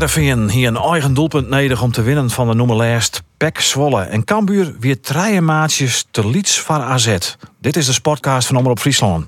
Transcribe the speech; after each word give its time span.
Jervin 0.00 0.48
hier 0.48 0.68
een 0.68 0.76
eigen 0.76 1.14
doelpunt 1.14 1.48
nodig 1.48 1.82
om 1.82 1.92
te 1.92 2.02
winnen 2.02 2.30
van 2.30 2.48
de 2.48 2.54
noemerlijst 2.54 3.22
Pek 3.36 3.60
Zwolle. 3.60 4.02
En 4.02 4.24
Cambuur 4.24 4.74
weer 4.80 5.00
drie 5.00 5.40
maatjes 5.40 6.06
te 6.10 6.28
Lieds 6.28 6.60
van 6.60 6.80
AZ. 6.80 7.16
Dit 7.60 7.76
is 7.76 7.86
de 7.86 7.92
sportcast 7.92 8.46
van 8.46 8.56
Omroep 8.56 8.78
Friesland. 8.78 9.26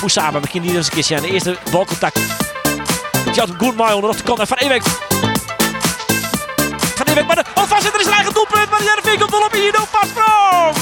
Moesaba 0.00 0.40
begint 0.40 0.64
hier 0.64 0.76
eens 0.76 0.86
een 0.86 0.92
keertje 0.92 1.16
aan 1.16 1.22
de 1.22 1.32
eerste 1.32 1.56
balcontact. 1.70 2.20
Tjat 3.32 3.50
goed 3.58 3.76
maar 3.76 3.94
onder 3.94 4.16
de 4.16 4.22
kant. 4.22 4.40
Van 4.48 4.56
Ewek. 4.56 4.82
Van 6.94 7.06
Ewek, 7.06 7.26
maar 7.26 7.36
de... 7.36 7.44
Oh, 7.54 7.64
vast 7.64 7.86
er 7.86 8.00
is 8.00 8.06
eigen 8.06 8.34
doelpunt. 8.34 8.70
Maar 8.70 8.82
Jervin 8.82 9.18
komt 9.18 9.30
wel 9.30 9.44
op 9.44 9.52
hier. 9.52 9.72
Pasprong. 9.90 10.76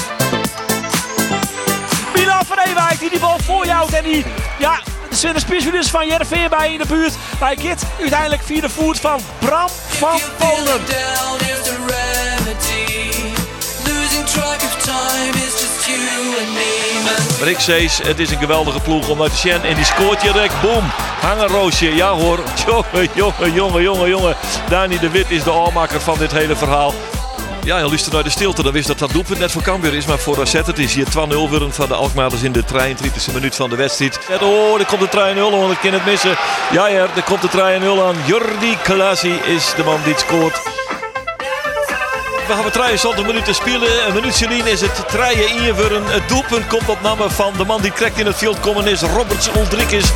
Milan 2.13 2.45
van 2.45 2.57
Ewijk 2.57 2.99
die 2.99 3.09
die 3.09 3.19
bal 3.19 3.39
voor 3.39 3.65
jou 3.65 3.93
en 3.93 4.03
die... 4.03 4.25
Ja, 4.59 4.79
de 5.21 5.39
specialist 5.39 5.89
van 5.89 6.07
Jervin 6.07 6.49
bij 6.49 6.71
in 6.71 6.77
de 6.77 6.85
buurt. 6.87 7.13
Bij 7.39 7.55
Kit 7.55 7.83
uiteindelijk 7.99 8.41
via 8.43 8.61
de 8.61 8.69
voet 8.69 8.99
van 8.99 9.19
Bram 9.39 9.69
van 9.87 10.19
Polen. 10.37 10.81
Rick 17.41 17.59
Sees, 17.59 17.97
het 18.03 18.19
is 18.19 18.31
een 18.31 18.37
geweldige 18.37 18.79
ploeg 18.79 19.09
om 19.09 19.21
uit 19.21 19.41
te. 19.41 19.51
En 19.51 19.75
die 19.75 19.85
scoort 19.85 20.21
direct, 20.21 20.61
boom. 20.61 20.83
Hangen 21.21 21.47
Roosje, 21.47 21.95
ja 21.95 22.11
hoor. 22.11 22.39
Jongen, 22.65 23.09
jongen, 23.13 23.53
jongen, 23.53 23.81
jongen, 23.81 24.09
jongen. 24.09 24.35
Dani 24.69 24.99
de 24.99 25.09
Wit 25.09 25.31
is 25.31 25.43
de 25.43 25.53
aanmaker 25.53 26.01
van 26.01 26.17
dit 26.17 26.31
hele 26.31 26.55
verhaal. 26.55 26.93
Ja, 27.67 27.77
je 27.77 27.87
luistert 27.87 28.13
naar 28.13 28.23
de 28.23 28.29
stilte. 28.29 28.63
Dan 28.63 28.73
wist 28.73 28.87
dat 28.87 28.99
dat 28.99 29.11
doelpunt 29.11 29.39
net 29.39 29.51
voor 29.51 29.61
Cambuur 29.61 29.93
is. 29.93 30.05
Maar 30.05 30.19
voor 30.19 30.41
AZ 30.41 30.53
het 30.53 30.79
is 30.79 30.93
hier 30.93 31.05
2-0 31.05 31.09
van 31.69 31.87
de 31.87 31.93
Alkmaarders 31.93 32.41
in 32.41 32.51
de 32.51 32.63
33e 32.63 33.33
minuut 33.33 33.55
van 33.55 33.69
de 33.69 33.75
wedstrijd. 33.75 34.19
Oh, 34.41 34.79
er 34.79 34.85
komt 34.85 35.01
de 35.01 35.07
3-0 35.09 35.19
aan. 35.19 35.71
Ik 35.71 35.77
kan 35.81 35.93
het 35.93 36.05
missen. 36.05 36.37
Ja, 36.71 36.87
ja, 36.87 37.07
er 37.15 37.23
komt 37.23 37.41
de 37.41 37.49
3-0 37.49 38.03
aan. 38.03 38.15
Jordi 38.25 38.77
Klasi 38.83 39.33
is 39.45 39.73
de 39.75 39.83
man 39.83 39.99
die 40.03 40.13
het 40.13 40.21
scoort. 40.21 40.61
We 42.47 42.53
hebben 42.53 42.71
23 42.71 43.25
minuten 43.25 43.55
spelen. 43.55 44.07
Een 44.07 44.13
minuut 44.13 44.35
Celine 44.35 44.69
is 44.69 44.81
het 44.81 45.07
treien 45.07 45.49
invuren. 45.49 46.05
Het 46.05 46.29
doelpunt 46.29 46.67
komt 46.67 46.89
op 46.89 47.01
namen 47.01 47.31
van 47.31 47.53
de 47.57 47.65
man 47.65 47.81
die 47.81 47.93
trekt 47.93 48.19
in 48.19 48.25
het 48.25 48.37
veld 48.37 48.59
komen 48.59 48.87
is 48.87 49.01
Roberts 49.01 49.49
Oldrikis. 49.51 50.11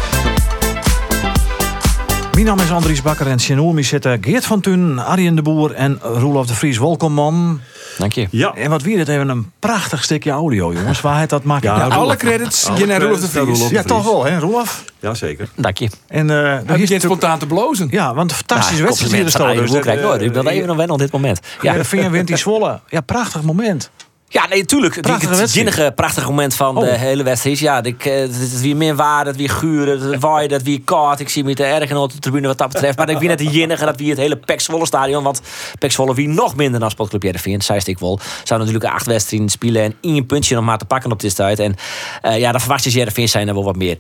Mijn 2.32 2.46
naam 2.46 2.60
is 2.60 2.72
Andries 2.72 3.02
Bakker 3.02 3.28
en 3.28 3.40
Sjanoemi 3.40 3.84
zitten 3.84 4.24
Geert 4.24 4.46
van 4.46 4.62
Thun, 4.62 5.00
Arjen 5.00 5.36
de 5.36 5.42
Boer 5.42 5.74
en 5.74 6.00
Roelof 6.02 6.48
de 6.48 6.54
Vries. 6.54 6.78
Welkom 6.78 7.14
man. 7.14 7.62
Dank 7.98 8.14
je. 8.14 8.28
Ja. 8.32 8.54
En 8.56 8.70
wat 8.70 8.82
wie 8.82 8.98
dit 8.98 9.08
even 9.08 9.30
een 9.30 9.52
prachtig 9.60 10.04
stukje 10.04 10.32
audio 10.32 10.74
jongens. 10.74 11.02
Waar 11.02 11.20
het 11.20 11.30
dat 11.30 11.44
maakt. 11.44 11.64
Ja, 11.64 11.88
alle 11.88 12.16
credits 12.16 12.66
gaan 12.66 12.88
naar 12.88 13.02
Roelof 13.02 13.20
de 13.20 13.28
Vries. 13.28 13.70
Ja, 13.70 13.84
toch 13.84 14.04
wel 14.04 14.26
hè 14.26 14.40
Roelof? 14.40 14.84
Jazeker. 15.00 15.50
Dank 15.56 15.78
je. 15.78 15.90
En 16.08 16.30
uh, 16.30 16.60
begint 16.60 17.02
spontaan 17.02 17.40
te 17.40 17.46
blozen. 17.48 17.88
Ja, 17.92 18.14
want 18.14 18.32
een 18.32 18.38
fantastische 18.38 18.74
Nou, 18.74 18.86
wedstrijd 18.86 19.14
hier 19.14 19.56
de 19.56 19.62
de 19.64 19.72
Boer 19.72 19.82
krijg 19.82 20.00
ik 20.00 20.06
nooit. 20.06 20.22
Ik 20.22 20.34
wil 20.34 20.48
even 20.48 20.68
nog 20.68 20.78
wennen 20.78 20.96
op 20.96 21.02
dit 21.02 21.12
moment. 21.12 21.40
Ja. 21.62 21.74
Ja, 21.74 21.84
Vinger 21.84 22.12
wint 22.12 22.28
die 22.28 22.38
Zwolle. 22.38 22.80
Ja, 22.88 23.02
prachtig 23.02 23.42
moment. 23.42 23.92
Ja, 24.34 24.48
nee, 24.48 24.66
tuurlijk. 24.66 24.96
Het, 24.96 25.06
Prachtige 25.06 25.34
het 25.34 25.50
zinnige, 25.50 25.92
prachtige 25.96 26.26
moment 26.28 26.56
van 26.56 26.76
de 26.76 26.82
Oh. 26.82 26.94
hele 26.94 27.24
wedstrijd. 27.24 27.60
Ja, 27.60 27.84
ik, 27.84 28.06
eh, 28.06 28.20
het 28.20 28.36
is 28.36 28.62
weer 28.62 28.76
meer 28.76 28.96
waarde, 28.96 29.30
het 29.30 29.40
weer 29.40 29.50
guren, 29.50 30.12
het 30.12 30.22
waaien, 30.22 30.52
het 30.54 30.64
weer 30.64 30.82
koud. 30.82 31.20
Ik 31.20 31.30
zie 31.30 31.44
me 31.44 31.54
te 31.54 31.64
erg 31.64 31.96
op 31.96 32.12
de 32.12 32.20
tribune 32.20 32.48
wat 32.48 32.58
dat 32.58 32.72
betreft. 32.72 32.98
Maar 32.98 33.10
ik 33.10 33.18
vind 33.18 33.30
het 33.30 33.40
de 33.40 33.48
jinnige, 33.48 33.86
dat 33.86 33.98
wie 33.98 34.10
het 34.10 34.18
hele 34.18 34.36
Pek 34.38 34.62
Zwolle 34.62 34.86
stadion. 34.86 35.24
Want 35.24 35.42
Pek 35.80 35.92
Zwolle 35.92 36.14
wie 36.16 36.28
nog 36.28 36.56
minder 36.56 36.80
dan 36.80 36.90
Sportclub 36.92 37.24
Jereveen, 37.24 37.62
zei 37.62 37.80
ik 37.84 38.00
wel. 38.00 38.20
Zou 38.44 38.60
natuurlijk 38.60 38.94
acht 38.94 39.06
wedstrijden 39.06 39.50
spelen 39.50 39.84
en 39.84 39.96
één 40.02 40.26
puntje 40.26 40.56
nog 40.56 40.64
maar 40.64 40.78
te 40.78 40.86
pakken 40.86 41.12
op 41.12 41.20
dit 41.20 41.36
tijd. 41.36 41.60
En 41.60 41.76
eh, 42.22 42.40
ja, 42.40 42.52
dan 42.52 42.60
verwacht 42.60 42.84
je 42.84 42.90
Jereveen 42.90 43.30
zijn 43.30 43.48
er 43.48 43.54
wel 43.54 43.64
wat 43.64 43.76
meer. 43.76 43.98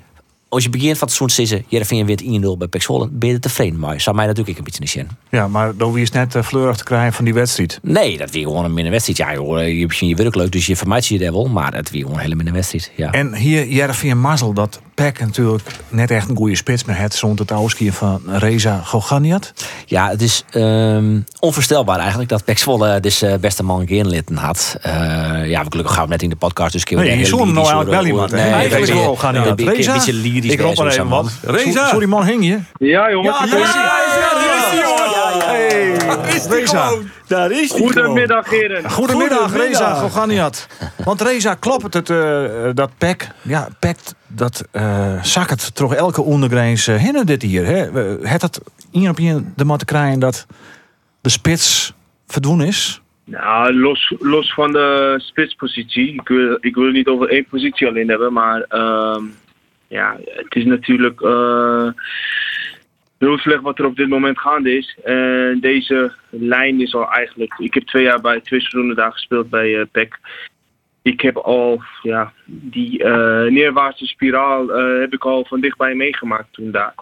Als 0.54 0.64
je 0.64 0.70
begint 0.70 0.98
van 0.98 1.08
het 1.08 1.18
seizoen 1.18 1.48
zitten, 1.48 1.66
Jereveen 1.68 2.06
wint 2.06 2.24
1-0 2.24 2.58
bij 2.58 2.68
Pek 2.68 2.82
Zwolle, 2.82 3.10
ben 3.12 3.30
je 3.30 3.36
er 3.36 3.42
tevreden 3.42 3.80
mee. 3.80 4.00
Zou 4.00 4.16
mij 4.16 4.26
natuurlijk 4.26 4.58
een 4.58 4.64
beetje 4.64 4.80
niet 4.80 4.90
zien. 4.90 5.08
Ja, 5.30 5.48
maar 5.48 5.76
dan 5.76 5.92
wie 5.92 6.02
is 6.02 6.12
net 6.12 6.36
uh, 6.36 6.44
fleurig 6.44 6.78
te 6.78 6.84
krijgen 6.84 7.14
van 7.14 7.26
die 7.26 7.34
wedstrijd. 7.34 7.80
Nee, 7.82 8.18
dat 8.18 8.32
weer 8.32 8.44
gewoon 8.44 8.66
een 8.66 8.74
minder 8.74 8.92
wedstrijd. 8.92 9.18
Ja, 9.18 9.34
joh, 9.34 9.68
je 9.68 9.80
hebt 9.80 9.98
je 9.98 10.16
werk 10.16 10.36
leuk, 10.36 10.52
dus 10.52 10.66
je 10.66 10.76
vermijdt 10.76 11.06
je 11.08 11.26
er 11.26 11.32
wel. 11.32 11.48
Maar 11.48 11.74
het 11.74 11.90
weer 11.90 12.02
gewoon 12.02 12.16
een 12.16 12.24
hele 12.24 12.36
minder 12.36 12.54
wedstrijd. 12.54 12.92
Ja. 12.96 13.12
En 13.12 13.36
hier 13.36 13.68
Jervin 13.68 14.20
mazzel 14.20 14.54
dat 14.54 14.82
Peck 14.96 15.20
natuurlijk 15.20 15.68
net 15.90 16.12
echt 16.12 16.30
een 16.30 16.36
goede 16.36 16.56
spits 16.56 16.84
meer 16.86 16.98
het 16.98 17.14
zond 17.14 17.40
het 17.40 17.52
ouskier 17.52 17.94
van 17.94 18.22
Reza 18.28 18.82
Goganiat. 18.86 19.54
Ja, 19.86 20.10
het 20.10 20.22
is 20.22 20.44
ehm, 20.52 21.20
onvoorstelbaar 21.40 22.00
eigenlijk 22.00 22.30
dat 22.30 22.44
Pek 22.46 22.58
Zwolle 22.58 23.00
dus 23.00 23.22
eh, 23.22 23.34
beste 23.36 23.64
man 23.64 23.88
Geerlitten 23.88 24.36
had. 24.36 24.78
Eh, 24.82 24.92
ja, 25.50 25.64
we 25.64 25.68
gelukkig 25.70 25.94
gaan 25.96 26.04
we 26.04 26.10
net 26.10 26.22
in 26.22 26.30
de 26.30 26.36
podcast, 26.36 26.72
dus 26.72 26.84
Nee, 27.08 27.26
zond 27.26 27.42
hele 27.42 27.54
nou 27.54 27.66
eigenlijk 27.66 27.90
wel 27.90 28.06
iemand? 28.06 28.32
Nee, 28.32 28.42
Eigenlijk 28.42 28.86
Reza- 28.86 29.00
wel 29.00 29.16
beetje- 29.56 29.72
Reza? 29.74 29.92
Een 29.92 29.98
beetje 29.98 30.14
lyrisch 30.14 30.52
Ik 30.52 30.60
roep 30.60 30.76
bij 30.76 30.84
maar 30.84 30.94
zo'n 30.94 31.02
even 31.06 31.08
man. 31.08 31.30
wat. 31.44 31.56
Reza! 31.56 31.88
Sorry 31.88 32.06
man, 32.08 32.26
hing 32.26 32.46
je? 32.46 32.60
Ja, 32.80 33.12
jongens. 33.12 33.38
Ja, 33.52 35.21
daar 35.40 35.62
is. 36.28 36.46
Hey, 36.46 36.60
Reza. 36.60 36.92
Daar 37.28 37.52
is 37.52 37.72
die 37.72 37.84
Goedemiddag, 37.84 38.50
heren. 38.50 38.90
Goedemiddag, 38.90 39.56
Reza 39.56 39.94
Goganiat. 39.94 40.68
Want 41.04 41.22
Reza, 41.22 41.54
klopt 41.54 41.94
het 41.94 42.10
eh, 42.10 42.70
dat 42.74 42.92
Peck, 42.98 43.28
ja, 43.42 43.68
Peck, 43.80 43.98
dat 44.28 44.68
uh, 44.74 45.24
zak 45.24 45.50
het 45.50 45.76
toch 45.76 45.96
elke 45.96 46.22
ondergreens 46.22 46.88
uh, 46.88 47.22
dit 47.24 47.42
hier. 47.42 47.66
Hè? 47.66 48.00
Het 48.28 48.42
het 48.42 48.62
één 48.92 49.10
op 49.10 49.18
één 49.18 49.54
de 49.56 49.76
te 49.78 49.86
krijgen 49.86 50.20
dat 50.20 50.48
de 51.22 51.30
spits 51.30 51.94
verdwenen 52.28 52.68
is? 52.68 53.02
Nou, 53.26 53.74
los, 53.74 54.14
los 54.20 54.54
van 54.54 54.72
de 54.72 55.16
spitspositie. 55.18 56.14
Ik 56.14 56.28
wil, 56.28 56.58
ik 56.60 56.76
wil 56.76 56.86
het 56.86 56.94
niet 56.94 57.08
over 57.08 57.30
één 57.30 57.46
positie 57.50 57.88
alleen 57.88 58.10
hebben, 58.10 58.34
maar 58.34 58.62
ehm, 58.62 59.24
ja, 59.88 60.18
het 60.26 60.56
is 60.56 60.66
natuurlijk 60.66 61.22
eh, 61.22 61.88
heel 63.28 63.38
slecht 63.38 63.62
wat 63.62 63.80
er 63.80 63.86
op 63.86 63.96
dit 63.96 64.08
moment 64.08 64.40
gaande 64.40 64.78
is. 64.78 64.98
En 65.04 65.60
deze 65.60 66.14
lijn 66.30 66.82
is 66.82 66.96
al 66.96 67.12
eigenlijk. 67.12 67.54
Ik 67.58 67.74
heb 67.74 67.84
twee 67.84 68.04
jaar 68.04 68.22
bij 68.22 68.40
twee 68.40 68.60
seizoenen 68.60 68.96
daar 68.96 69.12
gespeeld 69.12 69.50
bij 69.50 69.80
eh 69.80 69.86
PEC. 69.92 70.20
Ik 71.02 71.22
heb 71.22 71.38
al 71.38 71.82
ja, 72.02 72.34
die 72.46 73.04
eh, 73.04 73.52
neerwaartse 73.52 74.06
spiraal 74.06 74.70
eh, 74.70 75.00
heb 75.00 75.14
ik 75.14 75.26
al 75.26 75.46
van 75.46 75.62
dichtbij 75.62 75.96
meegemaakt 75.96 76.54
toen 76.54 76.72
daar. 76.72 76.94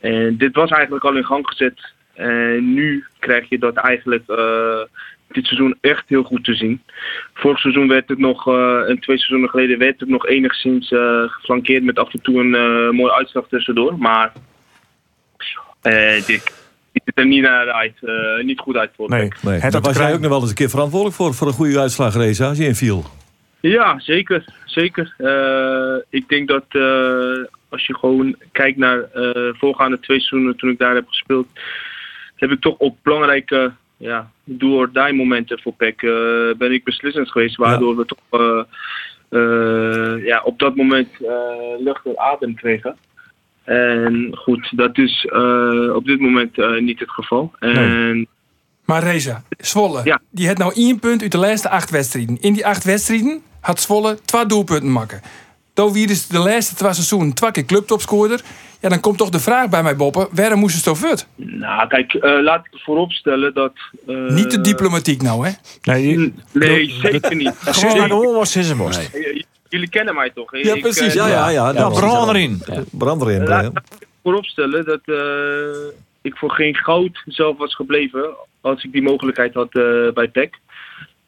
En 0.00 0.36
dit 0.36 0.54
was 0.54 0.70
eigenlijk 0.70 1.04
al 1.04 1.16
in 1.16 1.24
gang 1.24 1.46
gezet. 1.46 1.92
En 2.14 2.74
nu 2.74 3.04
krijg 3.18 3.48
je 3.48 3.58
dat 3.58 3.74
eigenlijk 3.74 4.28
eh, 4.28 4.80
dit 5.32 5.46
seizoen 5.46 5.76
echt 5.80 6.08
heel 6.08 6.22
goed 6.22 6.44
te 6.44 6.54
zien. 6.54 6.82
Vorig 7.34 7.58
seizoen 7.58 7.88
werd 7.88 8.08
het 8.08 8.18
nog, 8.18 8.48
eh, 8.48 8.88
en 8.88 8.98
twee 8.98 9.18
seizoenen 9.18 9.48
geleden 9.48 9.78
werd 9.78 10.00
het 10.00 10.08
nog 10.08 10.26
enigszins 10.26 10.92
eh, 10.92 11.22
geflankeerd 11.26 11.84
met 11.84 11.98
af 11.98 12.12
en 12.12 12.22
toe 12.22 12.40
een 12.40 12.54
eh, 12.54 12.90
mooie 12.90 13.14
uitslag 13.14 13.48
tussendoor. 13.48 13.98
Maar 13.98 14.32
eh, 15.80 16.26
dit 16.26 16.42
ziet 16.92 17.02
het 17.04 17.18
er 17.18 17.26
niet, 17.26 17.42
naar 17.42 17.70
uit, 17.70 17.94
eh, 18.00 18.44
niet 18.44 18.58
goed 18.58 18.76
uit 18.76 18.90
voor 18.96 19.08
Nee. 19.08 19.28
Nee, 19.42 19.58
Het 19.58 19.72
daar 19.72 19.80
was 19.80 19.96
jij 19.96 20.14
ook 20.14 20.20
nog 20.20 20.30
wel 20.30 20.40
eens 20.40 20.48
een 20.48 20.54
keer 20.54 20.70
verantwoordelijk 20.70 21.16
voor. 21.16 21.34
Voor 21.34 21.46
een 21.46 21.52
goede 21.52 21.80
uitslag, 21.80 22.14
Reza, 22.14 22.48
als 22.48 22.58
je 22.58 22.64
inviel. 22.64 23.04
Ja, 23.60 23.98
zeker. 23.98 24.44
zeker. 24.64 25.14
Eh, 25.18 25.96
ik 26.08 26.28
denk 26.28 26.48
dat 26.48 26.64
eh, 26.68 27.44
als 27.68 27.86
je 27.86 27.94
gewoon 27.94 28.36
kijkt 28.52 28.78
naar 28.78 29.02
eh 29.12 29.52
voorgaande 29.52 30.00
twee 30.00 30.20
seizoenen 30.20 30.56
toen 30.56 30.70
ik 30.70 30.78
daar 30.78 30.94
heb 30.94 31.08
gespeeld, 31.08 31.46
heb 32.36 32.50
ik 32.50 32.60
toch 32.60 32.76
op 32.76 32.96
belangrijke 33.02 33.72
ja, 33.96 34.30
do-or-die 34.44 35.12
momenten 35.12 35.60
voor 35.60 35.72
PEC 35.72 36.00
ben 36.58 36.72
ik 36.72 36.84
beslissend 36.84 37.30
geweest. 37.30 37.56
Waardoor 37.56 37.96
we 37.96 38.04
toch 38.04 38.18
eh, 38.30 38.62
eh, 39.30 40.24
ja, 40.24 40.42
op 40.44 40.58
dat 40.58 40.76
moment 40.76 41.08
eh, 41.12 41.84
lucht 41.84 42.06
en 42.06 42.18
adem 42.18 42.54
kregen. 42.54 42.96
En 43.64 44.30
goed, 44.36 44.68
dat 44.76 44.98
is 44.98 45.26
eh, 45.32 45.94
op 45.94 46.04
dit 46.04 46.20
moment 46.20 46.58
eh, 46.58 46.80
niet 46.80 47.00
het 47.00 47.10
geval. 47.10 47.52
En 47.58 48.28
Maar 48.84 49.02
Reza, 49.02 49.42
Zwolle, 49.58 50.00
Ja. 50.04 50.20
die 50.30 50.46
had 50.48 50.58
nou 50.58 50.72
één 50.74 50.98
punt 50.98 51.22
uit 51.22 51.32
de 51.32 51.38
laatste 51.38 51.68
acht 51.70 51.90
wedstrijden. 51.90 52.38
In 52.40 52.52
die 52.52 52.66
acht 52.66 52.84
wedstrijden 52.84 53.42
had 53.60 53.80
Zwolle 53.80 54.18
twee 54.24 54.46
doelpunten 54.46 54.92
maken. 54.92 55.20
Toen 55.74 55.92
wie 55.92 56.06
dus 56.06 56.26
de 56.26 56.38
laatste 56.38 56.74
twee 56.74 56.92
seizoenen 56.92 57.34
twee 57.34 57.50
keer 57.50 57.64
clubtopscorer. 57.64 58.40
Ja, 58.80 58.88
dan 58.88 59.00
komt 59.00 59.18
toch 59.18 59.28
de 59.30 59.40
vraag 59.40 59.68
bij 59.68 59.82
mij, 59.82 59.96
Boppen. 59.96 60.28
Waarom 60.32 60.58
moest 60.58 60.74
het 60.74 60.84
zo 60.84 60.94
vet? 60.94 61.26
nou, 61.36 61.88
kijk, 61.88 62.14
eh, 62.14 62.42
laat 62.42 62.66
ik 62.70 62.80
vooropstellen 62.80 63.54
dat. 63.54 63.72
eh, 64.06 64.26
Niet 64.26 64.50
de 64.50 64.60
diplomatiek 64.60 65.22
nou, 65.22 65.46
hè? 65.46 65.52
Nee, 65.82 66.32
Nee, 66.52 66.90
zeker 67.02 67.34
niet. 67.36 67.54
Gewoon 67.58 67.98
maar 67.98 68.08
gewoon 68.08 68.34
was 68.34 68.50
Sissenborst. 68.50 69.10
Eh, 69.70 69.78
Jullie 69.78 69.88
kennen 69.88 70.14
mij 70.14 70.30
toch? 70.30 70.56
Ja, 70.56 70.74
Ik, 70.74 70.80
precies. 70.80 71.00
eh, 71.06 71.14
Ja, 71.14 71.26
ja, 71.28 71.48
ja. 71.48 71.72
Ja, 71.72 71.88
brand 71.88 72.28
erin. 72.28 72.62
Brand 72.90 73.22
erin, 73.22 73.44
Laat 73.48 73.64
ik 73.64 74.06
vooropstellen 74.22 74.84
dat 74.84 75.00
eh, 75.04 75.98
ik 76.22 76.36
voor 76.36 76.50
geen 76.50 76.74
goud 76.76 77.22
zelf 77.26 77.58
was 77.58 77.74
gebleven 77.74 78.30
als 78.60 78.84
ik 78.84 78.92
die 78.92 79.02
mogelijkheid 79.02 79.54
had 79.54 79.74
eh, 79.74 80.12
bij 80.14 80.28
PEC. 80.28 80.54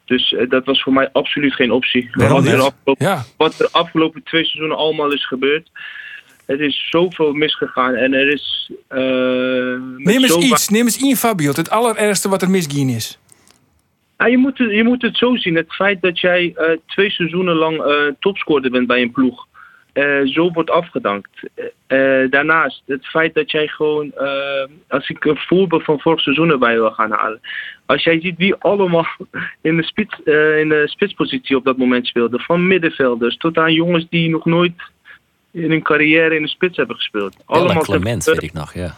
Dus 0.05 0.33
eh, 0.33 0.49
dat 0.49 0.65
was 0.65 0.81
voor 0.83 0.93
mij 0.93 1.09
absoluut 1.11 1.53
geen 1.53 1.71
optie. 1.71 2.09
Wat 2.13 2.45
er, 2.45 2.59
afgelopen, 2.61 2.95
Ja. 2.97 3.23
wat 3.37 3.59
er 3.59 3.67
afgelopen 3.71 4.23
twee 4.23 4.43
seizoenen 4.45 4.77
allemaal 4.77 5.11
is 5.13 5.27
gebeurd. 5.27 5.69
Het 6.45 6.59
is 6.59 6.87
zoveel 6.89 7.33
misgegaan 7.33 7.95
en 7.95 8.13
er 8.13 8.27
is. 8.31 8.71
eh, 8.87 8.99
met 8.99 10.05
Neem 10.05 10.23
eens 10.23 10.35
iets, 10.37 10.69
neem 10.69 10.85
eens 10.85 10.97
één 11.01 11.17
voorbeeld. 11.17 11.55
Het 11.57 11.69
allerergste 11.69 12.29
wat 12.29 12.41
er 12.41 12.49
misging 12.49 12.91
is. 12.91 13.17
Ja, 14.23 14.29
je, 14.29 14.37
moet 14.37 14.57
het, 14.57 14.71
je 14.71 14.83
moet 14.83 15.01
het 15.01 15.17
zo 15.17 15.35
zien. 15.35 15.55
Het 15.55 15.73
feit 15.73 16.01
dat 16.01 16.19
jij 16.19 16.53
eh, 16.55 16.77
twee 16.85 17.09
seizoenen 17.09 17.55
lang 17.55 17.81
eh 17.81 17.95
topscorer 18.19 18.71
bent 18.71 18.87
bij 18.87 19.01
een 19.01 19.11
ploeg. 19.11 19.47
eh, 19.93 20.21
zo 20.25 20.51
wordt 20.51 20.69
afgedankt. 20.69 21.29
Daarnaast, 22.29 22.83
het 22.85 23.05
feit 23.05 23.33
dat 23.33 23.51
jij 23.51 23.67
gewoon, 23.67 24.13
als 24.87 25.09
ik 25.09 25.25
een 25.25 25.37
voorbeeld 25.37 25.83
van 25.83 25.99
vorig 25.99 26.19
seizoen 26.21 26.49
erbij 26.49 26.73
wil 26.73 26.91
gaan 26.91 27.11
halen. 27.11 27.39
Als 27.85 28.03
jij 28.03 28.19
ziet 28.21 28.37
wie 28.37 28.55
allemaal 28.55 29.07
in 29.61 29.77
de, 29.77 29.83
spits, 29.83 30.19
in 30.59 30.69
de 30.69 30.83
spitspositie 30.85 31.55
op 31.55 31.65
dat 31.65 31.77
moment 31.77 32.07
speelden. 32.07 32.39
Van 32.39 32.67
middenvelders 32.67 33.37
tot 33.37 33.57
aan 33.57 33.73
jongens 33.73 34.05
die 34.09 34.29
nog 34.29 34.45
nooit 34.45 34.73
in 35.51 35.69
hun 35.69 35.81
carrière 35.81 36.35
in 36.35 36.41
de 36.41 36.47
spits 36.47 36.77
hebben 36.77 36.95
gespeeld. 36.95 37.35
Allemaal 37.45 37.83
Clement, 37.83 38.23
weet 38.23 38.43
ik 38.43 38.53
nog, 38.53 38.73
ja. 38.73 38.95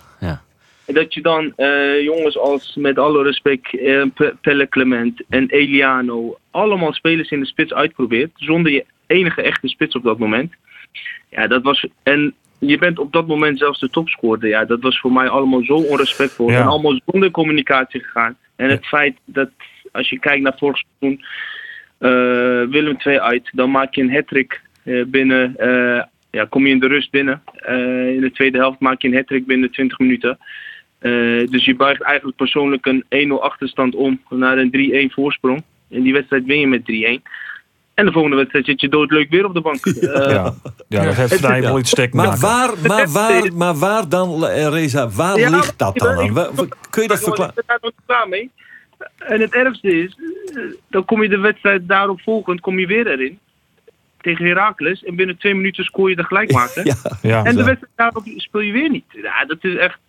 Dat 0.86 1.14
je 1.14 1.22
dan 1.22 1.54
eh, 1.56 2.02
jongens 2.02 2.38
als, 2.38 2.76
met 2.76 3.00
alle 3.00 3.24
respect, 3.24 3.72
Pe- 4.14 4.36
Pelle 4.42 4.70
Clement 4.70 5.24
en 5.30 5.50
Eliano, 5.50 6.38
allemaal 6.52 6.94
spelers 6.94 7.30
in 7.30 7.40
de 7.40 7.46
spits 7.46 7.74
uitprobeert, 7.74 8.32
zonder 8.36 8.72
je 8.72 8.86
enige 9.08 9.42
echte 9.42 9.68
spits 9.68 9.96
op 9.96 10.04
dat 10.04 10.20
moment. 10.20 10.54
Ja, 11.30 11.48
dat 11.48 11.64
was. 11.64 11.88
En 12.04 12.34
je 12.60 12.78
bent 12.78 13.00
op 13.00 13.12
dat 13.12 13.28
moment 13.28 13.58
zelfs 13.58 13.80
de 13.80 13.90
topscorer. 13.90 14.48
Ja, 14.48 14.66
dat 14.66 14.82
was 14.82 15.00
voor 15.00 15.12
mij 15.12 15.28
allemaal 15.28 15.64
zo 15.64 15.74
onrespectvol. 15.74 16.50
Ja. 16.50 16.60
En 16.60 16.68
allemaal 16.68 17.00
zonder 17.06 17.32
communicatie 17.32 18.04
gegaan. 18.04 18.38
En 18.56 18.70
het 18.70 18.86
feit 18.86 19.18
dat, 19.26 19.50
als 19.92 20.10
je 20.10 20.20
kijkt 20.20 20.44
naar 20.44 20.58
vorig 20.58 20.82
seizoen, 21.00 21.26
eh, 21.98 22.72
Willem 22.72 22.98
2 22.98 23.22
uit, 23.22 23.50
dan 23.52 23.72
maak 23.72 23.96
je 23.96 24.02
een 24.02 24.14
hat-trick 24.14 24.62
binnen. 25.08 25.56
ja, 26.32 26.46
kom 26.50 26.66
je 26.66 26.74
in 26.74 26.80
de 26.80 26.88
rust 26.88 27.12
binnen. 27.12 27.42
In 28.16 28.22
de 28.22 28.32
tweede 28.34 28.58
helft 28.58 28.80
maak 28.80 29.02
je 29.02 29.08
een 29.08 29.16
hat-trick 29.16 29.46
binnen 29.46 29.72
20 29.72 30.00
minuten. 30.00 30.38
Eh, 31.06 31.48
dus 31.50 31.66
je 31.66 31.76
buigt 31.76 32.02
eigenlijk 32.02 32.38
persoonlijk 32.38 32.86
een 32.86 33.04
1-0 33.10 33.42
achterstand 33.42 33.96
om 33.96 34.22
naar 34.30 34.58
een 34.58 35.10
3-1 35.10 35.14
voorsprong. 35.14 35.64
In 35.88 36.04
die 36.04 36.14
wedstrijd 36.14 36.46
win 36.46 36.60
je 36.60 36.68
met 36.68 36.86
3-1. 36.86 37.22
En 37.94 38.06
de 38.06 38.12
volgende 38.12 38.36
wedstrijd 38.38 38.66
zit 38.66 38.82
je 38.82 38.90
doodleuk 38.90 39.30
weer 39.30 39.46
op 39.46 39.54
de 39.54 39.62
bank. 39.62 39.86
Eh, 39.86 40.32
Ja, 40.32 40.54
ja 40.88 41.04
dat 41.04 41.16
heeft 41.16 41.36
vrij 41.36 41.62
Ja. 41.62 41.68
wel 41.68 41.80
iets 41.80 41.90
steken. 41.90 42.18
Maar 42.18 42.38
waar, 42.38 42.72
maar, 42.88 43.10
waar, 43.20 43.54
maar 43.54 43.76
waar 43.76 44.10
dan, 44.10 44.46
Reza, 44.46 45.10
waar 45.10 45.38
Ja, 45.40 45.50
ligt 45.50 45.80
dat 45.80 45.98
dan 45.98 46.20
ik- 46.20 46.76
Kun 46.90 47.02
je 47.02 47.08
dat 47.08 47.18
Ik 47.18 47.24
verklaren? 47.24 47.54
ben 47.56 47.64
daar 47.68 47.78
nog 47.82 47.92
niet 47.92 48.06
klaar 48.06 48.28
mee. 48.30 48.50
En 49.18 49.42
het 49.42 49.54
ergste 49.54 50.02
is, 50.04 50.18
eh, 50.56 50.62
dan 50.90 51.06
kom 51.06 51.22
je 51.24 51.30
de 51.30 51.38
wedstrijd 51.40 51.88
daarop 51.88 52.22
volgend, 52.22 52.60
kom 52.60 52.80
je 52.80 52.88
weer 52.88 53.08
erin. 53.08 53.40
Tegen 54.22 54.46
Heracles. 54.46 55.04
En 55.04 55.16
binnen 55.16 55.38
twee 55.38 55.56
minuten 55.56 55.84
scoor 55.84 56.10
je 56.10 56.16
de 56.16 56.24
gelijkmaker. 56.24 56.86
Ja, 56.88 56.96
Ja, 57.22 57.44
En 57.44 57.56
de 57.56 57.64
wedstrijd 57.64 57.94
daarop 57.96 58.24
speel 58.38 58.62
je 58.62 58.72
weer 58.72 58.90
niet. 58.90 59.06
Ja, 59.10 59.46
dat 59.46 59.58
is 59.62 59.76
echt... 59.76 60.00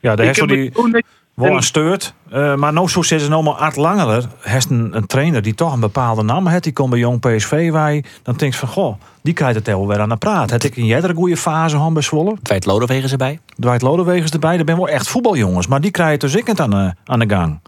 ja 0.00 0.16
de 0.16 0.22
ik 0.22 0.28
heeft 0.36 0.48
die 0.48 0.64
het 0.64 1.04
wel 1.34 1.48
en- 1.48 1.54
een 1.54 1.62
steurt. 1.62 2.14
Eh, 2.30 2.54
maar 2.54 2.72
nou 2.72 2.88
zo 2.88 3.02
zitten 3.02 3.26
ze 3.26 3.32
nou 3.32 3.44
maar 3.44 3.54
Art 3.54 3.76
Langeler. 3.76 4.24
Heeft 4.40 4.70
een, 4.70 4.96
een 4.96 5.06
trainer 5.06 5.42
die 5.42 5.54
toch 5.54 5.72
een 5.74 5.80
bepaalde 5.80 6.22
naam 6.22 6.46
heeft. 6.46 6.62
Die 6.64 6.72
komt 6.72 6.90
bij 6.90 6.98
Jong 6.98 7.20
PSV 7.20 7.70
wij. 7.70 8.04
Dan 8.22 8.34
denk 8.36 8.52
je 8.52 8.58
van, 8.58 8.68
goh, 8.68 9.00
die 9.22 9.34
krijgt 9.34 9.54
het 9.56 9.66
wel 9.66 9.88
weer 9.88 10.00
aan 10.00 10.08
de 10.08 10.16
praat. 10.16 10.50
Heb 10.50 10.62
ik 10.62 10.76
in 10.76 10.86
jij 10.86 11.02
er 11.02 11.10
een 11.10 11.16
goede 11.16 11.36
fase 11.36 11.76
van 11.76 11.92
bij 11.92 12.02
Zwolle? 12.02 12.36
Dwight 12.42 12.66
Lodewegen 12.66 13.10
erbij. 13.10 13.38
Dwight 13.60 13.82
Lodewegens 13.82 14.30
erbij. 14.30 14.56
Dat 14.56 14.66
ben 14.66 14.76
wel 14.76 14.88
echt 14.88 15.08
voetbaljongens. 15.08 15.66
Maar 15.66 15.80
die 15.80 15.90
krijgen 15.90 16.18
dus 16.18 16.34
ik 16.34 16.46
het 16.46 16.60
aan 16.60 16.70
de, 16.70 16.92
aan 17.04 17.18
de 17.18 17.28
gang. 17.28 17.60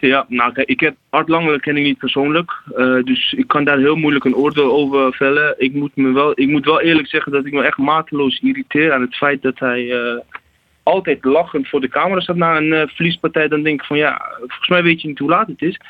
Ja, 0.00 0.24
nou 0.28 0.52
kijk, 0.52 0.68
ik 0.68 0.80
heb 0.80 0.94
Art 1.10 1.28
Langelen 1.28 1.60
ken 1.60 1.76
ik 1.76 1.82
niet 1.84 1.98
persoonlijk. 1.98 2.50
eh, 2.76 3.02
dus 3.04 3.32
ik 3.32 3.48
kan 3.48 3.64
daar 3.64 3.78
heel 3.78 3.96
moeilijk 3.96 4.24
een 4.24 4.34
oordeel 4.36 4.72
over 4.72 5.12
vellen. 5.14 5.54
Ik 5.58 5.74
moet, 5.74 5.90
me 5.96 6.12
wel, 6.12 6.32
ik 6.34 6.48
moet 6.48 6.64
wel 6.64 6.80
eerlijk 6.80 7.08
zeggen 7.08 7.32
dat 7.32 7.46
ik 7.46 7.52
me 7.52 7.62
echt 7.62 7.78
mateloos 7.78 8.38
irriteer 8.42 8.92
aan 8.92 9.00
het 9.00 9.14
feit 9.16 9.42
dat 9.42 9.58
hij 9.58 9.90
eh, 9.92 10.20
altijd 10.86 11.24
lachend 11.24 11.68
voor 11.68 11.80
de 11.80 11.88
camera 11.88 12.20
staat 12.20 12.36
na 12.36 12.56
een 12.56 12.72
eh, 12.72 12.88
verliespartij. 12.88 13.48
Dan 13.48 13.62
denk 13.62 13.80
ik 13.80 13.86
van 13.86 13.96
ja, 13.96 14.32
volgens 14.38 14.68
mij 14.68 14.82
weet 14.82 15.00
je 15.00 15.08
niet 15.08 15.18
hoe 15.18 15.28
laat 15.28 15.46
het 15.46 15.62
is. 15.62 15.80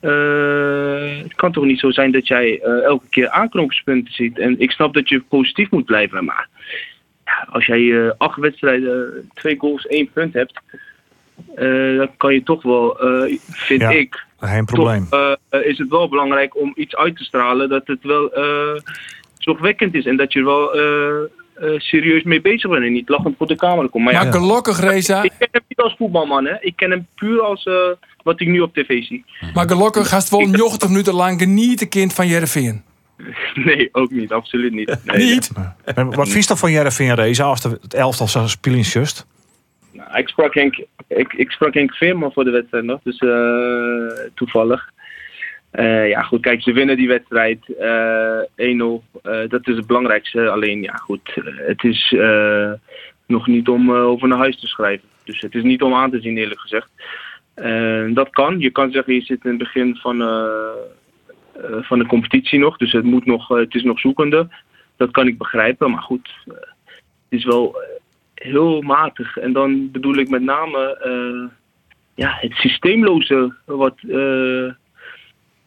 Eh, 0.00 1.18
het 1.22 1.34
kan 1.34 1.52
toch 1.52 1.64
niet 1.64 1.80
zo 1.80 1.90
zijn 1.90 2.12
dat 2.12 2.26
jij 2.26 2.60
eh, 2.60 2.82
elke 2.82 3.08
keer 3.10 3.28
aanknopingspunten 3.28 4.12
ziet. 4.12 4.38
En 4.38 4.60
ik 4.60 4.70
snap 4.70 4.94
dat 4.94 5.08
je 5.08 5.20
positief 5.20 5.70
moet 5.70 5.84
blijven, 5.84 6.24
maar 6.24 6.48
ja, 7.24 7.46
als 7.50 7.66
jij 7.66 8.12
acht 8.18 8.38
wedstrijden, 8.38 9.28
twee 9.34 9.56
goals, 9.58 9.86
één 9.86 10.10
punt 10.12 10.32
hebt, 10.32 10.60
dan 11.96 12.10
kan 12.16 12.34
je 12.34 12.42
toch 12.42 12.62
wel, 12.62 12.96
vind 13.46 13.80
Ja. 13.80 13.90
ik, 13.90 14.24
Geen 14.38 14.64
probleem. 14.64 15.06
toch 15.08 15.36
is 15.62 15.78
het 15.78 15.88
wel 15.88 16.08
belangrijk 16.08 16.60
om 16.60 16.72
iets 16.74 16.96
uit 16.96 17.16
te 17.16 17.24
stralen 17.24 17.68
dat 17.68 17.86
het 17.86 18.02
wel 18.02 18.30
zorgwekkend 19.38 19.94
is 19.94 20.06
en 20.06 20.16
dat 20.16 20.32
je 20.32 20.44
wel 20.44 20.70
eh, 21.60 21.78
serieus 21.78 22.22
mee 22.22 22.40
bezig 22.40 22.70
bent 22.70 22.84
en 22.84 22.92
niet 22.92 23.08
lachend 23.08 23.36
voor 23.36 23.46
de 23.46 23.56
camera 23.56 23.88
komt. 23.88 24.04
Maar 24.04 24.12
ja, 24.12 24.22
Maar 24.22 24.32
gelukkig, 24.32 24.80
Reza, 24.80 25.22
ik 25.22 25.32
ken 25.38 25.48
hem 25.50 25.62
niet 25.68 25.80
als 25.80 25.94
voetbalman, 25.98 26.44
hè. 26.44 26.56
Ik 26.60 26.76
ken 26.76 26.90
hem 26.90 27.06
puur 27.14 27.40
als 27.40 27.64
eh, 27.64 27.74
wat 28.22 28.40
ik 28.40 28.46
nu 28.46 28.60
op 28.60 28.74
tv 28.74 29.02
zie. 29.02 29.24
maar 29.54 29.68
gelukkig 29.68 30.08
gaat 30.08 30.20
het 30.20 30.30
wel 30.30 30.40
90 30.40 30.88
minuten 30.88 31.14
lang 31.14 31.40
genieten 31.40 31.88
kind 31.88 32.14
van 32.14 32.26
Jereveen. 32.26 32.82
Nee, 33.54 33.88
ook 33.92 34.10
niet, 34.10 34.32
absoluut 34.32 34.72
niet. 34.72 34.96
Nee, 35.04 35.16
Niet? 35.16 35.50
En 35.84 36.14
Wat 36.14 36.28
vies 36.28 36.46
dat 36.46 36.58
van 36.58 36.70
Jereveen 36.70 37.14
Reza 37.14 37.44
als 37.44 37.60
de, 37.60 37.78
het 37.82 37.94
elftal 37.94 38.28
zo 38.28 38.46
spelen 38.46 38.80
just? 38.80 39.26
Nou, 39.92 40.18
ik, 40.18 40.28
sprak 40.28 40.54
Henk, 40.54 40.84
ik, 41.08 41.32
ik 41.32 41.50
sprak 41.50 41.74
Henk 41.74 41.94
Veerman 41.94 42.32
voor 42.32 42.44
de 42.44 42.50
wedstrijd 42.50 42.84
nog, 42.84 43.00
dus 43.02 43.18
eh, 43.18 44.30
toevallig. 44.34 44.90
Eh, 45.76 46.08
ja, 46.08 46.22
goed, 46.22 46.40
kijk, 46.40 46.62
ze 46.62 46.72
winnen 46.72 46.96
die 46.96 47.08
wedstrijd 47.08 47.76
eh 47.78 48.40
1-0. 48.56 49.02
Eh, 49.22 49.48
dat 49.48 49.68
is 49.68 49.76
het 49.76 49.86
belangrijkste. 49.86 50.48
Alleen, 50.48 50.82
ja, 50.82 50.94
goed, 50.94 51.32
eh, 51.34 51.44
het 51.56 51.84
is 51.84 52.12
eh, 52.18 52.72
nog 53.26 53.46
niet 53.46 53.68
om 53.68 53.88
eh, 53.94 54.02
over 54.02 54.28
naar 54.28 54.38
huis 54.38 54.60
te 54.60 54.66
schrijven. 54.66 55.08
Dus 55.24 55.40
het 55.40 55.54
is 55.54 55.62
niet 55.62 55.82
om 55.82 55.94
aan 55.94 56.10
te 56.10 56.20
zien, 56.20 56.36
eerlijk 56.36 56.60
gezegd. 56.60 56.88
Eh, 57.54 58.04
dat 58.08 58.30
kan. 58.30 58.58
Je 58.58 58.70
kan 58.70 58.90
zeggen, 58.90 59.14
je 59.14 59.20
zit 59.20 59.44
in 59.44 59.50
het 59.50 59.58
begin 59.58 59.96
van, 59.96 60.22
eh, 60.22 60.70
eh, 61.52 61.82
van 61.82 61.98
de 61.98 62.06
competitie 62.06 62.58
nog. 62.58 62.76
Dus 62.76 62.92
het, 62.92 63.04
moet 63.04 63.26
nog, 63.26 63.50
eh, 63.50 63.56
het 63.56 63.74
is 63.74 63.82
nog 63.82 64.00
zoekende. 64.00 64.48
Dat 64.96 65.10
kan 65.10 65.26
ik 65.26 65.38
begrijpen. 65.38 65.90
Maar 65.90 66.02
goed, 66.02 66.30
eh, 66.46 66.54
het 66.54 67.38
is 67.38 67.44
wel 67.44 67.82
eh, 67.82 67.88
heel 68.34 68.80
matig. 68.80 69.36
En 69.36 69.52
dan 69.52 69.90
bedoel 69.90 70.16
ik 70.16 70.28
met 70.28 70.42
name 70.42 70.98
eh, 71.02 71.56
ja, 72.14 72.36
het 72.40 72.52
systeemloze. 72.52 73.54
Wat 73.64 73.98
eh, 74.08 74.70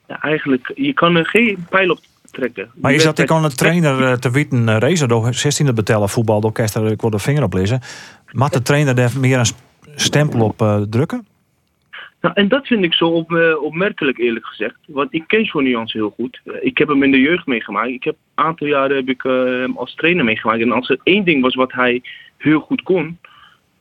ja, 0.10 0.22
eigenlijk, 0.22 0.72
je 0.76 0.94
kan 0.94 1.16
er 1.16 1.26
geen 1.26 1.66
pijl 1.70 1.92
op 1.92 2.00
trekken. 2.32 2.72
Maar 2.76 2.94
is 2.94 3.04
dat 3.04 3.20
ik 3.20 3.32
aan 3.32 3.42
de 3.42 3.56
trainer 3.56 4.04
eh, 4.04 4.14
te 4.14 4.32
weten, 4.32 4.70
eh, 4.70 4.78
Reza, 4.78 5.06
door 5.08 5.34
16e 5.34 5.74
betellen 5.74 6.10
voetbal, 6.10 6.42
door 6.42 6.52
kerst 6.52 6.76
ik 6.76 7.02
wil 7.02 7.10
de 7.10 7.20
vinger 7.20 7.44
op 7.44 7.54
lezen. 7.54 7.80
Mag 8.32 8.50
de 8.50 8.62
trainer 8.62 8.96
daar 8.96 9.12
meer 9.20 9.40
een 9.40 9.46
stempel 9.96 10.42
op 10.42 10.62
eh, 10.62 10.82
drukken? 10.90 11.28
Nou, 12.22 12.36
en 12.36 12.48
dat 12.48 12.68
vind 12.68 12.84
ik 12.84 12.94
zo 12.94 13.06
op, 13.06 13.58
opmerkelijk 13.62 14.18
eerlijk 14.18 14.46
gezegd. 14.46 14.76
Want 14.88 15.14
ik 15.14 15.24
ken 15.28 15.44
Johnny 15.44 15.70
Jans 15.70 15.94
heel 15.94 16.10
goed. 16.10 16.42
Ik 16.62 16.78
heb 16.78 16.88
hem 16.88 17.04
in 17.04 17.12
de 17.12 17.20
jeugd 17.20 17.46
meegemaakt. 17.46 17.90
Ik 17.90 18.04
heb 18.04 18.16
een 18.36 18.46
aantal 18.46 18.68
jaren 18.68 18.96
heb 18.96 19.10
ik, 19.10 19.22
hem 19.22 19.78
als 19.78 19.96
trainer 19.96 20.24
meegemaakt. 20.24 20.62
En 20.62 20.72
als 20.72 20.90
er 20.90 21.00
één 21.04 21.24
ding 21.24 21.42
was 21.42 21.56
wat 21.56 21.72
hij 21.72 22.02
heel 22.38 22.60
goed 22.60 22.82
kon, 22.82 23.18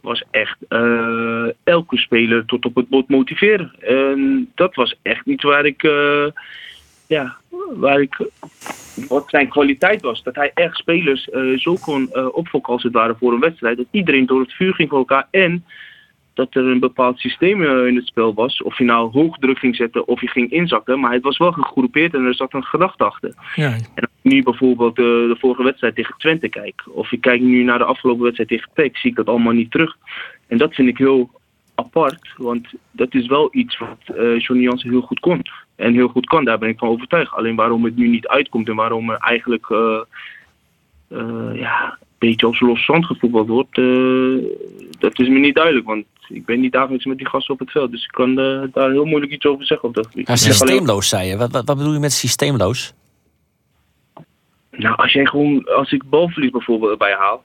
was 0.01 0.25
echt 0.31 0.57
elke 1.79 1.97
speler 1.97 2.45
tot 2.45 2.65
op 2.65 2.75
het 2.75 2.89
bot 2.89 3.09
motiveren. 3.09 3.73
En 3.81 4.51
dat 4.55 4.75
was 4.75 4.99
echt 5.03 5.27
iets 5.27 5.43
waar 5.43 5.67
ik, 5.67 5.83
eh, 5.83 6.27
ja, 7.07 7.37
waar 7.75 8.01
ik, 8.01 8.17
wat 9.09 9.25
zijn 9.29 9.49
kwaliteit 9.49 10.03
was. 10.03 10.23
Dat 10.23 10.35
hij 10.35 10.51
echt 10.55 10.77
spelers 10.77 11.29
eh, 11.29 11.59
zo 11.59 11.75
kon 11.75 12.33
opfokken 12.33 12.73
als 12.73 12.83
het 12.83 12.93
ware 12.93 13.17
voor 13.19 13.33
een 13.33 13.41
wedstrijd. 13.41 13.77
Dat 13.77 13.87
iedereen 13.91 14.27
door 14.27 14.41
het 14.41 14.53
vuur 14.53 14.75
ging 14.75 14.89
voor 14.89 14.99
elkaar. 14.99 15.29
En 15.31 15.65
dat 16.39 16.55
er 16.55 16.67
een 16.67 16.81
bepaald 16.81 17.19
systeem 17.19 17.63
in 17.63 17.97
het 17.97 18.07
spel 18.07 18.35
was. 18.35 18.63
Of 18.63 18.79
je 18.79 18.85
nou 18.85 19.11
hoog 19.11 19.39
druk 19.39 19.59
ging 19.59 19.77
zetten 19.77 20.09
of 20.09 20.21
je 20.21 20.29
ging 20.29 20.51
inzakken. 20.51 21.01
Maar 21.01 21.13
het 21.13 21.23
was 21.23 21.39
wel 21.39 21.53
gegroepeerd 21.53 22.15
en 22.15 22.25
er 22.25 22.35
zat 22.35 22.55
een 22.55 22.65
gedachte 22.65 23.05
achter. 23.05 23.35
Ja. 23.55 23.73
En 23.73 24.05
als 24.05 24.11
ik 24.23 24.33
nu 24.33 24.43
bijvoorbeeld 24.43 24.99
eh, 24.99 25.05
de 25.05 25.37
vorige 25.39 25.63
wedstrijd 25.63 25.95
tegen 25.95 26.15
Twente 26.19 26.49
kijk. 26.49 26.83
Of 26.89 27.13
ik 27.13 27.21
kijk 27.21 27.41
nu 27.41 27.63
naar 27.63 27.79
de 27.79 27.85
afgelopen 27.85 28.23
wedstrijd 28.23 28.49
tegen 28.49 28.71
PEC. 28.75 28.97
Zie 28.97 29.11
ik 29.11 29.17
dat 29.17 29.27
allemaal 29.27 29.53
niet 29.53 29.71
terug. 29.71 29.97
En 30.47 30.59
dat 30.59 30.75
vind 30.75 30.89
ik 30.89 30.99
heel 30.99 31.31
apart. 31.79 32.29
Want 32.37 32.67
dat 32.91 33.15
is 33.15 33.27
wel 33.27 33.49
iets 33.53 33.79
wat 33.79 34.17
eh 34.17 34.39
Johnny 34.39 34.65
Jansen 34.65 34.91
heel 34.91 35.01
goed 35.01 35.21
kon. 35.21 35.43
En 35.77 35.95
heel 35.95 36.09
goed 36.09 36.27
kan, 36.27 36.45
daar 36.45 36.59
ben 36.59 36.69
ik 36.69 36.79
van 36.79 36.89
overtuigd. 36.89 37.33
Alleen 37.33 37.57
waarom 37.57 37.85
het 37.85 37.97
nu 37.97 38.09
niet 38.09 38.27
uitkomt 38.27 38.69
en 38.69 38.75
waarom 38.75 39.11
er 39.11 39.17
eigenlijk 39.17 39.71
eh, 39.71 40.01
eh, 41.09 41.55
ja, 41.55 41.85
een 41.91 42.29
beetje 42.29 42.47
als 42.47 42.61
los 42.61 42.85
zand 42.85 43.07
gevoetbald 43.07 43.49
wordt. 43.49 43.75
dat 44.99 45.19
is 45.19 45.29
me 45.29 45.39
niet 45.39 45.55
duidelijk. 45.55 45.87
Want 45.87 46.05
ik 46.29 46.45
ben 46.45 46.61
niet 46.61 46.73
dagelijks 46.73 47.05
met 47.05 47.19
die 47.19 47.29
gasten 47.29 47.55
op 47.55 47.61
het 47.61 47.71
veld. 47.71 47.91
Dus 47.91 48.05
ik 48.05 48.11
kan 48.11 48.35
daar 48.73 48.91
heel 48.91 49.05
moeilijk 49.05 49.33
iets 49.33 49.47
over 49.47 49.67
zeggen 49.67 49.89
op 49.89 49.95
dat 49.95 50.07
gebied. 50.07 50.29
Ja, 50.29 50.37
systeemloos, 50.37 51.09
zei 51.09 51.29
je. 51.29 51.37
Wat, 51.37 51.53
wat, 51.53 51.67
wat 51.67 51.77
bedoel 51.77 51.93
je 51.93 51.99
met 51.99 52.13
systeemloos? 52.13 52.95
Nou, 54.71 54.97
als 54.97 55.13
jij 55.13 55.27
gewoon, 55.27 55.65
als 55.65 55.93
ik 55.93 56.03
balverlies 56.05 56.51
bijvoorbeeld 56.51 56.91
erbij 56.91 57.15
haal, 57.15 57.45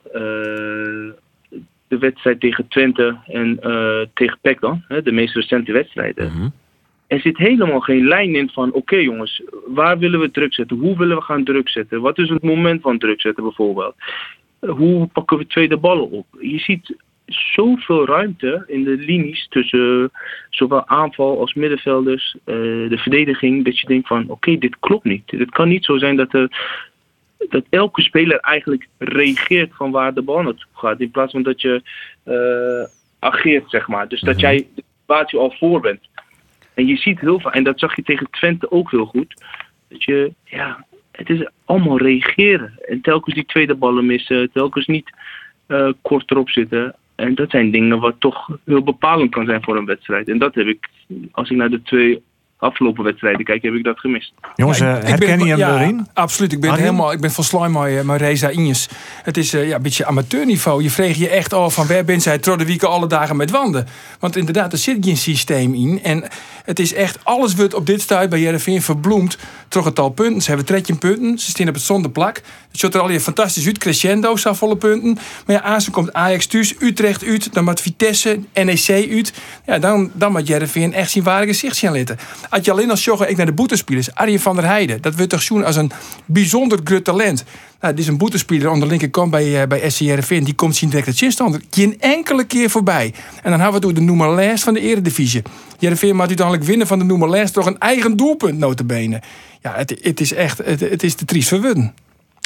de 1.94 2.06
wedstrijd 2.06 2.40
tegen 2.40 2.68
Twente 2.68 3.16
en 3.26 3.60
eh, 3.60 4.06
tegen 4.14 4.38
PEC 4.40 4.60
dan, 4.60 4.84
hè, 4.88 5.02
de 5.02 5.12
meest 5.12 5.34
recente 5.34 5.72
wedstrijden. 5.72 6.32
Mhm. 6.32 6.48
Er 7.06 7.20
zit 7.20 7.36
helemaal 7.36 7.80
geen 7.80 8.06
lijn 8.06 8.34
in 8.34 8.50
van, 8.50 8.72
oké 8.72 8.96
jongens, 8.96 9.42
waar 9.66 9.98
willen 9.98 10.20
we 10.20 10.30
druk 10.30 10.54
zetten? 10.54 10.76
Hoe 10.76 10.98
willen 10.98 11.16
we 11.16 11.22
gaan 11.22 11.44
druk 11.44 11.68
zetten? 11.68 12.00
Wat 12.00 12.18
is 12.18 12.28
het 12.28 12.42
moment 12.42 12.82
van 12.82 12.98
druk 12.98 13.20
zetten 13.20 13.42
bijvoorbeeld? 13.42 13.94
Hoe 14.60 15.06
pakken 15.06 15.38
we 15.38 15.46
tweede 15.46 15.76
ballen 15.76 16.10
op? 16.10 16.26
Je 16.40 16.58
ziet 16.58 16.96
zoveel 17.26 18.06
ruimte 18.06 18.64
in 18.66 18.84
de 18.84 18.96
linies 18.96 19.46
tussen 19.48 20.10
zowel 20.50 20.86
aanval 20.86 21.40
als 21.40 21.54
middenvelders, 21.54 22.36
eh, 22.44 22.54
de 22.88 22.98
verdediging, 22.98 23.64
dat 23.64 23.78
je 23.78 23.86
denkt 23.86 24.06
van, 24.06 24.28
oké, 24.28 24.58
dit 24.58 24.78
klopt 24.78 25.04
niet. 25.04 25.30
Het 25.30 25.50
kan 25.50 25.68
niet 25.68 25.84
zo 25.84 25.98
zijn 25.98 26.16
dat 26.16 26.34
er 26.34 26.48
dat 27.48 27.64
elke 27.70 28.02
speler 28.02 28.38
eigenlijk 28.38 28.88
reageert 28.98 29.74
van 29.74 29.90
waar 29.90 30.14
de 30.14 30.22
bal 30.22 30.42
naartoe 30.42 30.66
gaat. 30.72 31.00
In 31.00 31.10
plaats 31.10 31.32
van 31.32 31.42
dat 31.42 31.60
je 31.60 31.82
eh, 32.22 32.90
ageert, 33.18 33.70
zeg 33.70 33.88
maar. 33.88 34.08
Dus 34.08 34.20
dat 34.20 34.40
jij 34.40 34.66
de 34.74 34.82
situatie 35.00 35.38
al 35.38 35.50
voor 35.50 35.80
bent. 35.80 36.08
En 36.74 36.86
je 36.86 36.96
ziet 36.96 37.20
heel 37.20 37.40
veel, 37.40 37.52
en 37.52 37.64
dat 37.64 37.78
zag 37.78 37.96
je 37.96 38.02
tegen 38.02 38.30
Twente 38.30 38.70
ook 38.70 38.90
heel 38.90 39.06
goed. 39.06 39.42
Dat 39.88 40.04
je, 40.04 40.32
ja, 40.44 40.84
het 41.12 41.30
is 41.30 41.48
allemaal 41.64 41.98
reageren. 41.98 42.72
En 42.88 43.00
telkens 43.00 43.34
die 43.34 43.46
tweede 43.46 43.74
ballen 43.74 44.06
missen, 44.06 44.52
telkens 44.52 44.86
niet 44.86 45.10
eh, 45.66 45.92
kort 46.02 46.30
erop 46.30 46.50
zitten. 46.50 46.94
En 47.14 47.34
dat 47.34 47.50
zijn 47.50 47.70
dingen 47.70 48.00
wat 48.00 48.14
toch 48.18 48.58
heel 48.64 48.82
bepalend 48.82 49.30
kan 49.30 49.46
zijn 49.46 49.62
voor 49.62 49.76
een 49.76 49.84
wedstrijd. 49.84 50.28
En 50.28 50.38
dat 50.38 50.54
heb 50.54 50.66
ik, 50.66 50.88
als 51.32 51.50
ik 51.50 51.56
naar 51.56 51.70
de 51.70 51.82
twee 51.82 52.22
afgelopen 52.58 53.04
wedstrijden 53.04 53.44
kijk, 53.44 53.62
heb 53.62 53.74
ik 53.74 53.84
dat 53.84 53.98
gemist. 53.98 54.32
Jongens, 54.54 54.78
Ja, 54.78 54.90
eh, 54.90 54.96
ik- 54.96 55.02
ik 55.02 55.08
herken 55.08 55.26
ben- 55.38 55.46
je 55.46 55.50
hem 55.50 55.58
ja, 55.58 55.80
erin? 55.80 56.06
Absoluut. 56.14 56.52
Ik 56.52 56.60
ben 56.60 56.70
Arjen? 56.70 56.84
helemaal, 56.84 57.12
ik 57.12 57.20
ben 57.20 57.30
van 57.30 57.44
sluim 57.44 57.72
met, 57.72 58.04
met 58.04 58.20
Reza 58.20 58.48
Injes. 58.48 58.88
Het 59.22 59.36
is 59.36 59.54
eh, 59.54 59.68
ja, 59.68 59.76
een 59.76 59.82
beetje 59.82 60.06
amateurniveau. 60.06 60.82
Je 60.82 60.90
vreeg 60.90 61.16
je 61.16 61.28
echt 61.28 61.52
af 61.52 61.74
van 61.74 61.86
waar 61.86 62.04
bent 62.04 62.22
zij 62.22 62.38
de 62.38 62.64
wieken 62.64 62.88
alle 62.88 63.06
dagen 63.06 63.36
met 63.36 63.50
wanden. 63.50 63.86
Want 64.20 64.36
inderdaad, 64.36 64.72
er 64.72 64.78
zit 64.78 64.96
geen 65.00 65.16
systeem 65.16 65.74
in. 65.74 66.00
En 66.02 66.24
het 66.64 66.78
is 66.78 66.94
echt, 66.94 67.18
alles 67.24 67.54
wordt 67.54 67.74
op 67.74 67.86
dit 67.86 68.00
stuit 68.00 68.30
bij 68.30 68.40
Jereveen 68.40 68.82
verbloemd. 68.82 69.38
Toch 69.68 69.84
het 69.84 69.98
al 69.98 70.10
punten. 70.10 70.42
Ze 70.42 70.48
hebben 70.48 70.66
13 70.66 70.98
punten. 70.98 71.38
Ze 71.38 71.50
staan 71.50 71.68
op 71.68 71.74
het 71.74 71.82
zonde 71.82 72.10
plak. 72.10 72.36
Het 72.70 72.80
ziet 72.80 72.94
er 72.94 73.00
al 73.00 73.08
hier 73.08 73.20
fantastisch 73.20 73.66
uit. 73.66 73.78
Crescendo, 73.78 74.36
zo 74.36 74.52
volle 74.52 74.76
punten. 74.76 75.18
Maar 75.46 75.56
ja, 75.56 75.62
aan 75.62 75.80
ze 75.80 75.90
komt 75.90 76.12
Ajax 76.12 76.46
thuis, 76.46 76.74
Utrecht 76.78 77.24
uit. 77.24 77.54
Dan 77.54 77.64
met 77.64 77.80
Vitesse, 77.80 78.38
NEC 78.54 78.88
uit. 79.10 79.32
Ja, 79.66 79.78
dan, 79.78 80.10
dan 80.14 80.32
moet 80.32 80.46
Jereveen 80.46 80.92
echt 80.94 81.10
zijn 81.10 81.24
ware 81.24 81.46
gezicht 81.46 81.76
zien 81.76 81.92
laten. 81.96 82.18
Als 82.54 82.64
je 82.64 82.70
alleen 82.70 82.90
als 82.90 83.04
jogger 83.04 83.28
ik 83.28 83.36
naar 83.36 83.46
de 83.46 83.52
boetespelers. 83.52 84.14
Arjen 84.14 84.40
van 84.40 84.56
der 84.56 84.64
Heijden. 84.64 85.02
Dat 85.02 85.14
wordt 85.14 85.30
toch 85.30 85.42
zoen 85.42 85.64
als 85.64 85.76
een 85.76 85.90
bijzonder 86.24 86.80
groot 86.84 87.04
talent. 87.04 87.44
Nou, 87.80 87.94
dit 87.94 88.02
is 88.02 88.10
een 88.10 88.18
boetespeler 88.18 88.70
aan 88.70 88.80
de 88.80 88.86
linkerkant 88.86 89.30
bij, 89.30 89.62
eh, 89.62 89.68
bij. 89.68 90.40
Die 90.40 90.54
komt 90.54 90.76
zien 90.76 90.88
direct 90.88 91.06
het 91.06 91.16
zinstander 91.16 91.60
geen 91.70 92.00
enkele 92.00 92.44
keer 92.44 92.70
voorbij. 92.70 93.14
En 93.42 93.50
dan 93.50 93.60
hebben 93.60 93.80
we 93.80 93.86
door 93.86 93.94
de 93.94 94.00
noemer 94.00 94.34
lijst 94.34 94.64
van 94.64 94.74
de 94.74 94.80
eredivisie. 94.80 95.42
Jereveen 95.78 96.16
moet 96.16 96.26
uiteindelijk 96.26 96.66
winnen 96.66 96.86
van 96.86 96.98
de 96.98 97.04
noemer 97.04 97.30
lijst 97.30 97.54
door 97.54 97.66
een 97.66 97.78
eigen 97.78 98.16
doelpunt 98.16 98.58
notabene. 98.58 99.22
Ja, 99.60 99.74
het, 99.74 99.98
het 100.02 100.20
is 100.20 100.32
echt, 100.32 100.58
het, 100.58 100.80
het 100.80 101.02
is 101.02 101.14
te 101.14 101.24
triest 101.24 101.48
verwuden. 101.48 101.94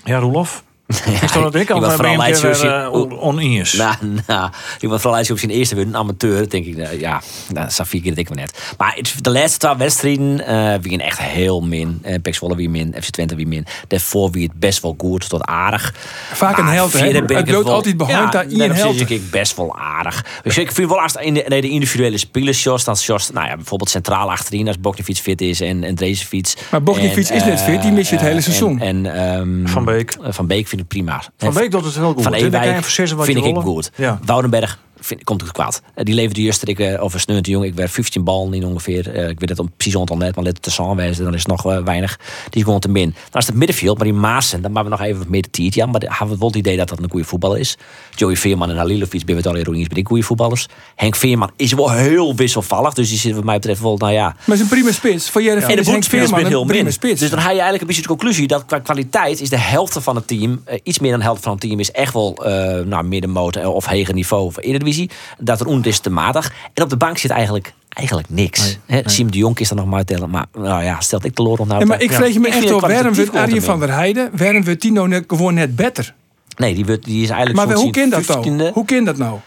Ja, 0.05 0.19
Roelof? 0.19 0.65
Dat 0.89 1.33
wat 1.33 1.55
ik? 1.55 1.61
Ik 1.61 1.71
Al 1.71 1.83
een 1.91 1.99
keer 1.99 2.17
Leidse- 2.17 2.47
weer, 2.63 2.75
eh, 2.75 3.23
oneens. 3.25 3.73
Nou, 3.83 3.95
nou, 4.27 4.51
ik 4.81 4.89
was 4.89 5.01
vooral 5.01 5.19
als 5.19 5.27
je 5.27 5.33
op 5.33 5.39
zijn 5.39 5.51
eerste 5.51 5.75
win, 5.75 5.87
een 5.89 5.97
amateur, 5.97 6.49
denk 6.51 6.65
ik, 6.67 6.77
eh, 6.77 7.01
ja, 7.01 7.23
nou, 7.53 7.71
Safir 7.71 8.03
dat 8.05 8.19
ik 8.19 8.29
maar 8.29 8.39
net. 8.39 8.75
Maar 8.79 8.93
het- 8.97 9.15
de 9.21 9.31
laatste 9.31 9.59
twee 9.59 9.77
wedstrijden 9.77 10.47
eh 10.47 10.75
wie 10.81 11.03
echt 11.03 11.19
heel 11.19 11.61
min. 11.61 12.03
Uh, 12.07 12.15
Pek 12.23 12.35
Zwolle 12.35 12.57
wie 12.57 12.69
min, 12.71 12.95
FC 13.03 13.11
Twente 13.11 13.35
wie 13.35 13.47
min. 13.47 13.67
Daarvoor 13.89 14.31
wie 14.31 14.43
het 14.49 14.59
best 14.59 14.83
wel 14.83 14.95
goed 14.99 15.29
tot 15.29 15.45
aardig. 15.45 15.95
Vaak 16.33 16.59
een 16.59 16.65
Maar 16.65 16.73
held, 16.75 16.93
hè? 16.93 17.07
ik 17.07 17.29
Het 17.29 17.49
loopt 17.51 17.69
altijd 17.69 17.97
behind 17.97 18.33
daar 18.33 18.47
in 18.51 18.59
daarom 18.59 18.77
held. 18.77 18.97
zeg 18.99 19.09
ik 19.09 19.31
best 19.31 19.57
wel 19.57 19.77
aardig. 19.79 20.25
Dus 20.43 20.59
ik 20.59 20.73
vind 20.73 20.89
wel 20.89 21.01
als 21.01 21.15
in 21.15 21.35
de, 21.35 21.45
nee, 21.49 21.61
de 21.61 21.69
individuele 21.69 22.19
spelers, 22.19 22.63
Jos, 22.63 22.85
dat 22.85 23.05
Jos, 23.05 23.31
nou 23.31 23.49
ja, 23.49 23.57
bijvoorbeeld 23.57 23.91
centraal 23.91 24.31
achterin, 24.31 24.67
als 24.67 24.81
Boknefiets 24.81 25.21
fit 25.21 25.41
is 25.41 25.61
en, 25.61 25.85
en 25.85 25.95
Drezenfiets. 25.95 26.57
Maar 26.71 26.83
Boknefiets 26.83 27.31
En, 27.31 27.37
is 27.37 27.45
net 27.45 27.61
fit, 27.61 27.83
die 27.83 27.93
mis 27.93 28.09
je 28.09 28.15
het 28.17 28.25
hele 28.25 28.41
seizoen. 28.41 28.81
En, 28.81 29.07
en, 29.15 29.33
ehm, 29.35 29.67
Van 29.67 29.85
Beek. 29.85 30.17
Van 30.23 30.47
Beek 30.47 30.69
vind 30.79 30.85
prima. 30.85 31.23
Van 31.37 31.55
Beek 31.55 31.71
doet 31.71 31.85
het 31.85 31.95
heel 31.95 32.13
goed. 32.13 32.23
Van 32.23 32.33
Ewijk 32.35 32.85
vind 32.85 33.29
ik 33.39 33.45
goed. 33.57 33.91
Ja. 33.95 34.19
Woudenberg 34.25 34.79
vind, 35.01 35.25
komt 35.25 35.43
ook 35.43 35.53
kwaad. 35.53 35.83
Eh, 35.95 36.05
die 36.05 36.15
leverde 36.15 36.43
juist 36.43 36.61
dat 36.61 36.69
ik 36.69 36.79
eh, 36.79 37.03
over 37.03 37.21
Sneun 37.21 37.43
de 37.43 37.51
Jong. 37.51 37.65
Ik 37.65 37.75
werd 37.75 37.91
15 37.91 38.25
bal 38.25 38.53
in 38.53 38.65
ongeveer. 38.65 39.15
Eh, 39.15 39.29
ik 39.29 39.41
weet 39.41 39.49
het 39.49 39.59
om 39.59 39.71
precies 39.77 39.95
ontal 39.95 40.17
net, 40.17 40.35
maar 40.35 40.45
let 40.45 40.53
het 40.53 40.63
te 40.63 40.71
samenwijzen. 40.71 41.25
Dan 41.25 41.35
is 41.35 41.43
het 41.43 41.49
nog 41.49 41.63
weinig. 41.85 42.17
Die 42.17 42.59
is 42.59 42.63
gewoon 42.63 42.81
te 42.81 42.89
min. 42.89 43.15
Dan 43.31 43.41
is 43.41 43.47
het 43.47 43.57
middenveld, 43.57 43.97
maar 43.97 44.07
die 44.07 44.17
Maassen, 44.17 44.63
dan 44.63 44.73
maken 44.73 44.91
we 44.91 44.97
nog 44.97 45.07
even 45.07 45.19
wat 45.19 45.29
meer 45.29 45.43
de 45.43 45.51
tiet. 45.51 45.75
Ja, 45.75 45.87
maar 45.87 46.01
hebben 46.01 46.29
we 46.29 46.39
wel 46.39 46.49
het 46.49 46.57
idee 46.57 46.77
dat 46.77 46.89
dat 46.89 46.99
een 46.99 47.11
goede 47.11 47.27
voetballer 47.27 47.59
is. 47.59 47.77
Joey 48.15 48.37
Veerman 48.37 48.71
en 48.71 48.77
Halilovic 48.77 49.25
ben 49.25 49.35
we 49.35 49.41
het 49.49 49.67
al 49.67 49.75
eens 49.75 49.89
ben 49.89 49.99
ik 49.99 50.07
goede 50.07 50.23
voetballers. 50.23 50.67
Henk 50.95 51.17
Veerman 51.17 51.51
is 51.57 51.73
wel 51.73 51.91
heel 51.91 52.35
wisselvallig, 52.35 52.95
dus 52.95 53.09
die 53.09 53.19
zit 53.19 53.35
wat 53.35 53.45
mij 53.45 53.55
betreft 53.55 53.81
wel, 53.81 53.97
nou 53.97 54.13
ja, 54.13 54.25
Maar 54.25 54.35
het 54.45 54.55
is 54.55 54.61
een 54.61 54.69
prima 54.69 54.93
spits. 54.93 55.31
Voor 55.31 55.43
Jereveen 55.43 55.77
en 55.77 55.85
de 55.85 55.91
Henk 55.91 56.05
Veerman 56.05 56.29
zijn 56.29 56.47
heel 56.47 56.61
een 56.61 56.67
prima 56.67 56.83
min. 56.83 56.93
spits. 56.93 57.21
Dus 57.21 57.31
dan 57.31 57.39
haal 57.39 57.49
je 57.49 57.61
eigenlijk 57.61 57.81
een 57.81 57.87
beetje 57.87 58.03
de 58.03 58.09
conclusie 58.09 58.47
dat 58.47 58.65
qua 58.65 58.79
kwaliteit 58.79 59.41
is 59.41 59.49
de 59.49 59.59
helft 59.59 59.97
van 60.01 60.17
het 60.17 60.27
team, 60.27 60.63
iets 60.83 60.99
meer 60.99 61.11
dan 61.11 61.19
de 61.19 61.25
helft 61.25 61.43
van 61.43 61.53
het 61.53 61.61
team, 61.61 61.81
is 61.81 61.91
echt 61.91 62.13
wel 62.13 62.37
eh 62.45 62.85
nou, 62.85 63.05
middenmotor 63.05 63.73
of 63.73 63.87
heger 63.87 64.15
niveau 64.15 64.53
Eredivisie. 64.89 65.11
Dat 65.39 65.61
er 65.61 65.67
on 65.67 65.85
is 65.85 65.99
te 65.99 66.11
matig. 66.11 66.53
En 66.75 66.83
op 66.83 66.91
de 66.91 66.97
bank 66.97 67.19
zit 67.19 67.31
eigenlijk, 67.31 67.73
eigenlijk 67.89 68.29
niks. 68.31 68.79
Hè, 68.87 69.01
Siem 69.05 69.31
de 69.31 69.39
Jong 69.39 69.59
is 69.59 69.71
er 69.71 69.77
nog 69.77 69.87
maar 69.87 70.05
tellen. 70.05 70.31
Maar 70.31 70.47
nou 70.53 70.83
ja, 70.83 71.01
stelt 71.01 71.25
ik 71.25 71.37
de 71.37 71.43
loor 71.43 71.59
om 71.59 71.69
nou 71.69 71.87
maar 71.87 72.03
ik 72.03 72.13
vreeg 72.13 72.33
je 72.33 72.41
me 72.41 72.49
echt 72.49 72.73
op, 72.73 72.81
waarom 72.81 73.15
wordt 73.15 73.37
Arjen 73.37 73.63
van 73.63 73.81
der 73.81 73.93
Heijden, 73.93 74.31
waarom 74.37 74.65
wordt 74.65 74.81
Tino 74.81 75.07
net, 75.07 75.25
gewoon 75.27 75.55
net 75.55 75.77
beter? 75.77 76.15
Nee, 76.57 76.75
die, 76.75 76.85
wordt, 76.85 77.05
die 77.05 77.23
is 77.23 77.31
eigenlijk 77.31 77.67
Maar 77.67 77.77
zo'n 77.77 77.85
hoe 77.85 77.93
kan 77.93 78.11
dat 78.11 78.27
nou? 78.27 78.71
15e. 78.71 78.73
Hoe 78.73 78.85
kan 78.85 79.05
dat 79.05 79.17
nou? 79.17 79.39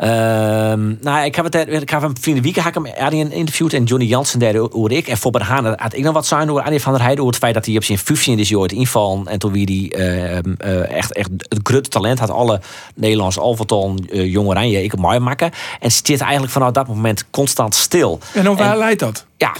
Ehm, 0.00 0.94
nou, 1.00 1.24
ik 1.24 1.34
heb 1.34 1.44
het 1.44 1.54
ik 1.54 1.90
heb 1.90 2.00
hem 2.00 2.12
vrienden 2.20 2.42
week 2.42 2.56
heb 2.56 2.74
hem 2.74 2.86
Arjen 2.86 3.32
interviewd 3.32 3.72
en 3.72 3.84
Johnny 3.84 4.06
Jansen 4.06 4.38
daar 4.38 4.56
hoorde 4.56 4.96
ik. 4.96 5.08
En 5.08 5.16
voor 5.16 5.40
Haan 5.40 5.74
had 5.76 5.94
ik 5.94 6.02
nog 6.02 6.14
wat 6.14 6.26
zijn 6.26 6.50
over 6.50 6.62
Arjen 6.62 6.80
van 6.80 6.92
der 6.92 7.02
Heijden 7.02 7.24
over 7.24 7.34
het 7.34 7.42
feit 7.42 7.54
dat 7.54 7.66
hij 7.66 7.76
op 7.76 7.84
zijn 7.84 7.98
15 7.98 8.38
is 8.38 8.54
ooit 8.54 8.72
invallen 8.72 9.26
en 9.26 9.38
toen 9.38 9.52
wie 9.52 9.66
die 9.66 9.94
ehm, 9.94 10.52
eh, 10.58 10.90
echt 10.90 11.12
echt 11.12 11.28
het 11.38 11.60
grote 11.62 11.88
talent 11.88 12.18
had 12.18 12.30
alle 12.30 12.60
Nederlands 12.94 13.38
Alverton 13.38 14.08
uh, 14.10 14.32
jong 14.32 14.48
oranje 14.48 14.82
ik 14.82 14.96
mooi 14.96 15.18
maken 15.18 15.50
en 15.80 15.92
zit 15.92 16.20
eigenlijk 16.20 16.52
vanaf 16.52 16.70
dat 16.70 16.88
moment 16.88 17.24
constant 17.30 17.74
stil. 17.74 18.18
En 18.34 18.44
dan 18.44 18.56
waar 18.56 18.78
leidt 18.78 19.00
dat? 19.00 19.26
Ja, 19.36 19.52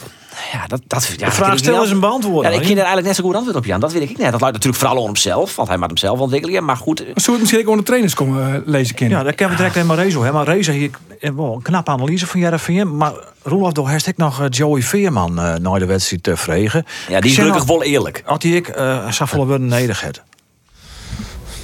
ja, 0.53 0.67
dat, 0.67 0.81
dat, 0.87 1.15
ja, 1.17 1.27
De 1.27 1.33
vraag 1.33 1.59
stellen 1.59 1.83
is 1.83 1.91
een 1.91 2.01
beantwoord. 2.01 2.47
Ja, 2.47 2.53
ik 2.53 2.61
ken 2.61 2.71
er 2.71 2.77
eigenlijk 2.77 3.07
net 3.07 3.17
zo 3.17 3.23
goed 3.23 3.35
antwoord 3.35 3.57
op, 3.57 3.65
Jan. 3.65 3.81
Dat 3.81 3.93
weet 3.93 4.03
ik 4.03 4.09
niet. 4.09 4.19
Dat 4.19 4.41
luidt 4.41 4.57
natuurlijk 4.57 4.83
vooral 4.83 4.97
om 4.97 5.07
hemzelf, 5.07 5.57
want 5.57 5.69
hij 5.69 5.77
maakt 5.77 5.91
hem 5.91 6.01
zelf 6.01 6.19
ontwikkelen. 6.19 6.65
Maar 6.65 6.77
goed, 6.77 6.99
Zou 6.99 7.13
het 7.15 7.41
misschien 7.41 7.61
ook 7.61 7.69
onder 7.69 7.85
trainers 7.85 8.15
komen 8.15 8.55
eh, 8.55 8.61
lezen 8.65 8.95
kennen? 8.95 9.19
Ja, 9.19 9.25
daar 9.25 9.35
kunnen 9.35 9.57
we 9.57 9.63
direct 9.63 9.77
helemaal 9.77 10.05
Rezo. 10.05 10.23
Hè. 10.23 10.33
Maar 10.33 10.45
Rezo 10.45 10.73
hier 10.73 10.91
eh, 11.21 11.31
wel 11.31 11.55
een 11.55 11.63
knappe 11.63 11.91
analyse 11.91 12.27
van 12.27 12.41
Jereveen. 12.41 12.97
Maar 12.97 13.13
Roelof, 13.43 13.73
door 13.73 13.89
heeft 13.89 14.07
ik 14.07 14.17
nog 14.17 14.41
eh, 14.41 14.47
Joey 14.51 14.83
Veerman 14.83 15.39
eh 15.41 15.55
na 15.55 15.79
de 15.79 15.87
wedstrijd 15.87 16.23
te 16.23 16.37
vregen. 16.37 16.85
ja, 17.09 17.21
die 17.21 17.31
is 17.31 17.37
gelukkig 17.37 17.67
nog, 17.67 17.69
wel 17.69 17.83
eerlijk. 17.83 18.23
Had 18.25 18.43
hij 18.43 18.53
ik 18.53 18.77
uh, 18.77 19.21
worden 19.33 19.67
nedig 19.67 20.03
had. 20.03 20.23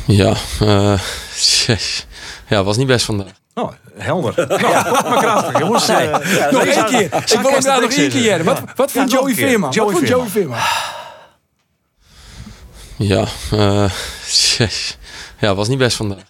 Ja, 0.05 0.35
eh 0.61 1.01
jeez. 1.67 2.07
Ja, 2.49 2.65
was 2.65 2.77
niet 2.77 2.87
best 2.87 3.05
vandaag. 3.05 3.33
Nou, 3.57 3.71
helder. 3.99 4.35
nou, 4.37 4.61
maar 5.11 5.19
krachtig, 5.19 5.59
jongens. 5.59 5.87
Nee. 5.87 6.09
Eh, 6.09 6.53
nog 6.53 6.63
Reza- 6.65 6.87
één 6.89 7.09
keer. 7.11 7.23
Ik 7.23 7.41
wil 7.41 7.51
hem 7.51 7.55
het 7.55 7.81
nog 7.81 7.93
één 7.93 8.11
keer. 8.11 8.45
Wat, 8.45 8.61
wat 8.77 8.93
Ja, 8.93 8.99
vindt 9.01 9.13
nog 9.13 9.21
Joey. 9.21 9.35
Veerman? 9.35 9.71
Joey 9.71 9.87
Wat 9.87 9.97
vindt 9.97 10.09
Joey 10.15 10.29
Veerman. 10.29 10.59
Ja, 12.97 13.25
eh 13.51 13.91
jeez. 14.57 14.97
Ja, 15.41 15.55
was 15.55 15.69
niet 15.69 15.79
best 15.79 15.97
vandaag. 15.97 16.23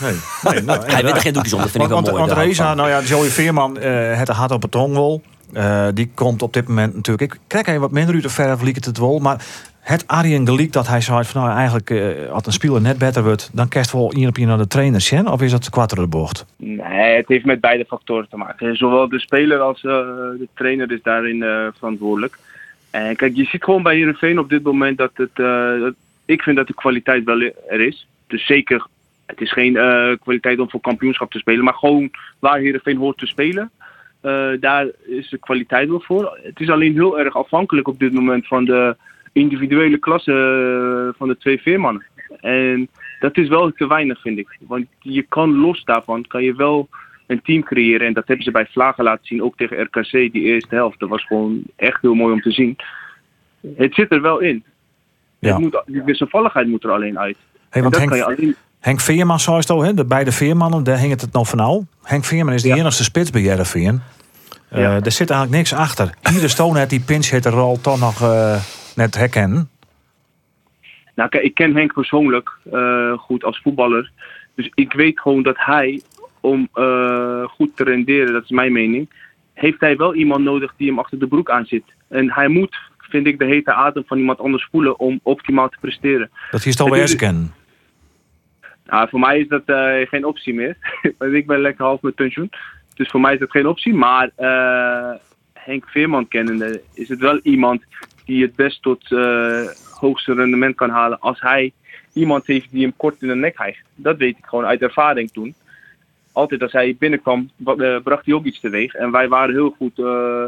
Nee, 0.00 0.20
nee, 0.42 0.62
nou, 0.62 0.84
Hij 0.90 1.02
weet 1.02 1.14
er 1.14 1.20
geen 1.20 1.32
doekjes 1.32 1.52
dat 1.52 1.60
vind 1.70 1.74
ik 1.74 1.80
wel 1.80 1.88
want, 1.88 2.06
mooi. 2.06 2.18
Want 2.18 2.34
daar 2.36 2.44
Reza, 2.46 2.74
nou 2.74 2.88
ja, 2.88 3.00
Joey 3.00 3.28
Veerman, 3.28 3.78
eh 3.78 4.18
het 4.18 4.28
hart 4.28 4.50
op 4.50 4.62
het 4.62 4.70
tongwol. 4.70 5.22
Eh 5.52 5.86
die 5.94 6.10
komt 6.14 6.42
op 6.42 6.52
dit 6.52 6.68
moment 6.68 6.94
natuurlijk. 6.94 7.32
Ik 7.34 7.40
krijg 7.46 7.66
even 7.66 7.80
wat 7.80 7.90
minder 7.90 8.14
uit 8.14 8.22
de 8.22 8.28
verf, 8.28 8.60
liek 8.60 8.74
het 8.74 8.84
het 8.84 8.98
wel. 8.98 9.18
Maar 9.18 9.44
het 9.86 10.06
Arjen 10.06 10.46
Geliek 10.46 10.72
dat 10.72 10.88
hij 10.88 11.00
zei 11.00 11.24
van 11.24 11.42
nou 11.42 11.56
eigenlijk 11.56 11.90
eh, 11.90 12.30
als 12.30 12.46
een 12.46 12.52
speler 12.52 12.80
net 12.80 12.98
beter 12.98 13.22
wordt, 13.22 13.50
dan 13.52 13.68
kerst 13.68 13.92
wel 13.92 14.12
hier 14.14 14.28
op 14.28 14.36
je 14.36 14.46
naar 14.46 14.58
de 14.58 14.66
trainer 14.66 15.00
Sjen, 15.00 15.26
Of 15.26 15.42
is 15.42 15.50
dat 15.50 15.88
de 15.88 16.06
bocht? 16.06 16.46
Nee, 16.56 17.16
het 17.16 17.28
heeft 17.28 17.44
met 17.44 17.60
beide 17.60 17.84
factoren 17.84 18.28
te 18.28 18.36
maken. 18.36 18.76
Zowel 18.76 19.08
de 19.08 19.20
speler 19.20 19.58
als 19.58 19.84
eh, 19.84 19.92
de 20.38 20.48
trainer 20.54 20.92
is 20.92 21.02
daarin 21.02 21.42
eh, 21.42 21.66
verantwoordelijk. 21.78 22.38
En 22.90 23.16
kijk, 23.16 23.36
je 23.36 23.44
ziet 23.44 23.64
gewoon 23.64 23.82
bij 23.82 23.96
Heerenveen 23.96 24.38
op 24.38 24.48
dit 24.48 24.62
moment 24.62 24.98
dat 24.98 25.10
het... 25.14 25.94
ik 26.24 26.42
vind 26.42 26.56
dat 26.56 26.66
de 26.66 26.74
kwaliteit 26.74 27.24
wel 27.24 27.40
er 27.68 27.80
is. 27.80 28.06
Dus 28.26 28.46
zeker, 28.46 28.86
het 29.26 29.40
is 29.40 29.52
geen 29.52 29.72
kwaliteit 30.20 30.58
om 30.58 30.70
voor 30.70 30.80
kampioenschap 30.80 31.30
te 31.30 31.38
spelen. 31.38 31.64
Maar 31.64 31.74
gewoon 31.74 32.10
waar 32.38 32.58
Heerenveen 32.58 32.96
hoort 32.96 33.18
te 33.18 33.26
spelen. 33.26 33.70
daar 34.60 34.86
is 35.06 35.28
de 35.28 35.38
kwaliteit 35.38 35.88
wel 35.88 36.00
voor. 36.00 36.38
Het 36.42 36.60
is 36.60 36.70
alleen 36.70 36.92
heel 36.92 37.18
erg 37.18 37.36
afhankelijk 37.36 37.88
op 37.88 37.98
dit 37.98 38.12
moment 38.12 38.46
van 38.46 38.64
de 38.64 38.96
individuele 39.36 39.98
klasse 39.98 40.32
eh, 40.32 41.18
van 41.18 41.28
de 41.28 41.36
twee 41.38 41.60
veermannen. 41.60 42.04
En 42.40 42.88
dat 43.20 43.36
is 43.36 43.48
wel 43.48 43.70
te 43.70 43.86
weinig, 43.86 44.20
vind 44.20 44.38
ik. 44.38 44.58
Want 44.60 44.86
je 45.00 45.22
kan 45.28 45.56
los 45.56 45.84
daarvan, 45.84 46.24
kan 46.26 46.42
je 46.42 46.54
wel 46.54 46.88
een 47.26 47.42
team 47.42 47.62
creëren. 47.62 48.06
En 48.06 48.12
dat 48.12 48.26
hebben 48.26 48.44
ze 48.44 48.50
bij 48.50 48.66
Vlagen 48.66 49.04
laten 49.04 49.26
zien, 49.26 49.42
ook 49.42 49.56
tegen 49.56 49.80
RKC, 49.82 50.10
die 50.10 50.42
eerste 50.42 50.74
helft. 50.74 50.98
Dat 50.98 51.08
was 51.08 51.26
gewoon 51.26 51.62
echt 51.76 52.02
heel 52.02 52.14
mooi 52.14 52.32
om 52.32 52.40
te 52.40 52.50
zien. 52.50 52.76
Het 53.76 53.94
zit 53.94 54.12
er 54.12 54.20
wel 54.22 54.38
in. 54.38 54.64
Ja. 55.38 55.52
Het 55.52 55.58
moet, 55.58 55.82
die 55.86 56.02
wisselvalligheid 56.02 56.66
moet 56.68 56.84
er 56.84 56.90
alleen 56.90 57.18
uit. 57.18 57.36
Hey, 57.70 57.82
want 57.82 57.94
dat 57.94 58.02
Henk, 58.02 58.08
kan 58.08 58.18
je 58.18 58.36
alleen... 58.36 58.56
Henk 58.80 59.00
Veerman, 59.00 59.40
zei 59.40 59.56
het 59.56 59.70
al, 59.70 59.82
hè, 59.82 59.94
de 59.94 60.04
beide 60.04 60.32
Veermannen, 60.32 60.84
daar 60.84 60.98
hing 60.98 61.10
het 61.10 61.20
het 61.20 61.32
nog 61.32 61.48
van 61.48 61.58
nou. 61.58 61.84
Henk 62.02 62.24
Veerman 62.24 62.54
is 62.54 62.62
de 62.62 62.68
Ja. 62.68 62.76
enigste 62.76 63.04
spits 63.04 63.30
bij 63.30 63.42
Jereveen. 63.42 64.00
Eh 64.68 64.80
Ja. 64.80 64.94
Er 64.94 65.12
zit 65.12 65.30
eigenlijk 65.30 65.50
niks 65.50 65.72
achter. 65.72 66.14
Ieder 66.34 66.50
Stone 66.50 66.78
heeft 66.78 66.90
die 66.90 67.00
pinch 67.00 67.30
hitter 67.30 67.52
rol 67.52 67.80
toch 67.80 68.00
nog 68.00 68.22
eh, 68.22 68.56
net 68.96 69.14
herkennen. 69.14 69.68
Nou, 71.14 71.28
kijk, 71.28 71.44
ik 71.44 71.54
ken 71.54 71.76
Henk 71.76 71.92
persoonlijk 71.92 72.50
eh, 72.72 73.12
goed 73.12 73.44
als 73.44 73.60
voetballer. 73.62 74.10
Dus 74.54 74.70
ik 74.74 74.92
weet 74.92 75.20
gewoon 75.20 75.42
dat 75.42 75.56
hij, 75.58 76.02
om 76.40 76.68
eh, 76.72 77.44
goed 77.44 77.76
te 77.76 77.84
renderen, 77.84 78.32
dat 78.32 78.42
is 78.42 78.50
mijn 78.50 78.72
mening, 78.72 79.10
heeft 79.52 79.80
hij 79.80 79.96
wel 79.96 80.14
iemand 80.14 80.44
nodig 80.44 80.74
die 80.76 80.88
hem 80.88 80.98
achter 80.98 81.18
de 81.18 81.26
broek 81.26 81.50
aan 81.50 81.64
zit. 81.66 81.84
En 82.08 82.32
hij 82.32 82.48
moet 82.48 82.76
vind 82.98 83.26
ik, 83.26 83.38
de 83.38 83.44
hete 83.44 83.72
adem 83.72 84.04
van 84.06 84.18
iemand 84.18 84.38
anders 84.38 84.68
voelen 84.70 84.98
om 84.98 85.20
optimaal 85.22 85.68
te 85.68 85.76
presteren. 85.80 86.30
Dat 86.50 86.66
is 86.66 86.78
Het 86.78 86.94
is- 87.10 87.16
kennen. 87.16 87.54
Nou, 88.84 89.08
voor 89.08 89.20
mij 89.20 89.38
is 89.38 89.48
dat 89.48 89.62
eh, 89.64 90.08
geen 90.08 90.24
optie 90.24 90.54
meer. 90.54 90.76
Want 91.18 91.32
ik 91.32 91.46
ben 91.46 91.60
lekker 91.60 91.84
half 91.84 92.00
met 92.02 92.14
pensioen. 92.14 92.50
Dus 92.94 93.08
voor 93.08 93.20
mij 93.20 93.32
is 93.32 93.38
dat 93.38 93.50
geen 93.50 93.66
optie. 93.66 93.94
Maar 93.94 94.30
Henk 95.52 95.88
Veerman 95.88 96.28
kennende 96.28 96.82
is 96.94 97.08
het 97.08 97.18
wel 97.18 97.38
iemand 97.42 97.82
die 98.26 98.42
het 98.42 98.54
best 98.56 98.82
tot 98.82 99.12
eh, 99.12 99.62
hoogste 100.00 100.34
rendement 100.34 100.74
kan 100.76 100.90
halen 100.90 101.20
als 101.20 101.40
hij 101.40 101.72
iemand 102.12 102.46
heeft 102.46 102.70
die 102.70 102.82
hem 102.82 102.96
kort 102.96 103.22
in 103.22 103.28
de 103.28 103.34
nek 103.34 103.58
hijgt. 103.58 103.84
Dat 103.94 104.16
weet 104.16 104.38
ik 104.38 104.44
gewoon 104.46 104.64
uit 104.66 104.82
ervaring 104.82 105.30
toen. 105.30 105.54
Altijd 106.32 106.62
als 106.62 106.72
hij 106.72 106.96
binnenkwam, 106.98 107.50
wa- 107.56 107.74
eh, 107.76 108.02
bracht 108.02 108.24
hij 108.26 108.34
ook 108.34 108.44
iets 108.44 108.60
teweeg. 108.60 108.94
En 108.94 109.10
wij 109.10 109.28
waren 109.28 109.54
heel 109.54 109.70
goed 109.78 109.98
eh, 109.98 110.44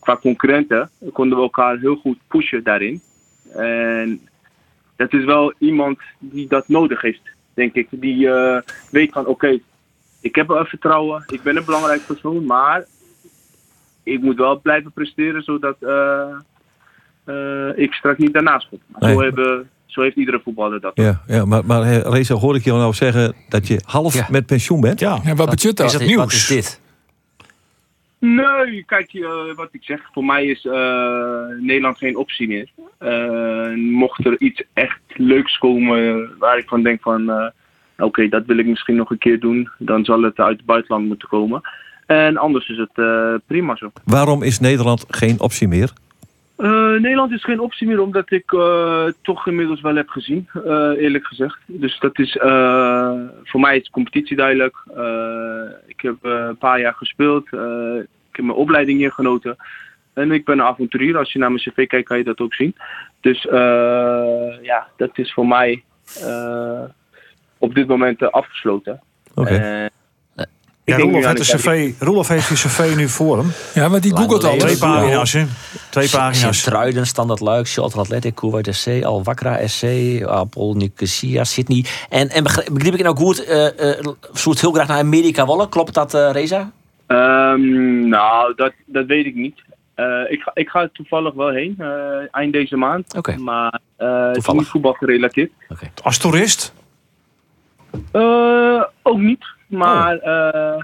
qua 0.00 0.16
concurrenten. 0.16 0.90
Konden 1.12 1.36
we 1.38 1.42
elkaar 1.44 1.78
heel 1.78 1.96
goed 1.96 2.18
pushen 2.28 2.62
daarin. 2.62 3.00
En 3.56 4.20
dat 4.96 5.12
is 5.12 5.24
wel 5.24 5.54
iemand 5.58 5.98
die 6.18 6.48
dat 6.48 6.68
nodig 6.68 7.00
heeft, 7.00 7.20
denk 7.54 7.74
ik. 7.74 7.86
Die 7.90 8.28
weet 8.90 9.12
van, 9.12 9.26
oké, 9.26 9.58
ik 10.20 10.34
heb 10.34 10.46
wel 10.46 10.64
vertrouwen, 10.64 11.24
ik 11.26 11.42
ben 11.42 11.56
een 11.56 11.64
belangrijk 11.64 12.06
persoon, 12.06 12.44
maar 12.44 12.84
ik 14.02 14.20
moet 14.20 14.36
wel 14.36 14.60
blijven 14.60 14.92
presteren, 14.92 15.42
zodat 15.42 15.76
ik 17.76 17.92
straks 17.92 18.18
niet 18.18 18.32
daarnaast 18.32 18.68
kom. 18.68 18.78
Nee. 18.98 19.12
Zo, 19.14 19.20
hebben, 19.20 19.68
zo 19.86 20.00
heeft 20.02 20.16
iedere 20.16 20.40
voetballer 20.44 20.80
dat. 20.80 20.92
Ja, 20.94 21.22
ja 21.26 21.44
maar, 21.44 21.64
maar 21.64 21.82
eh, 21.82 21.98
Reza, 22.12 22.34
hoor 22.34 22.56
ik 22.56 22.64
je 22.64 22.70
nou 22.72 22.92
zeggen 22.94 23.34
dat 23.48 23.66
je 23.66 23.80
half 23.84 24.14
Ja. 24.14 24.26
met 24.30 24.46
pensioen 24.46 24.80
bent? 24.80 25.00
Ja. 25.00 25.20
Ja, 25.24 25.34
wat 25.34 25.50
betekent 25.50 25.76
dat? 25.76 25.86
is 25.86 25.92
het 25.92 26.02
Dit- 26.02 26.16
Wat 26.16 26.26
nieuws? 26.28 26.34
is 26.34 26.46
dit? 26.56 26.80
Nee, 28.18 28.84
kijk, 28.86 29.12
eh, 29.12 29.30
wat 29.56 29.68
ik 29.72 29.82
zeg, 29.84 30.00
voor 30.12 30.24
mij 30.24 30.44
is 30.44 30.64
eh, 30.66 30.72
Nederland 31.60 31.98
geen 31.98 32.16
optie 32.16 32.48
meer. 32.48 32.68
Eh, 32.98 33.74
mocht 33.76 34.26
er 34.26 34.40
iets 34.40 34.62
echt 34.72 35.00
leuks 35.16 35.58
komen 35.58 36.28
waar 36.38 36.58
ik 36.58 36.68
van 36.68 36.82
denk 36.82 37.00
van, 37.02 37.30
eh, 37.30 37.46
oké, 37.98 38.28
dat 38.28 38.46
wil 38.46 38.58
ik 38.58 38.66
misschien 38.66 38.96
nog 38.96 39.10
een 39.10 39.18
keer 39.18 39.40
doen, 39.40 39.68
dan 39.78 40.04
zal 40.04 40.22
het 40.22 40.38
uit 40.38 40.56
het 40.56 40.66
buitenland 40.66 41.06
moeten 41.06 41.28
komen. 41.28 41.60
En 42.06 42.36
anders 42.36 42.68
is 42.68 42.76
het 42.78 42.90
eh, 42.94 43.34
prima 43.46 43.76
zo. 43.76 43.92
Waarom 44.04 44.42
is 44.42 44.60
Nederland 44.60 45.04
geen 45.08 45.40
optie 45.40 45.68
meer? 45.68 45.92
Eh, 46.60 46.90
Nederland 46.90 47.32
is 47.32 47.44
geen 47.44 47.60
optie 47.60 47.86
meer, 47.86 48.00
omdat 48.00 48.30
ik 48.30 48.52
eh, 48.52 49.06
toch 49.22 49.46
inmiddels 49.46 49.80
wel 49.80 49.94
heb 49.94 50.08
gezien, 50.08 50.48
eh, 50.64 50.90
eerlijk 50.96 51.26
gezegd. 51.26 51.58
Dus 51.66 51.98
dat 51.98 52.18
is, 52.18 52.32
voor 53.44 53.60
mij 53.60 53.76
is 53.76 53.84
de 53.84 53.90
competitie 53.90 54.36
duidelijk. 54.36 54.76
Ik 55.86 56.00
heb 56.00 56.16
een 56.20 56.56
paar 56.56 56.80
jaar 56.80 56.94
gespeeld. 56.94 57.46
Ik 57.46 58.36
heb 58.36 58.44
mijn 58.44 58.58
opleiding 58.58 58.98
hier 58.98 59.12
genoten. 59.12 59.56
En 60.12 60.32
ik 60.32 60.44
ben 60.44 60.58
een 60.58 60.64
avonturier. 60.64 61.18
Als 61.18 61.32
je 61.32 61.38
naar 61.38 61.52
mijn 61.52 61.62
cv 61.62 61.86
kijkt, 61.86 62.08
kan 62.08 62.18
je 62.18 62.24
dat 62.24 62.40
ook 62.40 62.54
zien. 62.54 62.74
Dus 63.20 63.42
ja, 64.62 64.88
dat 64.96 65.18
is 65.18 65.32
voor 65.32 65.46
mij 65.46 65.82
op 67.58 67.74
dit 67.74 67.86
moment 67.86 68.32
afgesloten. 68.32 69.00
Oké. 69.34 69.88
Ja, 70.84 70.96
Roelof 70.96 71.32
cv, 71.32 71.92
Roelof 71.98 72.28
heeft 72.28 72.48
die 72.48 72.56
cv 72.56 72.96
nu 72.96 73.08
voor 73.08 73.38
hem. 73.38 73.52
Ja, 73.74 73.90
want 73.90 74.02
die 74.02 74.16
googelt 74.16 74.42
leven. 74.42 74.58
Twee 74.58 74.78
pagina's? 74.78 75.36
Twee 75.90 76.08
pagina's. 76.10 76.38
Sint-Truiden, 76.38 77.06
Standard 77.06 77.40
Luik, 77.40 77.66
Shot 77.66 77.96
Athletic, 77.96 78.34
Kuwait 78.34 78.74
SC, 78.74 79.02
Al 79.02 79.22
Wakra 79.22 79.66
SC, 79.66 79.84
Apol 80.26 80.74
Nicosia, 80.74 81.44
Sydney. 81.44 81.84
En, 82.08 82.28
en 82.28 82.42
begrijp, 82.42 82.68
begreep 82.72 82.94
ik 82.94 83.02
nou 83.02 83.16
goed, 83.16 83.44
eh 83.44 83.98
eh 83.98 84.06
zoekt 84.32 84.60
heel 84.60 84.72
graag 84.72 84.88
naar 84.88 84.98
Amerika 84.98 85.46
willen. 85.46 85.68
Klopt 85.68 85.94
dat, 85.94 86.14
eh, 86.14 86.30
Reza? 86.32 86.70
Ehm, 87.06 88.08
nou, 88.08 88.54
dat, 88.56 88.72
dat 88.86 89.06
weet 89.06 89.26
ik 89.26 89.34
niet. 89.34 89.62
Eh, 89.94 90.06
ik, 90.28 90.40
ga, 90.40 90.50
ik 90.54 90.68
ga 90.68 90.80
er 90.80 90.92
toevallig 90.92 91.34
wel 91.34 91.50
heen, 91.50 91.74
eh, 91.78 91.88
eind 92.30 92.52
deze 92.52 92.76
maand. 92.76 93.16
Oké. 93.16 93.36
Maar 93.36 93.80
eh, 93.96 94.26
het 94.26 94.36
is 94.36 94.46
niet 94.46 94.66
voetbal 94.66 94.92
gerelateerd. 94.92 95.50
Als 96.02 96.18
toerist? 96.18 96.72
Eh, 98.12 98.82
ook 99.02 99.18
niet. 99.18 99.44
Maar 99.70 100.18
eh, 100.18 100.82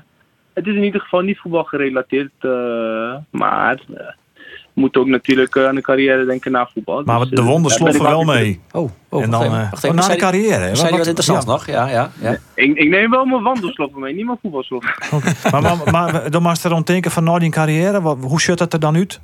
het 0.53 0.67
is 0.67 0.75
in 0.75 0.83
ieder 0.85 1.01
geval 1.01 1.21
niet 1.21 1.39
voetbal 1.39 1.65
gerelateerd. 1.65 2.33
eh, 2.39 3.15
maar 3.31 3.81
eh, 3.95 4.07
we 4.75 4.83
moeten 4.83 5.01
ook 5.01 5.07
natuurlijk 5.07 5.59
aan 5.59 5.75
de 5.75 5.81
carrière 5.81 6.25
denken 6.25 6.53
na 6.53 6.69
voetbal. 6.73 7.03
Maar 7.05 7.21
Dus, 7.21 7.31
de 7.31 7.43
wonden 7.43 7.71
sloffen 7.71 8.03
wel 8.03 8.25
mee. 8.25 8.61
Oh, 8.73 8.91
oh 9.09 9.23
en 9.23 9.31
wacht 9.31 9.43
dan, 9.43 9.55
even, 9.55 9.71
eh, 9.83 9.91
oh, 9.91 9.97
na 9.97 10.09
de 10.09 10.17
carrière. 10.17 10.63
hè? 10.65 10.75
Zei 10.75 10.89
die 10.89 10.99
wat 10.99 11.07
interessants 11.07 11.45
ja. 11.47 11.51
nog? 11.53 11.67
Ja, 11.67 11.89
ja, 11.89 12.11
ja. 12.21 12.37
Ik, 12.55 12.77
ik 12.77 12.89
neem 12.89 13.11
wel 13.11 13.25
mijn 13.25 13.43
wandelsloffen 13.43 14.01
mee, 14.01 14.15
niet 14.15 14.27
mijn 14.27 14.39
voetbalsloffen. 14.43 14.95
Maar, 15.51 15.63
maar, 15.63 15.79
maar 15.91 16.31
dan 16.31 16.43
mag 16.43 16.63
je 16.63 16.69
erom 16.69 16.85
denken 16.85 17.11
van 17.11 17.25
nou 17.25 17.39
die 17.39 17.51
carrière. 17.51 18.01
Wat, 18.01 18.19
hoe 18.21 18.41
ziet 18.41 18.59
dat 18.59 18.73
er 18.73 18.81
dan 18.81 18.97
uit? 18.97 19.21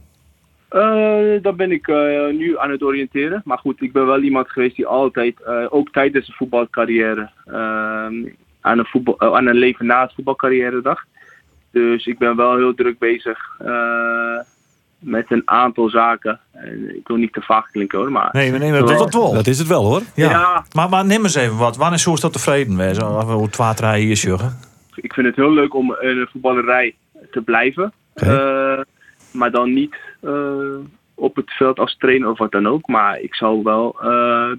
Eh, 0.73 1.43
dan 1.43 1.57
ben 1.57 1.73
ik 1.73 1.89
eh, 1.89 2.27
nu 2.33 2.59
aan 2.59 2.71
het 2.71 2.83
oriënteren. 2.83 3.43
Maar 3.45 3.59
goed, 3.59 3.83
ik 3.83 3.93
ben 3.93 4.07
wel 4.07 4.21
iemand 4.23 4.51
geweest 4.51 4.77
die 4.77 4.87
altijd, 4.87 5.43
eh, 5.43 5.65
ook 5.71 5.93
tijdens 5.93 6.27
de 6.27 6.33
voetbalcarrière, 6.33 7.31
ehm, 7.47 8.15
aan, 8.63 8.79
een 8.79 8.87
voetbal, 8.87 9.19
eh, 9.19 9.35
aan 9.35 9.47
een 9.47 9.57
leven 9.57 9.87
na 9.87 10.03
het 10.03 10.13
voetbalcarrière 10.15 10.83
dacht. 10.83 11.07
Dus 11.71 12.07
ik 12.07 12.19
ben 12.19 12.37
wel 12.37 12.57
heel 12.57 12.75
druk 12.75 12.99
bezig 12.99 13.57
eh, 13.59 14.39
met 14.99 15.27
een 15.29 15.43
aantal 15.45 15.89
zaken. 15.89 16.41
En 16.53 16.97
ik 16.97 17.09
wil 17.09 17.17
niet 17.17 17.33
te 17.33 17.43
vaag 17.43 17.71
klinken 17.71 17.99
hoor, 17.99 18.13
maar 18.13 18.29
Nee, 18.33 18.53
we 18.53 18.59
nemen 18.59 18.87
dat, 18.87 18.99
dat 18.99 19.15
wel. 19.15 19.33
Dat 19.33 19.47
is 19.47 19.59
het 19.59 19.69
wel 19.69 19.85
hoor. 19.85 20.03
Ja. 20.15 20.31
Ja. 20.31 20.65
Maar, 20.73 20.89
maar 20.89 21.05
neem 21.05 21.23
eens 21.23 21.35
even 21.35 21.57
wat. 21.57 21.77
Wanneer 21.77 21.99
zou 21.99 22.15
je 22.15 22.21
dat 22.21 22.33
tevreden 22.33 22.77
wezen? 22.77 23.17
Of 23.17 23.25
Hoe 23.25 23.45
het 23.45 23.57
water 23.57 23.93
hier 23.93 24.17
juggen? 24.17 24.71
ik 25.03 25.13
vind 25.13 25.27
het 25.27 25.37
heel 25.37 25.53
leuk 25.53 25.75
om 25.75 25.97
in 26.01 26.19
een 26.19 26.29
voetballerij 26.31 26.95
te 27.31 27.41
blijven. 27.41 27.93
Eh, 28.15 28.81
maar 29.33 29.51
dan 29.51 29.73
niet 29.73 29.97
eh, 30.21 30.77
op 31.15 31.37
het 31.37 31.51
veld 31.51 31.79
als 31.79 31.97
trainer 31.97 32.31
of 32.31 32.39
wat 32.39 32.53
dan 32.53 32.67
ook. 32.67 32.87
Maar 32.87 33.21
ik 33.21 33.35
zou 33.35 33.63
wel 33.63 33.97
eh, 34.01 34.53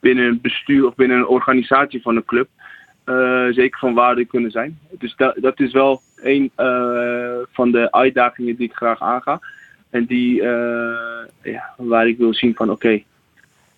binnen 0.00 0.24
een 0.24 0.40
bestuur 0.42 0.86
of 0.86 0.94
binnen 0.94 1.16
een 1.16 1.26
organisatie 1.26 2.02
van 2.02 2.16
een 2.16 2.24
club 2.24 2.48
zeker 3.50 3.78
van 3.78 3.94
waarde 3.94 4.24
kunnen 4.24 4.50
zijn. 4.50 4.78
Dus 4.90 5.16
dat, 5.16 5.36
dat 5.40 5.60
is 5.60 5.72
wel 5.72 6.00
een 6.16 6.50
eh, 6.54 7.36
van 7.52 7.70
de 7.70 7.92
uitdagingen 7.92 8.56
die 8.56 8.68
ik 8.68 8.74
graag 8.74 9.00
aanga. 9.00 9.40
En 9.90 10.04
die, 10.04 10.42
eh, 10.42 11.26
ja, 11.42 11.74
waar 11.76 12.08
ik 12.08 12.18
wil 12.18 12.34
zien 12.34 12.54
van 12.54 12.70
oké, 12.70 13.02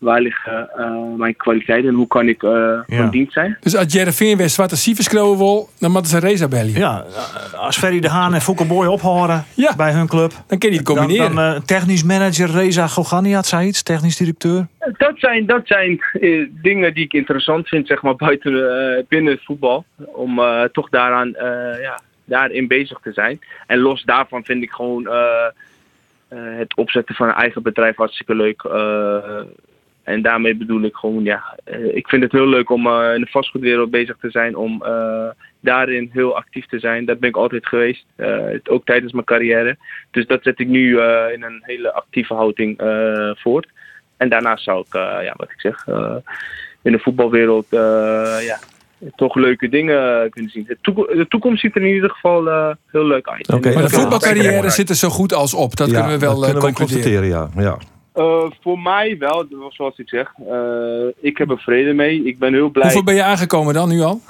waar 0.02 0.20
liggen 0.20 0.68
eh, 0.76 0.90
mijn 1.16 1.36
kwaliteiten 1.36 1.88
en 1.90 1.94
hoe 1.96 2.06
kan 2.06 2.28
ik 2.28 2.42
eh, 2.42 2.78
van 2.86 3.10
dienst 3.10 3.32
zijn. 3.32 3.56
Dus 3.60 3.76
als 3.76 3.92
Jereveen 3.92 4.36
weer 4.36 4.48
zwarte 4.48 4.76
cijfers 4.76 5.08
krijgen 5.08 5.36
wil, 5.38 5.68
dan 5.78 5.90
moeten 5.90 6.10
ze 6.10 6.18
Reza 6.18 6.48
bellen. 6.48 6.72
Ja, 6.72 7.04
als 7.56 7.78
Ferry 7.78 8.00
de 8.00 8.08
Haan 8.08 8.34
en 8.34 8.40
Fouke 8.40 8.64
Boy 8.66 8.86
ophoren 8.86 9.44
Ja. 9.54 9.76
bij 9.76 9.92
hun 9.92 10.06
club. 10.08 10.32
Dan 10.46 10.58
kun 10.58 10.70
je 10.70 10.76
het 10.76 10.86
Dan, 10.86 10.96
combineren. 10.96 11.34
dan 11.34 11.54
eh, 11.54 11.60
technisch 11.60 12.04
manager 12.04 12.50
Reza 12.50 12.86
Goganiat 12.86 13.46
zei 13.46 13.66
iets, 13.66 13.82
technisch 13.82 14.16
directeur. 14.16 14.66
Dat 14.96 15.12
zijn, 15.16 15.46
dat 15.46 15.62
zijn 15.64 16.00
eh, 16.12 16.46
dingen 16.62 16.94
die 16.94 17.04
ik 17.04 17.12
interessant 17.12 17.68
vind, 17.68 17.86
zeg 17.86 18.02
maar, 18.02 18.16
buiten, 18.16 18.52
eh, 18.96 19.02
binnen 19.08 19.32
het 19.32 19.44
voetbal. 19.44 19.84
Om 19.96 20.38
eh, 20.38 20.62
toch 20.62 20.88
daaraan, 20.88 21.34
eh, 21.34 21.80
ja, 21.82 22.00
daarin 22.24 22.66
bezig 22.68 22.98
te 23.02 23.12
zijn. 23.12 23.40
En 23.66 23.78
los 23.78 24.02
daarvan 24.02 24.44
vind 24.44 24.62
ik 24.62 24.70
gewoon 24.70 25.06
eh, 25.06 25.14
eh, 26.28 26.38
het 26.58 26.76
opzetten 26.76 27.14
van 27.14 27.28
een 27.28 27.34
eigen 27.34 27.62
bedrijf 27.62 27.96
hartstikke 27.96 28.34
leuk. 28.34 28.62
Eh, 28.62 29.40
en 30.02 30.22
daarmee 30.22 30.56
bedoel 30.56 30.82
ik 30.82 30.94
gewoon, 30.94 31.24
ja, 31.24 31.58
eh, 31.64 31.96
ik 31.96 32.08
vind 32.08 32.22
het 32.22 32.32
heel 32.32 32.48
leuk 32.48 32.70
om 32.70 32.86
eh, 32.86 33.14
in 33.14 33.20
de 33.20 33.30
vastgoedwereld 33.30 33.90
bezig 33.90 34.16
te 34.20 34.30
zijn. 34.30 34.56
Om 34.56 34.82
eh, 34.84 35.28
daarin 35.60 36.10
heel 36.12 36.36
actief 36.36 36.66
te 36.66 36.78
zijn. 36.78 37.04
Dat 37.04 37.18
ben 37.18 37.28
ik 37.28 37.36
altijd 37.36 37.66
geweest, 37.66 38.04
eh, 38.16 38.38
ook 38.64 38.84
tijdens 38.84 39.12
mijn 39.12 39.24
carrière. 39.24 39.76
Dus 40.10 40.26
dat 40.26 40.42
zet 40.42 40.58
ik 40.60 40.68
nu 40.68 40.98
eh, 40.98 41.32
in 41.32 41.42
een 41.42 41.60
hele 41.62 41.92
actieve 41.92 42.34
houding 42.34 42.78
eh, 42.78 43.30
voort. 43.34 43.68
En 44.16 44.28
daarnaast 44.28 44.64
zou 44.64 44.84
ik, 44.86 44.94
eh, 44.94 45.00
ja, 45.24 45.34
wat 45.36 45.50
ik 45.50 45.60
zeg, 45.60 45.86
eh, 45.86 46.14
in 46.82 46.92
de 46.92 46.98
voetbalwereld 46.98 47.66
eh, 47.70 48.36
ja, 48.46 48.58
toch 49.16 49.34
leuke 49.34 49.68
dingen 49.68 50.30
kunnen 50.30 50.50
zien. 50.50 50.64
De, 50.68 50.76
de 51.16 51.26
toekomst 51.28 51.60
ziet 51.60 51.76
er 51.76 51.82
in 51.82 51.94
ieder 51.94 52.10
geval 52.10 52.48
eh, 52.48 52.70
heel 52.90 53.04
leuk 53.06 53.28
uit. 53.28 53.52
Oké. 53.52 53.68
En, 53.68 53.74
maar 53.74 53.82
de 53.82 53.88
voetbalcarrière 53.88 54.70
zit 54.70 54.88
er 54.88 54.94
zo 54.94 55.08
goed 55.08 55.34
als 55.34 55.54
op. 55.54 55.76
Dat 55.76 55.90
Ja, 55.90 55.94
kunnen 56.00 56.18
we 56.18 56.24
wel 56.26 56.40
dat 56.40 56.44
eh, 56.48 56.50
kunnen 56.50 56.70
we 56.70 56.74
concluderen. 56.76 57.20
constateren, 57.20 57.52
ja. 57.62 57.62
ja. 57.70 57.78
Eh, 58.12 58.50
voor 58.60 58.78
mij 58.78 59.18
wel, 59.18 59.46
zoals 59.68 59.98
ik 59.98 60.08
zeg. 60.08 60.32
eh, 60.48 61.06
ik 61.20 61.38
heb 61.38 61.50
er 61.50 61.58
vrede 61.58 61.92
mee. 61.92 62.24
Ik 62.24 62.38
ben 62.38 62.52
heel 62.52 62.68
blij. 62.70 62.84
Hoeveel 62.84 63.04
ben 63.04 63.14
je 63.14 63.22
aangekomen 63.22 63.74
dan 63.74 63.88
nu 63.88 64.00
al? 64.10 64.20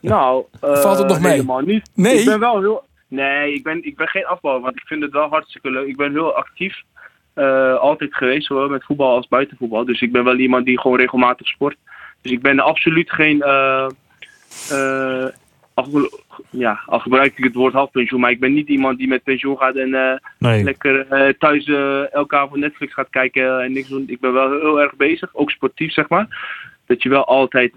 Nou, 0.00 0.44
eh, 0.60 0.76
Valt 0.76 0.98
het 0.98 1.06
nog 1.08 1.20
mee? 1.20 1.32
Helemaal 1.32 1.60
niet. 1.60 1.90
Nee? 1.94 2.18
Ik 2.18 2.24
ben 2.24 2.40
wel 2.40 2.60
heel. 2.60 2.84
Nee, 3.08 3.54
ik 3.54 3.62
ben, 3.62 3.84
ik 3.86 3.96
ben 3.96 4.08
geen 4.08 4.26
afbouwer, 4.26 4.62
want 4.62 4.76
ik 4.76 4.86
vind 4.86 5.02
het 5.02 5.12
wel 5.12 5.28
hartstikke 5.28 5.70
leuk. 5.70 5.86
Ik 5.88 5.96
ben 5.96 6.12
heel 6.12 6.34
actief. 6.34 6.82
altijd 7.80 8.14
geweest, 8.14 8.46
zowel 8.46 8.68
met 8.68 8.84
voetbal 8.84 9.16
als 9.16 9.28
buitenvoetbal. 9.28 9.84
Dus 9.84 10.00
ik 10.00 10.12
ben 10.12 10.24
wel 10.24 10.36
iemand 10.36 10.64
die 10.66 10.80
gewoon 10.80 10.98
regelmatig 10.98 11.46
sport. 11.46 11.76
Dus 12.22 12.32
ik 12.32 12.42
ben 12.42 12.60
absoluut 12.60 13.10
geen. 13.12 13.42
Al, 15.74 16.10
ja, 16.50 16.80
al 16.86 16.98
gebruik 16.98 17.38
ik 17.38 17.44
het 17.44 17.54
woord 17.54 17.72
halfpensioen, 17.72 18.20
maar 18.20 18.30
ik 18.30 18.40
ben 18.40 18.52
niet 18.52 18.68
iemand 18.68 18.98
die 18.98 19.08
met 19.08 19.22
pensioen 19.22 19.58
gaat 19.58 19.76
en 19.76 19.94
eh, 19.94 20.18
Nee. 20.38 20.64
lekker 20.64 21.06
eh, 21.08 21.32
thuis 21.38 21.64
eh, 21.64 22.12
elke 22.14 22.36
avond 22.36 22.60
Netflix 22.60 22.92
gaat 22.92 23.10
kijken 23.10 23.60
en 23.60 23.72
niks 23.72 23.88
doen. 23.88 24.04
Ik 24.06 24.20
ben 24.20 24.32
wel 24.32 24.50
heel 24.50 24.80
erg 24.80 24.94
bezig, 24.94 25.30
ook 25.32 25.50
sportief 25.50 25.92
zeg 25.92 26.08
maar. 26.08 26.26
Dat 26.86 27.02
je 27.02 27.08
wel 27.08 27.24
altijd 27.24 27.72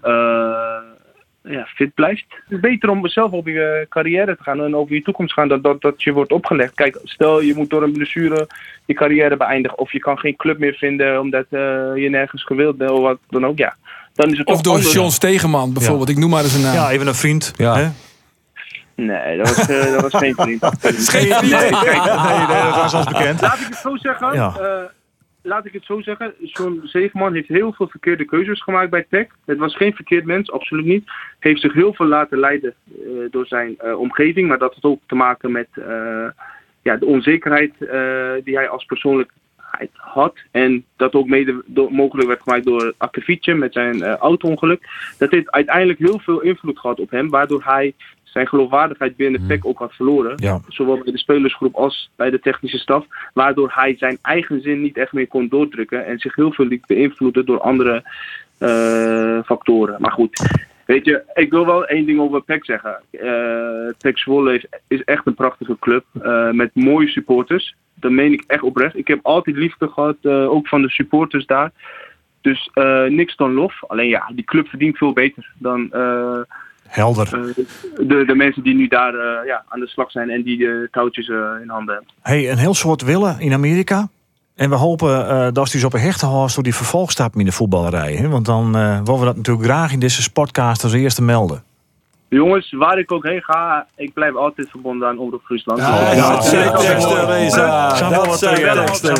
ja, 1.48 1.64
fit 1.66 1.94
blijft. 1.94 2.24
Het 2.28 2.52
is 2.52 2.60
beter 2.60 2.88
om 2.88 3.08
zelf 3.08 3.32
op 3.32 3.46
je 3.46 3.86
carrière 3.88 4.36
te 4.36 4.42
gaan 4.42 4.62
en 4.62 4.76
over 4.76 4.94
je 4.94 5.02
toekomst 5.02 5.34
te 5.34 5.40
gaan, 5.40 5.48
dat, 5.48 5.62
dat, 5.62 5.80
dat 5.80 6.02
je 6.02 6.12
wordt 6.12 6.32
opgelegd. 6.32 6.74
Kijk, 6.74 6.98
stel 7.02 7.40
je 7.40 7.54
moet 7.54 7.70
door 7.70 7.82
een 7.82 7.92
blessure 7.92 8.48
je 8.84 8.94
carrière 8.94 9.36
beëindigen, 9.36 9.78
of 9.78 9.92
je 9.92 9.98
kan 9.98 10.18
geen 10.18 10.36
club 10.36 10.58
meer 10.58 10.74
vinden 10.74 11.20
omdat 11.20 11.46
eh, 11.50 11.60
je 11.94 12.08
nergens 12.10 12.44
gewild 12.44 12.76
bent, 12.76 12.90
of 12.90 13.00
wat 13.00 13.18
dan 13.28 13.46
ook, 13.46 13.58
ja. 13.58 13.76
Dan 14.14 14.32
is 14.32 14.38
het 14.38 14.46
Of 14.46 14.60
door. 14.60 14.78
John 14.80 15.10
Stegeman 15.10 15.72
bijvoorbeeld. 15.72 16.08
Ik 16.08 16.18
noem 16.18 16.30
maar 16.30 16.42
eens 16.42 16.54
een 16.54 16.60
naam. 16.60 16.74
Ja, 16.74 16.90
even 16.90 17.06
een 17.06 17.14
vriend. 17.14 17.52
Ja. 17.56 17.76
Hè? 17.76 17.88
Nee, 18.96 19.36
dat 19.36 19.56
was, 19.56 19.68
eh, 19.68 19.92
dat 19.92 20.00
was 20.00 20.14
geen 20.14 20.34
vriend. 20.34 20.62
Nee, 21.12 21.28
nee, 21.28 21.40
nee, 21.40 21.70
nee, 22.46 22.62
dat 22.62 22.74
was 22.74 22.94
ons 22.94 23.04
bekend. 23.04 23.40
Laat 23.40 23.60
ik 23.60 23.66
het 23.66 23.76
zo 23.76 23.96
zeggen. 23.96 24.32
Ja. 24.32 24.54
eh, 24.60 24.90
laat 25.46 25.64
ik 25.64 25.72
het 25.72 25.84
zo 25.84 26.00
zeggen. 26.00 26.34
John 26.40 26.80
Zegeman 26.84 27.34
heeft 27.34 27.48
heel 27.48 27.72
veel 27.72 27.88
verkeerde 27.88 28.24
keuzes 28.24 28.62
gemaakt 28.62 28.90
bij 28.90 29.06
Tech. 29.10 29.26
Het 29.44 29.58
was 29.58 29.76
geen 29.76 29.94
verkeerd 29.94 30.24
mens, 30.24 30.50
absoluut 30.50 30.84
niet. 30.84 31.10
Heeft 31.38 31.60
zich 31.60 31.72
heel 31.72 31.94
veel 31.94 32.06
laten 32.06 32.38
leiden 32.38 32.74
eh, 32.86 33.00
door 33.30 33.46
zijn 33.46 33.78
eh, 33.78 33.98
omgeving. 33.98 34.48
Maar 34.48 34.58
dat 34.58 34.74
had 34.74 34.84
ook 34.84 35.00
te 35.06 35.14
maken 35.14 35.52
met 35.52 35.68
eh, 35.72 36.26
ja, 36.82 36.96
de 36.96 37.06
onzekerheid 37.06 37.72
die 38.44 38.56
hij 38.56 38.68
als 38.68 38.84
persoonlijkheid 38.84 39.90
had. 39.92 40.36
En 40.50 40.84
dat 40.96 41.14
ook 41.14 41.26
mede 41.26 41.62
mogelijk 41.90 42.28
werd 42.28 42.42
gemaakt 42.42 42.64
door 42.64 42.94
Akkefietje 42.96 43.54
met 43.54 43.72
zijn 43.72 44.04
auto-ongeluk. 44.04 44.88
Dat 45.18 45.30
heeft 45.30 45.50
uiteindelijk 45.50 45.98
heel 45.98 46.18
veel 46.18 46.40
invloed 46.40 46.78
gehad 46.78 47.00
op 47.00 47.10
hem. 47.10 47.30
Waardoor 47.30 47.62
hij 47.64 47.94
zijn 48.34 48.48
geloofwaardigheid 48.48 49.16
binnen 49.16 49.46
Tech 49.46 49.64
ook 49.64 49.78
had 49.78 49.94
verloren. 49.94 50.32
Ja. 50.36 50.60
Zowel 50.68 50.98
bij 51.02 51.12
de 51.12 51.18
spelersgroep 51.18 51.74
als 51.74 52.10
bij 52.16 52.30
de 52.30 52.40
technische 52.40 52.78
staf. 52.78 53.06
Waardoor 53.34 53.70
hij 53.74 53.96
zijn 53.98 54.18
eigen 54.22 54.60
zin 54.60 54.80
niet 54.82 54.96
echt 54.96 55.12
meer 55.12 55.26
kon 55.28 55.48
doordrukken. 55.48 56.06
En 56.06 56.18
zich 56.18 56.34
heel 56.34 56.52
veel 56.52 56.66
liet 56.66 56.86
beïnvloeden 56.86 57.46
door 57.46 57.60
andere 57.60 58.02
eh, 58.58 59.38
factoren. 59.44 59.96
Maar 60.00 60.12
goed, 60.12 60.58
weet 60.86 61.04
je, 61.04 61.22
ik 61.34 61.50
wil 61.50 61.66
wel 61.66 61.86
één 61.86 62.06
ding 62.06 62.20
over 62.20 62.42
PEC 62.42 62.64
zeggen. 62.64 63.00
Eh 63.10 63.92
PEC 63.98 64.18
Zwolle 64.18 64.50
heeft- 64.50 64.68
is 64.88 65.04
echt 65.04 65.26
een 65.26 65.34
prachtige 65.34 65.76
club. 65.80 66.04
eh, 66.22 66.50
met 66.50 66.70
mooie 66.74 67.08
supporters. 67.08 67.74
Dat 67.94 68.10
meen 68.10 68.32
ik 68.32 68.44
echt 68.46 68.62
oprecht. 68.62 68.96
Ik 68.96 69.06
heb 69.08 69.18
altijd 69.22 69.56
liefde 69.56 69.88
gehad, 69.88 70.16
eh, 70.22 70.50
ook 70.50 70.68
van 70.68 70.82
de 70.82 70.90
supporters 70.90 71.46
daar. 71.46 71.70
Dus 72.40 72.70
niks 73.08 73.36
dan 73.36 73.52
lof. 73.52 73.84
Alleen 73.86 74.08
ja, 74.08 74.30
die 74.34 74.44
club 74.44 74.68
verdient 74.68 74.96
veel 74.98 75.12
beter 75.12 75.52
dan 75.58 75.90
Helder. 76.94 77.26
eh, 77.26 77.64
de, 78.08 78.24
de 78.26 78.34
mensen 78.34 78.62
die 78.62 78.74
nu 78.74 78.88
daar 78.88 79.14
eh, 79.14 79.46
ja, 79.46 79.64
aan 79.68 79.80
de 79.80 79.88
slag 79.88 80.10
zijn 80.10 80.30
en 80.30 80.42
die 80.42 80.58
de 80.58 80.88
touwtjes 80.90 81.28
eh, 81.28 81.36
in 81.62 81.68
handen 81.68 81.94
hebben. 81.94 82.12
Hey, 82.22 82.50
een 82.50 82.58
heel 82.58 82.74
soort 82.74 83.02
willen 83.02 83.40
in 83.40 83.52
Amerika. 83.52 84.08
En 84.54 84.70
we 84.70 84.76
hopen 84.76 85.26
dat 85.54 85.64
hij 85.64 85.72
dus 85.72 85.84
op 85.84 85.94
een 85.94 86.00
hechte 86.00 86.26
hoort 86.26 86.54
door 86.54 86.64
die 86.64 86.74
vervolgstap 86.74 87.36
in 87.36 87.44
de 87.44 87.52
voetballerij. 87.52 88.14
Hè? 88.14 88.28
Want 88.28 88.46
dan 88.46 88.76
eh 88.76 89.00
willen 89.04 89.20
we 89.20 89.24
dat 89.24 89.36
natuurlijk 89.36 89.64
graag 89.64 89.92
in 89.92 90.00
deze 90.00 90.32
podcast 90.32 90.84
als 90.84 90.92
eerste 90.92 91.22
melden. 91.22 91.62
Jongens, 92.34 92.72
waar 92.72 92.98
ik 92.98 93.12
ook 93.12 93.24
heen 93.24 93.42
ga, 93.42 93.86
ik 93.96 94.12
blijf 94.12 94.34
altijd 94.34 94.70
verbonden 94.70 95.08
aan 95.08 95.18
Omroep 95.18 95.42
Friesland. 95.44 95.78
Ja, 95.78 96.12
ja, 96.12 96.30
Dat 96.30 96.44
zijn 96.44 96.74
teksten. 96.76 97.26
Reza. 97.26 97.88
Dat 97.88 98.38
zijn 98.38 98.86
teksten. 98.86 99.18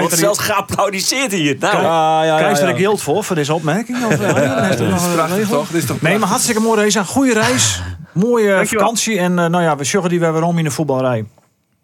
wordt 0.00 0.12
zelfs 0.18 0.38
geapplaudiseerd 0.48 1.32
hier. 1.32 1.56
Nou, 1.60 1.76
Ah, 1.76 2.20
er 2.20 2.26
ja. 2.26 2.68
een 2.68 2.76
geld 2.76 3.02
voor, 3.02 3.24
voor 3.24 3.36
deze 3.36 3.54
opmerking? 3.54 4.04
Of, 4.04 4.18
heeft 4.18 4.78
nog 4.78 5.06
een 5.06 5.12
Prachtig 5.12 5.36
regel? 5.36 5.58
toch? 5.58 5.66
Dit 5.68 5.82
is 5.82 5.86
toch 5.88 6.00
Nee, 6.00 6.18
maar 6.18 6.28
hartstikke 6.28 6.60
mooi 6.60 6.80
Reza. 6.80 7.02
Goede 7.02 7.32
reis. 7.32 7.82
Mooie 8.12 8.66
vakantie. 8.66 9.18
En 9.18 9.38
eh, 9.38 9.46
nou 9.46 9.62
ja, 9.62 9.76
we 9.76 9.84
zorgen 9.84 10.10
die 10.10 10.20
weer 10.20 10.32
weer 10.32 10.42
om 10.42 10.58
in 10.58 10.64
de 10.64 10.70
voetballerij. 10.70 11.24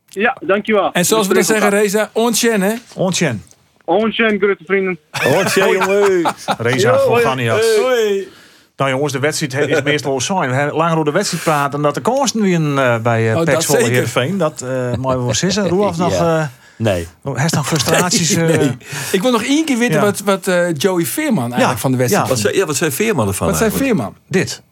Ja, 0.09 0.37
dankjewel. 0.41 0.93
En 0.93 1.05
zoals 1.05 1.27
we 1.27 1.35
dan 1.35 1.45
zeggen, 1.45 1.71
Reza, 1.71 2.11
ontjen 2.13 2.61
hè? 2.61 2.75
Ontjen. 2.95 3.43
Onchen, 3.85 4.39
grote 4.39 4.65
vrienden. 4.67 4.99
Je, 5.11 5.69
jongen. 5.73 6.35
Reza 6.59 6.99
van 6.99 7.19
Ganiat. 7.19 7.65
Hoi. 7.83 8.29
Nou 8.77 8.91
jongens, 8.91 9.13
de 9.13 9.19
wedstrijd 9.19 9.69
is 9.69 9.83
meestal 9.83 10.21
zijn. 10.21 10.71
Langer 10.73 10.93
over 10.93 11.05
de 11.05 11.11
wedstrijd 11.11 11.45
praten 11.45 11.71
dan 11.71 11.83
dat 11.83 11.95
de 11.95 12.01
kansen 12.01 12.41
nu 12.41 12.53
in, 12.53 12.79
eh, 12.79 12.99
bij 12.99 13.31
uh, 13.31 13.37
Oh, 13.37 13.47
dat 13.47 13.65
zeker. 13.65 13.91
Heerenveen. 13.91 14.39
Dat 14.39 14.63
uh, 14.65 14.95
maar 14.95 15.27
we 15.27 15.35
sissen. 15.35 15.69
Roelf 15.75 15.97
nog... 15.97 16.13
Eh 16.13 16.45
nee. 16.77 17.09
heeft 17.23 17.55
nog 17.55 17.67
frustraties? 17.67 18.35
eh, 18.35 18.71
Ik 19.13 19.23
wil 19.23 19.31
nog 19.31 19.43
één 19.43 19.65
keer 19.65 19.79
weten 19.79 19.95
Ja. 19.95 20.01
wat, 20.01 20.21
wat 20.21 20.45
Joey 20.83 21.05
Veerman 21.05 21.43
eigenlijk 21.43 21.73
Ja, 21.73 21.79
van 21.79 21.91
de 21.91 21.97
wedstrijd 21.97 22.27
ja. 22.27 22.33
Wat 22.33 22.43
zei, 22.43 22.57
ja, 22.57 22.67
wat 22.67 22.77
zei 22.77 22.91
Veerman 22.91 23.29
ervan 23.29 23.47
Wat 23.47 23.57
zei 23.57 23.71
eigenlijk? 23.71 23.99
Veerman? 23.99 24.17
dit. 24.29 24.63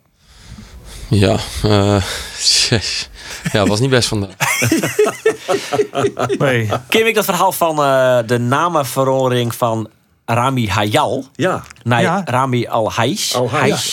Ja, 1.14 1.36
eh, 1.62 2.02
jeez. 2.68 3.08
ja, 3.52 3.66
was 3.66 3.80
niet 3.80 3.90
best 3.90 4.08
vandaag. 4.08 4.34
Nee. 6.38 6.68
Ken 6.88 7.06
ik 7.06 7.14
dat 7.14 7.24
verhaal 7.24 7.52
van 7.52 7.82
eh, 7.82 8.18
de 8.26 8.38
namenverhoring 8.38 9.54
van 9.54 9.88
Rami 10.34 10.68
Hayal? 10.68 11.24
Ja. 11.34 11.62
Nee, 11.82 12.00
Ja. 12.02 12.22
Rami. 12.24 12.66
Al-Haish. 12.66 13.32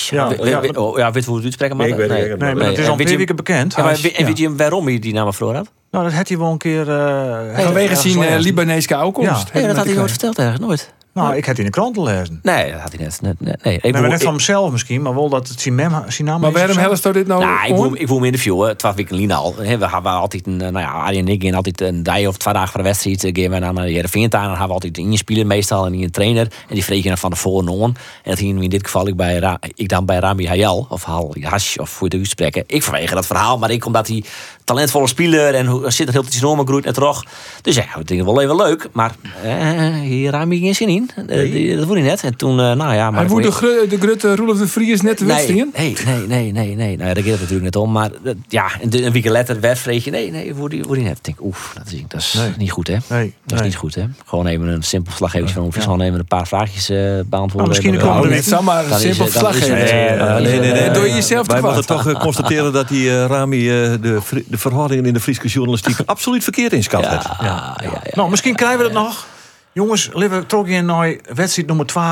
Ja, 0.10 0.28
We- 0.28 0.49
ja. 0.49 0.60
we- 0.62 0.80
oh, 0.82 0.97
ja, 0.97 1.12
weet 1.12 1.23
je 1.23 1.28
hoe 1.30 1.36
het 1.38 1.45
uitspreken? 1.45 1.78
Maar 1.78 1.86
Nee, 1.86 1.95
ik 1.95 1.99
weet 2.02 2.10
het 2.10 2.17
nee. 2.19 2.30
niet. 2.30 2.39
Nee, 2.39 2.47
maar 2.54 2.56
Nee, 2.63 2.69
dat 2.69 2.80
is 2.80 2.86
en 2.86 2.91
al 2.91 2.99
je- 3.10 3.17
weken 3.17 3.36
bekend. 3.36 3.75
Ja, 3.75 3.89
en 4.15 4.25
weet 4.25 4.38
je 4.38 4.56
waarom 4.56 4.86
hij 4.86 4.99
die 4.99 5.13
namen 5.13 5.34
verloren 5.34 5.58
had? 5.58 5.71
Nou, 5.91 6.04
dat 6.04 6.13
had 6.13 6.28
hij 6.28 6.38
wel 6.38 6.52
een 6.52 6.58
keer... 6.58 6.89
eh, 6.89 7.63
Vanwege 7.63 7.95
zijn 7.95 8.23
eh. 8.23 8.39
Libanese 8.39 8.95
aankomst. 8.95 9.30
Ja. 9.54 9.62
Dat 9.67 9.75
had 9.75 9.86
hij 9.86 9.95
nooit 9.95 10.10
verteld 10.10 10.38
ergens. 10.38 10.60
Nooit. 10.60 10.93
Nou, 11.13 11.35
ik 11.35 11.45
had 11.45 11.57
in 11.57 11.63
de 11.65 11.69
kranten 11.71 12.03
lezen. 12.03 12.39
Nee, 12.43 12.71
dat 12.71 12.79
had 12.81 12.91
hij 12.93 13.03
net. 13.03 13.21
net, 13.21 13.39
net- 13.39 13.63
nee, 13.63 13.75
ik 13.75 13.83
Nee, 13.83 13.91
maar 13.91 14.01
net 14.09 14.23
van 14.23 14.31
hemzelf 14.31 14.71
misschien, 14.71 15.01
maar 15.01 15.13
wel 15.15 15.29
dat 15.29 15.47
het 15.47 15.61
zijn, 15.61 15.75
mem, 15.75 15.91
zijn 16.07 16.27
naam 16.27 16.41
Maar 16.41 16.51
waarom 16.51 16.77
helst 16.77 17.03
dit 17.13 17.27
nou 17.27 17.43
Nou, 17.45 17.65
ik 17.65 17.71
on? 17.71 17.77
voel, 17.77 17.95
ik 17.95 18.07
voel 18.07 18.19
me 18.19 18.25
interviewen. 18.25 18.67
Het 18.69 18.81
was 18.81 18.95
weekend 18.95 19.31
al. 19.31 19.55
Hè, 19.57 19.77
We 19.77 19.87
hebben 19.89 20.11
altijd 20.11 20.47
een, 20.47 20.61
eh, 20.61 20.69
nou 20.71 20.79
ja, 20.85 20.91
Arjen 20.91 21.25
en 21.25 21.31
ik 21.31 21.43
gaan 21.43 21.53
altijd 21.53 21.81
een 21.81 22.03
dag 22.03 22.27
of 22.27 22.37
twee 22.37 22.53
dagen 22.53 22.69
voor 22.69 22.81
de 22.81 22.87
wedstrijd. 22.87 23.23
eh, 23.23 23.31
gaan 23.43 23.51
we 23.51 23.59
naar 23.59 23.73
de 23.73 23.91
Heerenveen 23.91 24.23
aan. 24.23 24.29
Dan 24.29 24.49
hebben 24.49 24.67
we 24.67 24.73
altijd 24.73 24.97
een 24.97 25.17
speler 25.17 25.45
meestal 25.45 25.85
en 25.85 25.93
een 25.93 26.11
trainer. 26.11 26.47
En 26.69 26.75
die 26.75 26.83
je 27.03 27.07
dan 27.07 27.17
van 27.17 27.29
tevoren 27.29 27.67
on. 27.67 27.83
En 28.23 28.29
dat 28.29 28.39
ging 28.39 28.63
in 28.63 28.69
dit 28.69 28.83
geval 28.85 29.07
ik, 29.07 29.15
bij 29.15 29.37
Ra- 29.39 29.59
ik 29.75 29.89
dan 29.89 30.05
bij 30.05 30.17
Rami 30.19 30.47
Hayal. 30.47 30.85
Of 30.89 31.03
Hal 31.03 31.35
Hash, 31.41 31.77
of 31.77 31.99
hoe 31.99 32.07
je 32.09 32.15
het 32.17 32.23
uitspreken. 32.25 32.63
Ik 32.67 32.83
vanwege 32.83 33.15
dat 33.15 33.25
verhaal. 33.25 33.57
Maar 33.57 33.71
ik 33.71 33.85
omdat 33.85 34.07
hij 34.07 34.23
talentvolle 34.63 35.07
speler 35.07 35.53
en 35.55 35.65
hoe 35.65 35.91
zit 35.91 36.07
er 36.07 36.13
heel 36.13 36.23
iets 36.25 36.37
enorm 36.37 36.65
groeit 36.67 36.85
en 36.85 36.93
terug. 36.93 37.23
Dus 37.61 37.75
ja, 37.75 37.95
ik 37.99 38.07
denk 38.07 38.23
wel 38.23 38.41
even 38.41 38.55
leuk. 38.55 38.87
Maar 38.93 39.15
eh, 39.43 39.93
hier 39.93 40.31
Rami 40.31 40.59
geen 40.59 40.75
zin 40.75 40.87
in. 40.89 40.98
Eh, 41.27 41.51
die- 41.51 41.75
dat 41.75 41.85
voelde 41.85 41.99
hij 41.99 42.09
net. 42.09 42.23
En 42.23 42.35
toen, 42.38 42.59
eh, 42.59 42.71
nou 42.73 42.93
ja. 42.93 43.12
Maar 43.12 43.19
Hij 43.19 43.29
woedt 43.29 43.59
de, 43.59 43.79
je- 43.81 43.88
de 43.89 43.97
Grutte 43.97 44.35
Roelof 44.35 44.57
de 44.57 44.67
Vries 44.67 45.01
net 45.01 45.17
de 45.17 45.25
wedstrijd 45.25 45.73
Nee, 45.77 45.88
in? 45.88 45.95
nee, 46.05 46.27
nee, 46.27 46.51
nee, 46.51 46.51
nee, 46.51 46.75
nee. 46.75 46.97
Nou, 46.97 47.09
gaat 47.23 47.31
het 47.31 47.39
natuurlijk 47.39 47.63
net 47.63 47.75
om. 47.75 47.91
Maar 47.91 48.09
dat- 48.23 48.35
ja, 48.47 48.65
een, 48.81 49.12
week 49.12 49.25
later 49.29 49.77
je... 50.03 50.12
Nee, 50.12 50.31
nee, 50.31 50.53
voor 50.55 50.69
die, 50.69 50.83
voor 50.83 50.95
die 50.95 51.03
net. 51.03 51.17
Ik 51.17 51.23
denk, 51.23 51.41
oef, 51.41 51.73
dat 51.77 51.91
is, 51.93 52.03
dat 52.07 52.19
is 52.19 52.33
Nee. 52.33 52.49
niet 52.57 52.71
goed, 52.71 52.88
hè? 52.88 52.97
Nee, 53.07 53.33
Dat 53.43 53.53
is 53.53 53.59
nee. 53.59 53.62
niet 53.63 53.75
goed, 53.75 53.95
hè? 53.95 54.03
Gewoon 54.25 54.47
even 54.47 54.67
een 54.67 54.83
simpel 54.83 55.09
verslaggeving 55.09 55.51
van 55.51 55.63
Hoefjes. 55.63 55.83
Ja. 55.83 55.89
Gewoon 55.89 56.05
even 56.05 56.19
een 56.19 56.25
paar 56.25 56.47
vraagjes 56.47 56.89
eh, 56.89 56.97
beantwoorden. 57.25 57.67
Misschien 57.69 57.93
een 57.93 57.99
komende 57.99 58.21
Ja, 58.23 58.27
week. 58.33 58.45
Net 58.45 58.57
zo 58.57 58.62
maar 58.62 58.91
een 58.91 58.99
simpel 58.99 59.27
verslaggever. 59.27 59.75
Nee, 59.75 60.41
nee, 60.41 60.59
nee, 60.59 60.71
nee. 60.71 60.91
Doe 60.91 61.07
je 61.07 61.13
jezelf 61.13 61.47
te 61.47 61.53
Wij 61.53 61.62
wat. 61.62 61.75
moeten 61.75 61.95
toch 61.95 62.19
constateren 62.19 62.73
dat 62.73 62.88
die 62.88 63.25
Rami 63.25 63.69
eh, 63.69 63.91
de, 64.01 64.17
verhoudingen 64.51 65.05
in 65.05 65.13
de 65.13 65.19
Friese 65.19 65.47
journalistiek 65.47 65.95
absoluut 66.05 66.43
verkeerd 66.43 66.73
inschat 66.73 67.07
heeft. 67.07 67.25
ja, 67.25 67.38
ja, 67.39 67.75
ja. 67.83 68.01
Nou, 68.13 68.29
misschien 68.29 68.55
krijgen 68.55 68.77
we 68.77 68.83
dat 68.83 68.93
nog. 68.93 69.27
Jongens, 69.71 70.10
toch 70.47 70.67
in 70.67 70.86
naar 70.86 71.17
wedstrijd 71.34 71.67
nummer 71.67 71.86
2. 71.86 72.03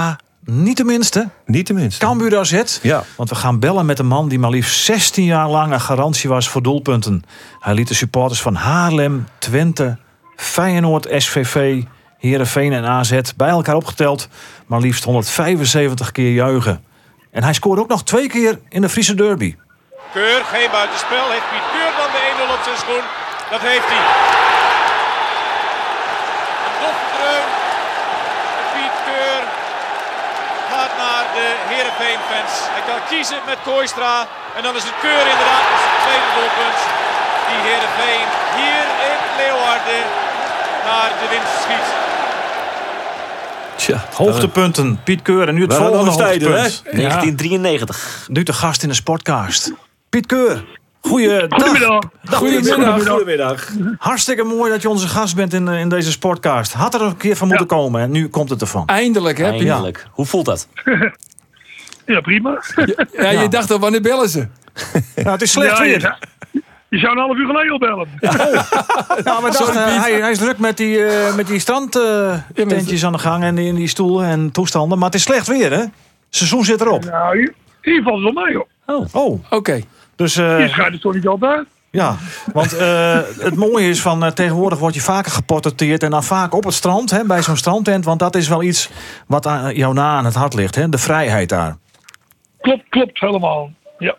Niet 0.43 0.75
tenminste. 0.75 1.29
Niet 1.45 1.65
tenminste. 1.65 2.05
Cambuur 2.05 2.37
AZ. 2.37 2.79
Ja. 2.81 3.03
Want 3.15 3.29
we 3.29 3.35
gaan 3.35 3.59
bellen 3.59 3.85
met 3.85 3.99
een 3.99 4.07
man 4.07 4.29
die 4.29 4.39
maar 4.39 4.49
liefst 4.49 4.83
16 4.83 5.23
jaar 5.23 5.49
lang 5.49 5.73
een 5.73 5.81
garantie 5.81 6.29
was 6.29 6.49
voor 6.49 6.63
doelpunten. 6.63 7.23
Hij 7.59 7.73
liet 7.73 7.87
de 7.87 7.93
supporters 7.93 8.41
van 8.41 8.55
Haarlem, 8.55 9.27
Twente, 9.39 9.97
Feyenoord, 10.35 11.07
SVV, 11.17 11.83
Heerenveen 12.17 12.73
en 12.73 12.85
AZ 12.85 13.19
bij 13.35 13.49
elkaar 13.49 13.75
opgeteld 13.75 14.27
maar 14.67 14.79
liefst 14.79 15.03
175 15.03 16.11
keer 16.11 16.33
juichen. 16.33 16.85
En 17.31 17.43
hij 17.43 17.53
scoorde 17.53 17.81
ook 17.81 17.87
nog 17.87 18.03
twee 18.03 18.27
keer 18.27 18.59
in 18.69 18.81
de 18.81 18.89
Friese 18.89 19.15
derby. 19.15 19.55
Keur, 20.13 20.43
geen 20.43 20.71
buitenspel. 20.71 21.29
Heeft 21.31 21.49
Piet 21.49 21.67
Keur 21.71 21.91
dan 21.97 22.09
de 22.15 22.21
1-0 22.49 22.53
op 22.57 22.61
zijn 22.63 22.77
schoen? 22.77 23.05
Dat 23.51 23.61
heeft 23.69 23.87
hij. 23.93 24.03
Een 26.65 26.77
doffe 26.83 27.07
dreun. 27.15 27.47
Piet 28.73 28.95
Keur 29.05 29.43
gaat 30.71 30.93
naar 31.03 31.25
de 31.37 31.47
Heerenveen-fans. 32.17 32.53
Hij 32.75 32.83
kan 32.89 32.99
kiezen 33.09 33.39
met 33.45 33.57
Kooistra. 33.63 34.27
En 34.57 34.63
dan 34.63 34.75
is 34.75 34.83
het 34.83 34.93
Keur 35.01 35.25
inderdaad 35.33 35.65
zijn 35.83 35.97
tweede 36.05 36.29
doelpunt. 36.37 36.79
Die 37.49 37.59
Heerenveen 37.67 38.27
hier 38.59 38.85
in 39.11 39.19
Leeuwarden 39.39 40.03
naar 40.87 41.09
de 41.21 41.27
winst 41.33 41.55
schiet. 41.63 41.87
Tja, 43.75 44.05
Hoogtepunten, 44.13 45.03
Piet 45.03 45.21
Keur. 45.21 45.47
En 45.47 45.55
nu 45.55 45.61
het 45.61 45.73
volgende 45.73 46.11
hoogtepunt. 46.11 46.83
1993. 46.83 48.25
Nu 48.27 48.43
te 48.43 48.53
gast 48.53 48.83
in 48.83 48.89
de 48.89 48.95
Sportcast. 48.95 49.71
Piet 50.09 50.25
Keur. 50.25 50.65
Goeiedag. 50.99 51.47
Goedemiddag. 51.49 52.03
Goedemiddag. 52.25 53.07
Goedemiddag. 53.07 53.67
Hartstikke 53.97 54.43
mooi 54.43 54.71
dat 54.71 54.81
je 54.81 54.89
onze 54.89 55.07
gast 55.07 55.35
bent 55.35 55.53
in, 55.53 55.67
eh, 55.67 55.79
in 55.79 55.89
deze 55.89 56.11
Sportcast. 56.11 56.73
Had 56.73 56.93
er 56.93 57.01
een 57.01 57.17
keer 57.17 57.35
van 57.35 57.47
moeten 57.47 57.67
komen 57.67 58.01
en 58.01 58.11
nu 58.11 58.27
komt 58.27 58.49
het 58.49 58.61
ervan. 58.61 58.85
Eindelijk, 58.85 59.37
hè? 59.37 59.51
Piet? 59.51 59.67
Eindelijk. 59.67 60.07
Hoe 60.11 60.25
voelt 60.25 60.45
dat? 60.45 60.67
Ja, 62.07 62.21
prima. 62.21 62.61
Ja, 63.17 63.29
je 63.29 63.47
dacht 63.49 63.71
al, 63.71 63.79
wanneer 63.79 64.01
bellen 64.01 64.29
ze? 64.29 64.47
Nou, 65.15 65.29
het 65.29 65.41
is 65.41 65.51
slecht 65.51 65.77
Ja, 65.77 65.83
je, 65.83 65.99
weer. 65.99 66.17
je 66.89 66.97
zou 66.97 67.11
een 67.11 67.17
half 67.23 67.37
uur 67.37 67.45
geleden 67.45 67.71
al 67.71 67.79
bellen. 67.79 68.07
Nou, 69.23 69.43
we 69.43 69.51
dachten, 69.51 69.85
eh, 69.85 70.01
hij, 70.01 70.13
hij 70.13 70.31
is 70.31 70.37
druk 70.37 70.57
met 70.57 70.77
die, 70.77 71.05
eh 71.05 71.35
met 71.35 71.47
die 71.47 71.59
strandtentjes 71.59 73.05
aan 73.05 73.11
de 73.11 73.17
gang 73.17 73.43
en 73.43 73.55
die, 73.55 73.73
die 73.73 73.87
stoelen 73.87 74.25
en 74.27 74.51
toestanden. 74.51 74.97
Maar 74.97 75.07
het 75.07 75.15
is 75.15 75.23
slecht 75.23 75.47
weer, 75.47 75.71
hè? 75.71 75.79
Het 75.79 75.89
seizoen 76.29 76.65
zit 76.65 76.81
erop. 76.81 77.03
Nou, 77.05 77.37
hier, 77.37 77.53
Hier 77.81 78.03
valt 78.03 78.23
het 78.23 78.33
wel 78.33 78.43
mee, 78.45 78.55
hoor. 78.55 78.67
Oh, 79.11 79.39
Oké. 79.49 79.81
dus 80.15 80.35
eh, 80.37 80.55
Hier 80.55 80.69
schijnt 80.69 80.93
het 80.93 81.01
toch 81.01 81.13
niet 81.13 81.27
altijd. 81.27 81.65
ja. 81.89 82.15
Want 82.53 82.77
eh, 82.77 83.19
het 83.39 83.55
mooie 83.55 83.89
is 83.89 84.01
van 84.01 84.23
eh, 84.25 84.31
tegenwoordig 84.31 84.79
word 84.79 84.93
je 84.93 85.01
vaker 85.01 85.31
geportretteerd 85.31 86.03
en 86.03 86.09
dan 86.09 86.23
vaak 86.23 86.53
op 86.53 86.63
het 86.63 86.73
strand, 86.73 87.09
hè, 87.11 87.23
bij 87.23 87.41
zo'n 87.43 87.57
strandtent. 87.57 88.05
Want 88.05 88.19
dat 88.19 88.35
is 88.35 88.47
wel 88.47 88.63
iets 88.63 88.89
wat 89.27 89.47
aan 89.47 89.75
jou 89.75 89.93
na 89.93 90.17
aan 90.17 90.25
het 90.25 90.35
hart 90.35 90.53
ligt, 90.53 90.75
hè? 90.75 90.89
de 90.89 90.97
vrijheid 90.97 91.49
daar. 91.49 91.77
Klopt, 92.67 92.89
klopt 92.89 93.19
helemaal. 93.19 93.71
Ja. 93.97 94.15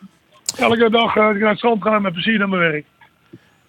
Elke 0.59 0.91
dag 0.91 1.17
als 1.17 1.35
ik 1.35 1.41
naar 1.41 1.49
het 1.49 1.59
strand 1.59 1.83
ga 1.83 1.99
met 1.99 2.13
plezier 2.13 2.39
naar 2.39 2.49
mijn 2.49 2.61
werk. 2.61 2.85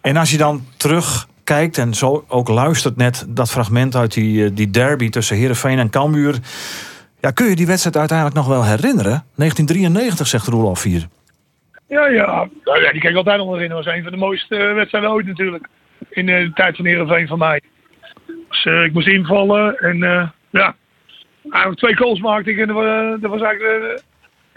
En 0.01 0.17
als 0.17 0.31
je 0.31 0.37
dan 0.37 0.61
terugkijkt 0.77 1.77
en 1.77 1.93
zo 1.93 2.25
ook 2.27 2.47
luistert 2.47 2.95
net 2.95 3.25
dat 3.29 3.51
fragment 3.51 3.95
uit 3.95 4.13
die, 4.13 4.45
eh, 4.45 4.51
die 4.53 4.69
derby 4.69 5.09
tussen 5.09 5.37
Heerenveen 5.37 5.79
en 5.79 5.89
Cambuur. 5.89 6.35
Ja, 7.19 7.31
kun 7.31 7.49
je 7.49 7.55
die 7.55 7.67
wedstrijd 7.67 7.97
uiteindelijk 7.97 8.37
nog 8.37 8.47
wel 8.47 8.63
herinneren? 8.63 9.25
1993 9.35 10.27
zegt 10.27 10.47
Roelof 10.47 10.83
hier. 10.83 11.07
Ja, 11.87 12.07
ja. 12.07 12.49
Ja 12.63 12.91
die 12.91 13.01
kan 13.01 13.11
ik 13.11 13.17
altijd 13.17 13.37
nog 13.37 13.53
herinneren. 13.53 13.83
Dat 13.83 13.85
was 13.85 13.95
een 13.95 14.03
van 14.03 14.11
de 14.11 14.17
mooiste 14.17 14.55
eh, 14.55 14.73
wedstrijden 14.73 15.11
ooit 15.11 15.25
natuurlijk. 15.25 15.67
In 16.09 16.25
de 16.25 16.51
tijd 16.53 16.75
van 16.75 16.85
Heerenveen 16.85 17.27
van 17.27 17.37
mij. 17.37 17.61
Dus 18.49 18.65
ik 18.65 18.93
moest 18.93 19.07
invallen 19.07 19.77
en 19.77 19.97
ja. 20.49 20.75
Eigenlijk 21.43 21.81
twee 21.81 21.95
goals 21.97 22.19
maakte 22.19 22.51
ik 22.51 22.57
en 22.57 22.67
dat 22.67 22.75
was, 22.75 23.19
dat 23.21 23.31
was 23.31 23.41
eigenlijk... 23.41 24.07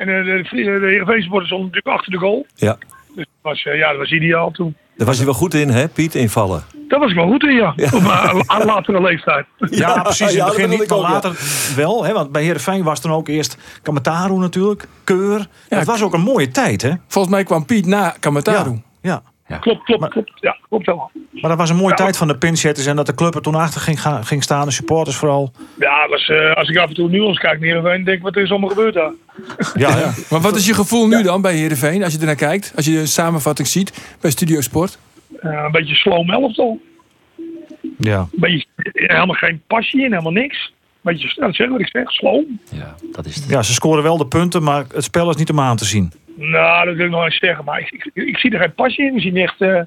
eh, 0.08 0.14
en 0.14 0.28
eh, 0.28 0.50
de, 0.50 0.60
de, 0.60 1.04
de 1.04 1.44
stonden 1.44 1.66
natuurlijk 1.66 1.86
achter 1.86 2.12
de 2.12 2.18
goal. 2.18 2.46
Ja. 2.54 2.76
Dus 3.14 3.24
dat 3.24 3.26
was, 3.52 3.64
eh, 3.64 3.78
ja, 3.78 3.88
dat 3.88 3.98
was 3.98 4.10
ideaal 4.10 4.50
toen. 4.50 4.76
Daar 4.96 5.06
was 5.06 5.16
hij 5.16 5.26
wel 5.26 5.34
goed 5.34 5.54
in, 5.54 5.68
hè, 5.68 5.88
Piet, 5.88 6.14
invallen. 6.14 6.62
Daar 6.88 7.00
was 7.00 7.10
ik 7.10 7.16
wel 7.16 7.26
goed 7.26 7.42
in, 7.42 7.54
ja. 7.54 7.74
Op 7.76 7.92
een 7.92 8.50
aan 8.50 8.64
latere 8.64 9.00
leeftijd. 9.00 9.46
Ja, 9.70 10.02
precies. 10.02 10.30
In 10.30 10.36
ja, 10.36 10.44
het 10.44 10.54
begin 10.54 10.70
niet, 10.70 10.88
maar 10.88 10.98
later 10.98 11.38
wel. 11.76 12.04
Hè? 12.04 12.12
Want 12.12 12.32
bij 12.32 12.42
Heerenveen 12.42 12.82
was 12.82 13.00
toen 13.00 13.12
ook 13.12 13.28
eerst 13.28 13.58
Kamataru 13.82 14.38
natuurlijk. 14.38 14.86
Keur. 15.04 15.46
het 15.68 15.86
was 15.86 16.02
ook 16.02 16.12
een 16.12 16.20
mooie 16.20 16.48
tijd, 16.48 16.82
hè? 16.82 16.92
Volgens 17.08 17.34
mij 17.34 17.44
kwam 17.44 17.66
Piet 17.66 17.86
na 17.86 18.14
Kamataru. 18.20 18.82
Ja. 19.02 19.22
Ja. 19.52 19.58
Klopt, 19.58 19.82
klopt, 19.84 20.08
klopt. 20.08 20.32
Ja, 20.40 20.56
klopt 20.68 20.86
helemaal. 20.86 21.10
Maar 21.30 21.50
dat 21.50 21.58
was 21.58 21.70
een 21.70 21.76
mooie 21.76 21.88
Ja. 21.88 21.94
tijd 21.94 22.16
van 22.16 22.28
de 22.28 22.36
pinchetters 22.38 22.86
en 22.86 22.96
dat 22.96 23.06
de 23.06 23.14
club 23.14 23.34
er 23.34 23.42
toen 23.42 23.54
achter 23.54 23.80
ging, 23.80 24.00
gaan- 24.00 24.24
ging 24.26 24.42
staan. 24.42 24.66
De 24.66 24.72
supporters 24.72 25.16
vooral. 25.16 25.52
Ja, 25.78 26.08
was, 26.08 26.28
eh, 26.28 26.52
als 26.54 26.68
ik 26.68 26.76
af 26.76 26.88
en 26.88 26.94
toe 26.94 27.08
nieuws 27.08 27.38
kijk 27.38 27.58
naar 27.60 27.68
Heerenveen, 27.68 28.04
denk 28.04 28.16
ik, 28.16 28.22
wat 28.22 28.36
is 28.36 28.50
allemaal 28.50 28.68
gebeurd 28.68 28.94
daar? 28.94 29.12
Ja, 29.74 29.96
ja. 29.98 30.12
Maar 30.30 30.40
wat 30.40 30.56
is 30.56 30.66
je 30.66 30.74
gevoel 30.74 31.06
nu 31.06 31.22
dan 31.22 31.40
bij 31.42 31.54
Heerenveen, 31.54 32.02
als 32.04 32.12
je 32.12 32.18
ernaar 32.18 32.34
kijkt? 32.34 32.72
Als 32.76 32.84
je 32.84 32.92
de 32.92 33.06
samenvatting 33.06 33.68
ziet 33.68 34.16
bij 34.20 34.30
Studio 34.30 34.60
Sport? 34.60 34.98
Eh, 35.40 35.62
een 35.64 35.72
beetje 35.72 35.94
sloom 35.94 36.30
elftal. 36.30 36.80
ja. 37.98 38.18
Een 38.18 38.28
beetje, 38.32 38.66
helemaal 38.92 39.34
geen 39.36 39.62
passie 39.66 40.04
in, 40.04 40.10
helemaal 40.10 40.32
niks. 40.32 40.72
Beetje, 41.00 41.32
dat 41.40 41.54
zeg 41.54 41.68
wat 41.68 41.80
ik 41.80 41.88
zeg, 41.88 42.10
sloom. 42.10 42.60
Ja, 42.70 42.94
dat 43.12 43.26
is 43.26 43.34
het. 43.34 43.44
Ja, 43.48 43.62
ze 43.62 43.72
scoren 43.72 44.02
wel 44.02 44.16
de 44.16 44.26
punten, 44.26 44.62
maar 44.62 44.84
het 44.94 45.04
spel 45.04 45.30
is 45.30 45.36
niet 45.36 45.50
om 45.50 45.60
aan 45.60 45.76
te 45.76 45.84
zien. 45.84 46.12
Nou, 46.36 46.86
dat 46.86 46.96
wil 46.96 47.04
ik 47.06 47.10
nog 47.10 47.24
eens 47.24 47.38
zeggen, 47.38 47.64
maar 47.64 47.80
ik, 47.80 47.90
ik, 47.90 48.10
ik 48.26 48.36
zie 48.38 48.50
er 48.52 48.60
geen 48.60 48.74
passie 48.74 49.06
in. 49.06 49.14
Ik 49.16 49.20
zie 49.22 49.42
echt, 49.42 49.60
eh 49.60 49.80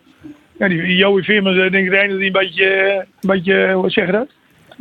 ja, 0.60 0.68
die, 0.68 0.96
Joey 0.96 1.24
Veerman, 1.24 1.54
eh, 1.54 1.72
denk 1.72 1.86
ik 1.86 1.90
de 1.90 1.98
ene 1.98 2.18
die 2.18 2.26
een 2.26 2.32
beetje, 2.32 2.66
eh, 2.66 2.96
een 2.96 3.06
beetje, 3.20 3.72
hoe 3.74 3.90
zeg 3.90 4.06
je 4.06 4.12
dat? 4.12 4.28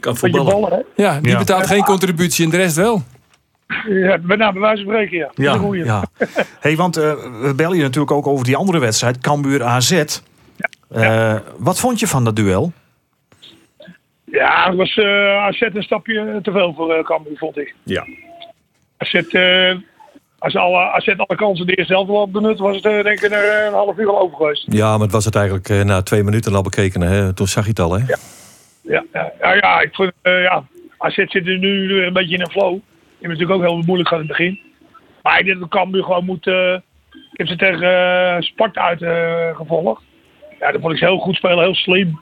Kan 0.00 0.16
voetballen. 0.16 0.85
Ja, 0.96 1.20
die 1.20 1.31
Ja. 1.31 1.38
betaalt 1.38 1.66
geen 1.66 1.85
contributie 1.85 2.44
en 2.44 2.50
de 2.50 2.57
rest 2.57 2.77
wel. 2.77 3.03
Ja, 3.88 4.18
bij, 4.18 4.37
nou, 4.37 4.53
bij 4.53 4.61
wijze 4.61 4.83
van 4.85 4.92
spreken, 4.92 5.18
ja. 5.18 5.31
Ja, 5.35 5.59
ja. 5.72 6.05
Hey, 6.61 6.77
want 6.77 6.96
eh, 6.96 7.12
we 7.42 7.53
bellen 7.57 7.77
je 7.77 7.83
natuurlijk 7.83 8.12
ook 8.12 8.27
over 8.27 8.44
die 8.44 8.57
andere 8.57 8.79
wedstrijd, 8.79 9.18
Cambuur 9.18 9.62
AZ. 9.64 10.05
Eh, 10.90 11.37
wat 11.59 11.81
vond 11.81 12.00
je 12.00 12.07
van 12.07 12.24
dat 12.24 12.37
duel? 12.37 12.72
Ja, 14.24 14.66
het 14.68 14.77
was 14.77 14.96
eh 14.96 15.44
AZ 15.44 15.61
een 15.61 15.83
stapje 15.83 16.38
te 16.42 16.50
veel 16.53 16.74
voor 16.74 16.96
uh, 16.96 17.05
Cambuur, 17.05 17.37
vond 17.38 17.59
ik. 17.59 17.74
Ja. 17.83 18.07
AZ, 18.96 19.14
eh 19.14 19.74
als 20.44 20.57
alle, 20.57 20.90
AZ 20.90 21.09
alle 21.16 21.37
kansen 21.37 21.66
de 21.66 21.74
eerste 21.74 21.92
helft 21.92 22.11
wel 22.11 22.18
had 22.18 22.33
benut, 22.33 22.59
was 22.59 22.76
het 22.76 22.85
eh, 22.85 23.02
denk 23.02 23.20
ik 23.20 23.33
er 23.33 23.33
eh, 23.33 23.66
een 23.66 23.72
half 23.72 23.98
uur 23.98 24.09
al 24.09 24.20
over 24.20 24.37
geweest. 24.37 24.64
Ja, 24.66 24.90
maar 24.92 25.00
het 25.00 25.12
was 25.12 25.24
het 25.24 25.35
eigenlijk 25.35 25.68
eh, 25.68 25.83
na 25.83 26.02
twee 26.02 26.22
minuten 26.22 26.54
al 26.54 26.62
bekeken. 26.62 27.00
Hè? 27.00 27.33
Toen 27.33 27.46
zag 27.46 27.64
je 27.64 27.70
het 27.70 27.78
al, 27.78 27.92
hè? 27.92 28.04
Ja, 28.07 28.18
ja, 29.12 29.33
ja, 29.40 29.54
ja 29.54 29.80
ik 29.80 29.94
vond, 29.94 30.12
ja, 30.22 30.64
AZ 30.98 31.14
zit 31.14 31.46
er 31.46 31.59
nu 31.59 32.04
een 32.04 32.12
beetje 32.12 32.35
in 32.35 32.40
een 32.40 32.50
flow. 32.50 32.72
Die 32.72 32.83
hebben 33.11 33.38
natuurlijk 33.38 33.61
ook 33.61 33.66
heel 33.66 33.87
moeilijk 33.87 34.09
gehad 34.09 34.22
in 34.22 34.28
het 34.28 34.38
begin. 34.38 34.61
Maar 35.22 35.38
ik 35.38 35.44
denk 35.44 35.61
dat 35.61 35.68
Cambuur 35.68 36.02
gewoon 36.02 36.24
moet... 36.24 36.46
ik 36.46 36.83
heb 37.33 37.46
ze 37.46 37.57
tegen 37.57 37.83
eh, 37.83 38.40
Sparta 38.40 38.80
uitgevolgd. 38.80 40.02
ja, 40.61 40.72
dat 40.72 40.80
vond 40.80 40.92
ik 40.92 40.98
ze 40.98 41.04
heel 41.04 41.18
goed 41.18 41.37
spelen, 41.37 41.59
heel 41.59 41.74
slim. 41.74 42.20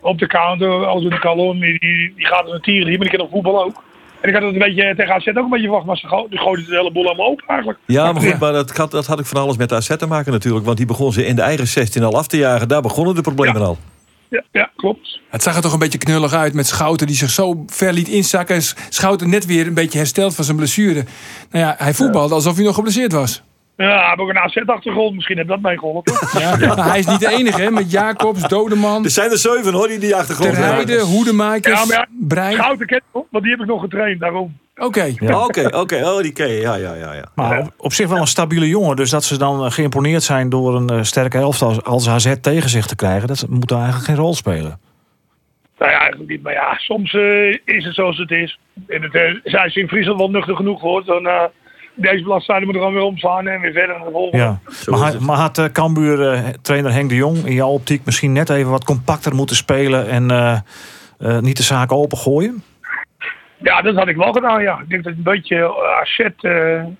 Op 0.00 0.18
de 0.18 0.26
counter, 0.26 0.86
alles 0.86 1.04
in 1.04 1.10
de 1.10 1.18
kalon. 1.18 1.58
Die, 1.58 1.78
die, 1.78 2.14
die 2.16 2.26
gaat 2.26 2.44
als 2.44 2.52
een 2.52 2.60
tier 2.60 2.86
hier, 2.86 2.98
maar 2.98 3.08
die 3.08 3.16
kan 3.18 3.26
op 3.26 3.32
voetbal 3.32 3.64
ook. 3.64 3.82
En 4.24 4.30
ik 4.30 4.36
had 4.36 4.42
het 4.44 4.52
een 4.52 4.58
beetje 4.58 4.94
tegen 4.96 5.14
AZ 5.14 5.26
ook 5.28 5.36
een 5.36 5.48
beetje 5.50 5.68
wacht, 5.68 5.84
maar 5.86 5.96
ze 5.96 6.06
go- 6.06 6.26
gooiden 6.30 6.64
de 6.66 6.76
hele 6.76 6.92
boel 6.92 7.06
allemaal 7.06 7.26
open 7.26 7.46
eigenlijk. 7.46 7.78
Ja, 7.86 8.12
maar 8.12 8.22
goed, 8.22 8.38
maar 8.38 8.52
dat 8.52 8.76
had, 8.76 8.90
dat 8.90 9.06
had 9.06 9.20
ik 9.20 9.26
van 9.26 9.40
alles 9.42 9.56
met 9.56 9.72
AZ 9.72 9.96
te 9.96 10.06
maken 10.06 10.32
natuurlijk. 10.32 10.64
Want 10.64 10.76
die 10.76 10.86
begon 10.86 11.12
ze 11.12 11.26
in 11.26 11.36
de 11.36 11.42
eigen 11.42 11.66
16 11.68 12.02
al 12.02 12.16
af 12.16 12.26
te 12.26 12.36
jagen. 12.36 12.68
Daar 12.68 12.82
begonnen 12.82 13.14
de 13.14 13.20
problemen 13.20 13.62
al. 13.62 13.78
Ja, 14.28 14.42
ja, 14.52 14.70
klopt. 14.76 15.20
Het 15.28 15.42
zag 15.42 15.56
er 15.56 15.62
toch 15.62 15.72
een 15.72 15.78
beetje 15.78 15.98
knullig 15.98 16.32
uit 16.32 16.54
met 16.54 16.66
Schouten 16.66 17.06
die 17.06 17.16
zich 17.16 17.30
zo 17.30 17.64
ver 17.66 17.92
liet 17.92 18.08
inzakken. 18.08 18.62
S- 18.62 18.74
Schouten 18.88 19.30
net 19.30 19.46
weer 19.46 19.66
een 19.66 19.74
beetje 19.74 19.98
hersteld 19.98 20.34
van 20.34 20.44
zijn 20.44 20.56
blessure. 20.56 21.04
Nou 21.50 21.64
ja, 21.64 21.74
hij 21.78 21.94
voetbalde 21.94 22.34
alsof 22.34 22.54
hij 22.56 22.64
nog 22.64 22.74
geblesseerd 22.74 23.12
was. 23.12 23.42
Ja, 23.76 24.06
heeft 24.08 24.18
ook 24.18 24.28
een 24.28 24.38
AZ-achtergrond. 24.38 25.14
Misschien 25.14 25.36
heeft 25.36 25.48
dat 25.48 25.60
meegeholpen. 25.60 26.12
Ja. 26.40 26.56
Maar 26.74 26.88
hij 26.88 26.98
is 26.98 27.06
niet 27.06 27.20
de 27.20 27.28
enige, 27.28 27.62
hè? 27.62 27.70
Met 27.70 27.90
Jacobs, 27.90 28.48
Dodeman, 28.48 29.04
Er 29.04 29.10
zijn 29.10 29.30
er 29.30 29.38
zeven 29.38 29.72
hoor, 29.72 29.88
die 29.88 29.98
die 29.98 30.14
achtergrond 30.16 30.56
hebben. 30.56 30.96
Ja, 30.96 31.02
Hoedemakers, 31.02 31.86
maar 31.86 31.96
ja, 31.96 32.06
Brein. 32.28 32.52
Schouten 32.54 32.86
ken 32.86 33.02
want 33.12 33.44
die 33.44 33.50
heb 33.50 33.60
ik 33.60 33.66
nog 33.66 33.80
getraind, 33.80 34.20
daarom. 34.20 34.56
Oké. 34.76 35.14
Ja, 35.18 35.44
Oké, 35.44 35.76
oké. 35.76 35.96
Oh, 36.04 36.20
die 36.20 36.32
ken 36.32 36.48
je. 36.48 36.60
Ja, 36.60 36.74
ja, 36.74 36.94
ja. 36.94 37.12
ja. 37.12 37.24
Maar 37.34 37.60
op, 37.60 37.72
op 37.76 37.92
zich 37.92 38.08
wel 38.08 38.18
een 38.20 38.26
stabiele 38.26 38.68
jongen. 38.68 38.96
Dus 38.96 39.10
dat 39.10 39.24
ze 39.24 39.38
dan 39.38 39.64
eh, 39.64 39.70
geïmponeerd 39.70 40.22
zijn 40.22 40.48
door 40.48 40.74
een 40.74 40.88
eh, 40.88 41.02
sterke 41.02 41.36
helft 41.36 41.62
als, 41.62 41.82
als 41.82 42.08
AZ 42.08 42.34
tegen 42.40 42.70
zich 42.70 42.86
te 42.86 42.96
krijgen. 42.96 43.28
Dat 43.28 43.46
moet 43.48 43.68
daar 43.68 43.78
eigenlijk 43.78 44.06
geen 44.06 44.16
rol 44.16 44.34
spelen. 44.34 44.80
Nou 45.78 45.90
ja, 45.90 45.98
eigenlijk 45.98 46.30
niet. 46.30 46.42
Maar 46.42 46.52
ja, 46.52 46.74
soms 46.78 47.14
eh, 47.14 47.48
is 47.64 47.84
het 47.84 47.94
zoals 47.94 48.18
het 48.18 48.30
is. 48.30 48.58
En 48.86 49.02
het, 49.02 49.14
eh, 49.14 49.34
zijn 49.44 49.70
ze 49.70 49.80
in 49.80 49.88
Friesland 49.88 50.18
wel 50.18 50.30
nuchter 50.30 50.56
genoeg 50.56 50.80
voor. 50.80 51.04
Dan 51.04 51.28
deze 51.94 52.22
bladzijde 52.22 52.64
moet 52.66 52.74
er 52.74 52.80
gewoon 52.80 52.94
weer 52.96 53.04
omslaan 53.04 53.46
en 53.46 53.60
weer 53.60 53.72
verder 53.72 53.96
naar 53.96 54.04
de 54.06 54.12
volgende. 54.12 54.44
Ja. 54.44 54.58
Maar, 54.86 54.98
had- 55.00 55.18
maar 55.20 55.36
had 55.36 55.58
eh, 55.58 55.64
Cambuur 55.64 56.30
eh, 56.32 56.40
trainer 56.62 56.92
Henk 56.92 57.08
de 57.08 57.14
Jong 57.14 57.36
in 57.46 57.54
jouw 57.54 57.68
optiek 57.68 58.04
misschien 58.04 58.32
net 58.32 58.50
even 58.50 58.70
wat 58.70 58.84
compacter 58.84 59.34
moeten 59.34 59.56
spelen 59.56 60.08
en 60.08 60.30
eh, 60.30 60.58
eh, 61.18 61.38
niet 61.38 61.56
de 61.56 61.62
zaken 61.62 61.96
opengooien? 61.96 62.62
Ja, 63.58 63.82
dat 63.82 63.94
had 63.94 64.08
ik 64.08 64.16
wel 64.16 64.32
gedaan, 64.32 64.62
ja. 64.62 64.78
Ik 64.80 64.88
denk 64.88 65.02
dat 65.04 65.12
ik 65.12 65.18
een 65.18 65.24
beetje 65.32 65.74
AZ 66.00 66.18
eh, 66.18 66.50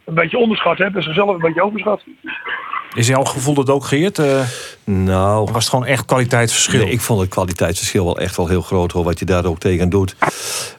een 0.04 0.14
beetje 0.14 0.38
onderschat 0.38 0.78
heb. 0.78 0.96
En 0.96 1.02
ze 1.02 1.12
zelf 1.12 1.28
een 1.34 1.38
beetje 1.40 1.62
overschat. 1.62 2.02
Is 2.94 3.06
jouw 3.08 3.24
gevoel 3.24 3.54
dat 3.54 3.70
ook, 3.70 3.84
Geert? 3.84 4.18
Nou, 4.84 5.48
was 5.52 5.62
het 5.62 5.68
gewoon 5.68 5.86
echt 5.86 6.04
kwaliteitsverschil? 6.04 6.80
Nee, 6.80 6.92
ik 6.92 7.00
vond 7.00 7.20
het 7.20 7.28
kwaliteitsverschil 7.28 8.04
wel 8.04 8.18
echt 8.18 8.36
wel 8.36 8.48
heel 8.48 8.62
groot 8.62 8.92
hoor, 8.92 9.04
wat 9.04 9.18
je 9.18 9.24
daar 9.24 9.44
ook 9.44 9.58
tegen 9.58 9.88
doet. 9.88 10.16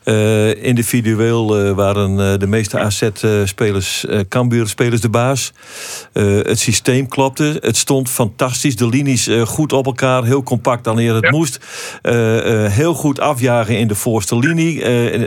Eh, 0.03 0.63
individueel 0.63 1.57
eh, 1.57 1.71
waren 1.71 2.19
eh, 2.31 2.39
de 2.39 2.47
meeste 2.47 2.79
AZ-spelers, 2.79 4.05
Cambuur-spelers 4.29 5.01
de 5.01 5.09
baas. 5.09 5.51
Het 6.13 6.59
systeem 6.59 7.07
klopte, 7.07 7.57
het 7.61 7.77
stond 7.77 8.09
fantastisch. 8.09 8.75
De 8.75 8.87
linies 8.87 9.29
goed 9.45 9.73
op 9.73 9.85
elkaar, 9.85 10.23
heel 10.23 10.43
compact 10.43 10.85
wanneer 10.85 11.13
het 11.13 11.23
Ja. 11.23 11.29
moest. 11.29 11.59
Heel 12.71 12.93
goed 12.93 13.19
afjagen 13.19 13.77
in 13.77 13.87
de 13.87 13.95
voorste 13.95 14.37
linie. 14.37 14.79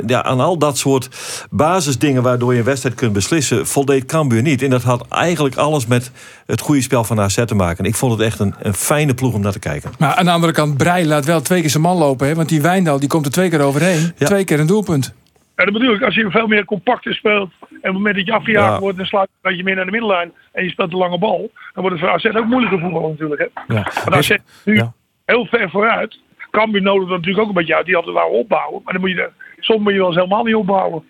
Ja, 0.07 0.23
aan 0.23 0.41
al 0.41 0.59
dat 0.59 0.79
soort 0.79 1.09
basisdingen 1.51 2.23
waardoor 2.23 2.53
je 2.53 2.59
een 2.59 2.65
wedstrijd 2.65 2.95
kunt 2.95 3.13
beslissen, 3.13 3.67
voldeed 3.67 4.05
Cambuur 4.05 4.43
niet. 4.43 4.63
En 4.63 4.71
dat 4.71 4.83
had 4.83 5.05
eigenlijk 5.09 5.57
alles 5.57 5.87
met 5.87 6.11
het 6.47 6.61
goede 6.61 6.83
spel 6.83 7.05
van 7.05 7.21
AZ 7.21 7.45
te 7.45 7.55
maken. 7.55 7.85
Ik 7.85 7.95
vond 7.95 8.13
het 8.13 8.21
echt 8.21 8.39
een, 8.39 8.55
een 8.69 8.75
fijne 8.75 9.15
ploeg 9.15 9.35
om 9.35 9.41
naar 9.41 9.53
te 9.53 9.59
kijken. 9.59 9.91
Maar 9.99 10.15
aan 10.15 10.25
de 10.25 10.31
andere 10.31 10.53
kant, 10.53 10.77
Brein 10.77 11.07
laat 11.07 11.25
wel 11.25 11.41
twee 11.41 11.61
keer 11.61 11.71
zijn 11.71 11.83
man 11.83 11.97
lopen. 11.97 12.27
Hè? 12.27 12.35
Want 12.35 12.49
die 12.49 12.63
Wijndal 12.63 12.99
die 13.01 13.09
komt 13.09 13.27
er 13.27 13.33
twee 13.33 13.51
keer 13.51 13.61
overheen. 13.61 14.13
Ja. 14.17 14.27
Twee 14.27 14.45
keer 14.45 14.61
een 14.61 14.67
doelpunt. 14.67 15.15
Ja, 15.57 15.65
dat 15.65 15.73
bedoel 15.73 15.95
ik. 15.95 16.03
Als 16.03 16.15
je 16.15 16.31
veel 16.31 16.47
meer 16.47 16.65
compacter 16.65 17.15
speelt. 17.15 17.51
En 17.61 17.67
op 17.77 17.83
het 17.83 17.93
moment 17.93 18.15
dat 18.17 18.27
je 18.27 18.33
afgejaagd 18.33 18.73
Ja. 18.73 18.81
wordt, 18.81 18.97
dan 18.97 19.07
sluit 19.07 19.29
je 19.31 19.35
een 19.43 19.51
beetje 19.51 19.65
meer 19.65 19.75
naar 19.75 19.85
de 19.85 19.91
middellijn. 19.91 20.33
En 20.53 20.65
je 20.65 20.71
speelt 20.71 20.91
de 20.91 20.97
lange 20.97 21.19
bal. 21.19 21.51
Dan 21.75 21.83
wordt 21.83 21.91
het 21.91 21.99
voor 22.01 22.15
AZ 22.15 22.37
ook 22.37 22.45
moeilijker 22.45 22.79
voetbal 22.81 23.09
natuurlijk. 23.09 23.41
Hè? 23.41 23.75
Ja. 23.75 23.83
Want 24.05 24.15
AZ 24.17 24.37
nu 24.65 24.75
Ja. 24.77 24.93
heel 25.25 25.47
ver 25.47 25.71
vooruit. 25.71 26.19
Cambuur 26.51 26.83
nodig 26.83 27.09
natuurlijk 27.09 27.39
ook 27.43 27.49
een 27.49 27.55
beetje 27.55 27.75
uit. 27.77 27.87
Die 27.87 27.95
hadden 27.95 28.15
wou 28.15 28.33
opbouwen. 28.33 28.81
Maar 28.85 28.93
dan 28.93 29.03
moet 29.03 29.11
je, 29.11 29.17
de- 29.17 29.31
soms 29.59 29.83
moet 29.83 29.93
je 29.93 29.99
wel 29.99 30.07
eens 30.07 30.17
helemaal 30.17 30.45
niet 30.45 30.55
opbouwen. 30.55 31.03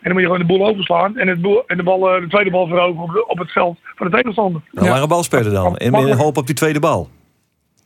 En 0.00 0.04
dan 0.04 0.12
moet 0.12 0.20
je 0.20 0.26
gewoon 0.26 0.46
de 0.46 0.52
boel 0.58 0.66
overslaan. 0.66 1.16
En, 1.16 1.28
het 1.28 1.40
boel, 1.40 1.62
en 1.66 1.76
de, 1.76 1.82
bal, 1.82 2.14
eh, 2.14 2.20
de 2.20 2.28
tweede 2.28 2.50
bal 2.50 2.66
veroveren 2.66 3.02
op, 3.02 3.12
de- 3.12 3.26
op 3.26 3.38
het 3.38 3.52
veld 3.52 3.78
van 3.94 4.10
de 4.10 4.16
tegenstander. 4.16 4.60
Een 4.74 4.84
Ja. 4.84 4.90
lange 4.90 5.06
bal 5.06 5.22
spelen 5.22 5.52
dan. 5.52 5.76
En 5.76 5.94
in 5.94 6.12
hoop 6.12 6.36
op 6.36 6.46
die 6.46 6.54
tweede 6.54 6.80
bal. 6.80 7.08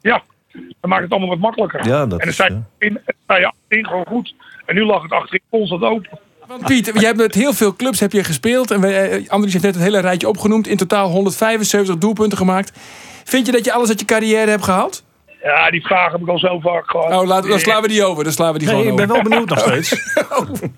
Ja, 0.00 0.22
dan 0.52 0.90
maakt 0.90 1.02
het 1.02 1.10
allemaal 1.10 1.28
wat 1.28 1.38
makkelijker. 1.38 1.86
Ja, 1.86 2.06
dat 2.06 2.18
en 2.18 2.24
dan 2.24 2.34
sta 2.34 2.44
je, 2.46 2.60
in, 2.78 2.92
dan 2.92 3.14
sta 3.24 3.36
je 3.38 3.46
achterin 3.46 3.86
gewoon 3.86 4.06
goed. 4.06 4.34
En 4.66 4.74
nu 4.74 4.84
lag 4.84 5.02
het 5.02 5.12
achterin 5.12 5.40
constant 5.50 5.82
open. 5.82 6.18
Want 6.46 6.64
Piet, 6.64 6.90
jij 6.94 7.04
hebt 7.04 7.16
met 7.16 7.34
heel 7.34 7.52
veel 7.52 7.76
clubs 7.76 8.00
heb 8.00 8.12
je 8.12 8.24
gespeeld. 8.24 8.70
En 8.70 8.80
we, 8.80 8.92
eh, 8.94 9.28
Andries 9.28 9.52
heeft 9.52 9.64
net 9.64 9.74
het 9.74 9.82
hele 9.84 9.98
rijtje 10.00 10.28
opgenoemd. 10.28 10.66
In 10.68 10.76
totaal 10.76 11.10
175 11.10 11.98
doelpunten 11.98 12.38
gemaakt. 12.38 12.78
Vind 13.24 13.46
je 13.46 13.52
dat 13.52 13.64
je 13.64 13.72
alles 13.72 13.88
uit 13.88 14.00
je 14.00 14.06
carrière 14.06 14.50
hebt 14.50 14.64
gehaald? 14.64 15.04
Ja, 15.42 15.70
die 15.70 15.86
vraag 15.86 16.12
heb 16.12 16.20
ik 16.20 16.28
al 16.28 16.38
zo 16.38 16.60
vaak 16.60 16.90
gehad. 16.90 17.12
Oh, 17.20 17.26
laat, 17.26 17.48
dan 17.48 17.58
slaan 17.58 17.82
we 17.82 17.88
die 17.88 18.04
over. 18.04 18.24
Dan 18.24 18.32
slaan 18.32 18.52
we 18.52 18.58
die 18.58 18.68
Nee, 18.68 18.76
gewoon 18.76 18.90
ik 19.00 19.06
ben 19.06 19.10
over. 19.16 19.22
wel 19.22 19.30
benieuwd 19.30 19.48
nog 19.48 19.58
steeds. 19.68 19.90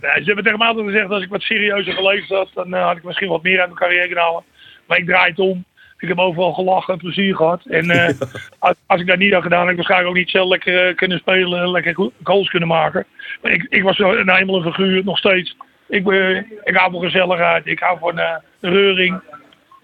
Ja, 0.00 0.14
ze 0.14 0.22
hebben 0.24 0.44
tegen 0.44 0.58
mij 0.58 0.68
altijd 0.68 0.86
gezegd, 0.86 1.10
als 1.10 1.22
ik 1.22 1.28
wat 1.28 1.42
serieuzer 1.42 1.92
geleefd 1.92 2.28
had, 2.28 2.48
dan 2.54 2.74
eh, 2.74 2.84
had 2.86 2.96
ik 2.96 3.02
misschien 3.04 3.28
wat 3.28 3.42
meer 3.42 3.58
uit 3.58 3.66
mijn 3.66 3.78
carrière 3.80 4.06
kunnen 4.06 4.24
halen. 4.24 4.42
Maar 4.86 4.98
ik 4.98 5.06
draai 5.06 5.30
het 5.30 5.38
om. 5.38 5.64
Ik 5.98 6.08
heb 6.08 6.18
overal 6.18 6.52
gelachen 6.52 6.92
en 6.94 6.98
plezier 7.00 7.36
gehad. 7.36 7.60
En 7.64 7.90
eh, 7.90 8.14
als, 8.58 8.74
als 8.86 9.00
ik 9.00 9.06
dat 9.06 9.18
niet 9.18 9.32
had 9.32 9.42
gedaan, 9.42 9.60
had 9.60 9.68
ik 9.70 9.76
waarschijnlijk 9.76 10.10
ook 10.10 10.16
niet 10.16 10.30
zelf 10.30 10.48
lekker 10.48 10.88
eh, 10.88 10.96
kunnen 10.96 11.18
spelen 11.18 11.60
en 11.62 11.70
lekker 11.70 11.94
go- 11.94 12.12
goals 12.22 12.48
kunnen 12.50 12.68
maken. 12.68 13.06
Maar 13.42 13.52
ik, 13.52 13.66
ik 13.68 13.82
was 13.82 13.96
zo 13.96 14.12
een 14.12 14.30
helemaal 14.30 14.56
een 14.56 14.72
figuur, 14.72 15.04
nog 15.04 15.18
steeds. 15.18 15.56
Ik, 15.88 16.04
ben- 16.04 16.46
ik 16.64 16.76
hou 16.76 16.92
van 16.92 17.00
gezelligheid, 17.02 17.66
ik 17.66 17.78
hou 17.78 17.98
van 17.98 18.18
eh, 18.18 18.34
reuring. 18.60 19.20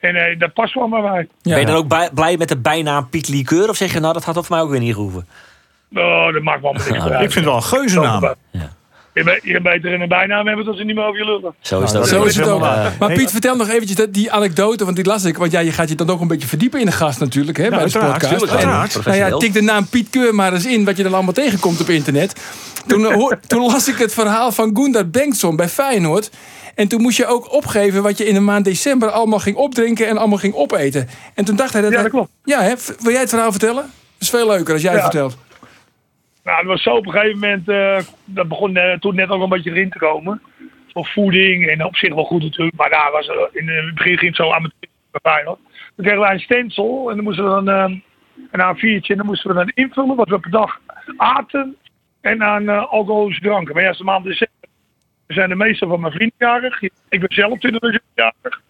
En 0.01 0.17
eh, 0.17 0.39
dat 0.39 0.53
past 0.53 0.75
wel 0.75 0.89
bij 0.89 1.01
mij. 1.01 1.29
Ja. 1.43 1.51
Ben 1.51 1.61
je 1.61 1.67
dan 1.67 1.75
ook 1.77 1.89
bij- 1.89 2.11
blij 2.15 2.37
met 2.37 2.49
de 2.49 2.57
bijnaam 2.59 3.09
Piet 3.09 3.29
Liqueur? 3.29 3.69
Of 3.69 3.77
zeg 3.77 3.93
je 3.93 4.01
nou, 4.01 4.13
dat 4.13 4.25
had 4.25 4.35
toch 4.35 4.47
voor 4.47 4.57
mij 4.57 4.65
ook 4.65 4.71
weer 4.71 4.81
niet 4.81 4.95
gehoeven? 4.95 5.27
Oh, 5.95 6.33
dat 6.33 6.43
maakt 6.43 6.63
wel 6.63 6.73
niks 6.73 6.91
uit. 6.93 7.05
Ik 7.13 7.19
vind 7.19 7.35
het 7.35 7.45
wel 7.45 7.57
een 7.57 7.63
geuzennaam. 7.63 8.35
Je 9.15 9.25
bent, 9.25 9.43
je 9.43 9.53
bent 9.53 9.63
beter 9.65 9.93
in 9.93 10.01
een 10.01 10.09
bijnaam 10.09 10.47
hebben 10.47 10.65
dan 10.65 10.75
ze 10.75 10.85
niet 10.85 10.95
meer 10.95 11.05
over 11.05 11.19
je 11.19 11.25
lullen. 11.25 11.55
Zo 11.61 11.81
is 11.81 11.93
Nou, 11.93 11.99
dat. 12.03 12.09
Zo 12.09 12.23
is 12.23 12.37
het 12.37 12.49
ook. 12.49 12.61
Maar 12.61 13.13
Piet, 13.13 13.31
vertel 13.31 13.57
nog 13.57 13.69
eventjes 13.69 13.97
dat, 13.97 14.15
die 14.15 14.33
anekdote, 14.33 14.85
want 14.85 14.97
die 14.97 15.05
las 15.05 15.25
ik. 15.25 15.37
Want 15.37 15.53
ja, 15.53 15.61
je 15.61 15.73
gaat 15.73 15.89
je 15.89 15.95
dan 15.95 16.11
ook 16.11 16.21
een 16.21 16.29
beetje 16.29 16.49
verdiepen 16.49 16.81
in 16.81 16.87
de 16.87 16.93
gast 16.93 17.21
natuurlijk, 17.21 17.57
hè, 17.59 17.69
bij 17.69 17.79
de 17.87 17.99
podcast. 17.99 18.43
En, 18.43 18.67
nou 19.05 19.17
ja, 19.17 19.37
tik 19.37 19.53
de 19.53 19.61
naam 19.63 19.87
Piet 19.89 20.11
Keur 20.11 20.35
maar 20.35 20.53
eens 20.53 20.67
in, 20.67 20.85
wat 20.85 20.97
je 20.97 21.03
dan 21.03 21.15
allemaal 21.15 21.33
tegenkomt 21.33 21.81
op 21.81 21.89
internet. 21.89 22.41
Toen, 22.87 23.07
eh, 23.07 23.15
hoor- 23.15 23.41
toen 23.47 23.61
las 23.67 23.89
ik 23.89 23.97
het 23.99 24.15
verhaal 24.15 24.53
van 24.53 24.71
Gundar 24.77 25.09
Bengtsson 25.09 25.57
bij 25.57 25.69
Feyenoord. 25.69 26.31
En 26.79 26.89
toen 26.89 27.01
moest 27.03 27.17
je 27.17 27.27
ook 27.27 27.53
opgeven 27.53 28.03
wat 28.03 28.19
je 28.19 28.25
in 28.27 28.35
de 28.35 28.41
maand 28.41 28.65
december 28.65 29.11
allemaal 29.11 29.39
ging 29.39 29.57
opdrinken 29.57 30.07
en 30.07 30.19
allemaal 30.19 30.39
ging 30.39 30.55
opeten. 30.55 31.09
En 31.35 31.45
toen 31.45 31.57
dacht 31.57 31.73
hij 31.73 31.83
dat... 31.83 31.91
Ja, 31.91 31.97
hij- 31.97 32.05
dat 32.05 32.13
klopt. 32.13 32.31
Ja, 32.45 32.61
hè? 32.63 32.75
Wil 32.99 33.13
jij 33.13 33.21
het 33.21 33.29
verhaal 33.29 33.51
vertellen? 33.51 33.83
Dat 33.83 33.93
is 34.19 34.31
veel 34.31 34.47
leuker 34.47 34.73
als 34.73 34.83
jij 34.83 34.93
het 34.93 35.01
vertelt. 35.03 35.39
Nou, 36.45 36.59
het 36.59 36.67
was 36.67 36.83
zo 36.83 36.91
op 36.91 37.07
een 37.07 37.13
gegeven 37.13 37.39
moment, 37.39 37.69
eh, 37.69 37.99
dat 38.25 38.49
begon 38.49 38.77
eh, 38.77 38.99
toen 38.99 39.15
net 39.15 39.29
ook 39.29 39.43
een 39.43 39.49
beetje 39.49 39.71
erin 39.71 39.91
te 39.91 39.99
komen. 39.99 40.43
Voor 40.93 41.07
voeding 41.07 41.69
en 41.69 41.85
op 41.85 41.97
zich 41.97 42.15
wel 42.15 42.25
goed 42.25 42.43
natuurlijk, 42.43 42.77
maar 42.77 42.91
daar 42.91 43.11
was 43.13 43.27
in 43.53 43.69
het 43.69 43.95
begin 43.95 44.19
ging 44.19 44.37
het 44.37 44.47
zo 44.47 44.53
amateur 44.53 44.89
bij. 45.23 45.43
Toen 45.45 45.57
kregen 45.97 46.21
wij 46.21 46.33
een 46.33 46.41
stencil 46.41 47.09
en 47.11 47.15
dan 47.17 47.25
moesten 47.25 47.45
we 47.45 47.51
dan 47.51 47.69
eh, 47.69 47.93
een 48.51 48.77
A4'tje 48.77 49.07
en 49.11 49.17
dan 49.17 49.27
moesten 49.27 49.51
we 49.51 49.57
dan 49.57 49.71
invullen 49.75 50.17
wat 50.17 50.29
we 50.29 50.39
per 50.39 50.51
dag 50.51 50.81
aten 51.17 51.77
en 52.21 52.43
aan 52.43 52.69
eh 52.69 52.87
alcoholische 52.91 53.43
dranken. 53.43 53.75
Maar 53.75 53.83
ja, 53.83 53.93
de 53.93 54.05
maand 54.05 54.25
december 54.25 54.57
zijn 55.35 55.49
de 55.49 55.55
meeste 55.55 55.87
van 55.87 56.01
mijn 56.01 56.13
vrienden 56.13 56.37
jarig. 56.39 56.83
Ik 56.83 57.21
ben 57.21 57.25
zelf 57.29 57.59
20 57.59 57.81
december 57.81 58.01
jarig. 58.15 58.61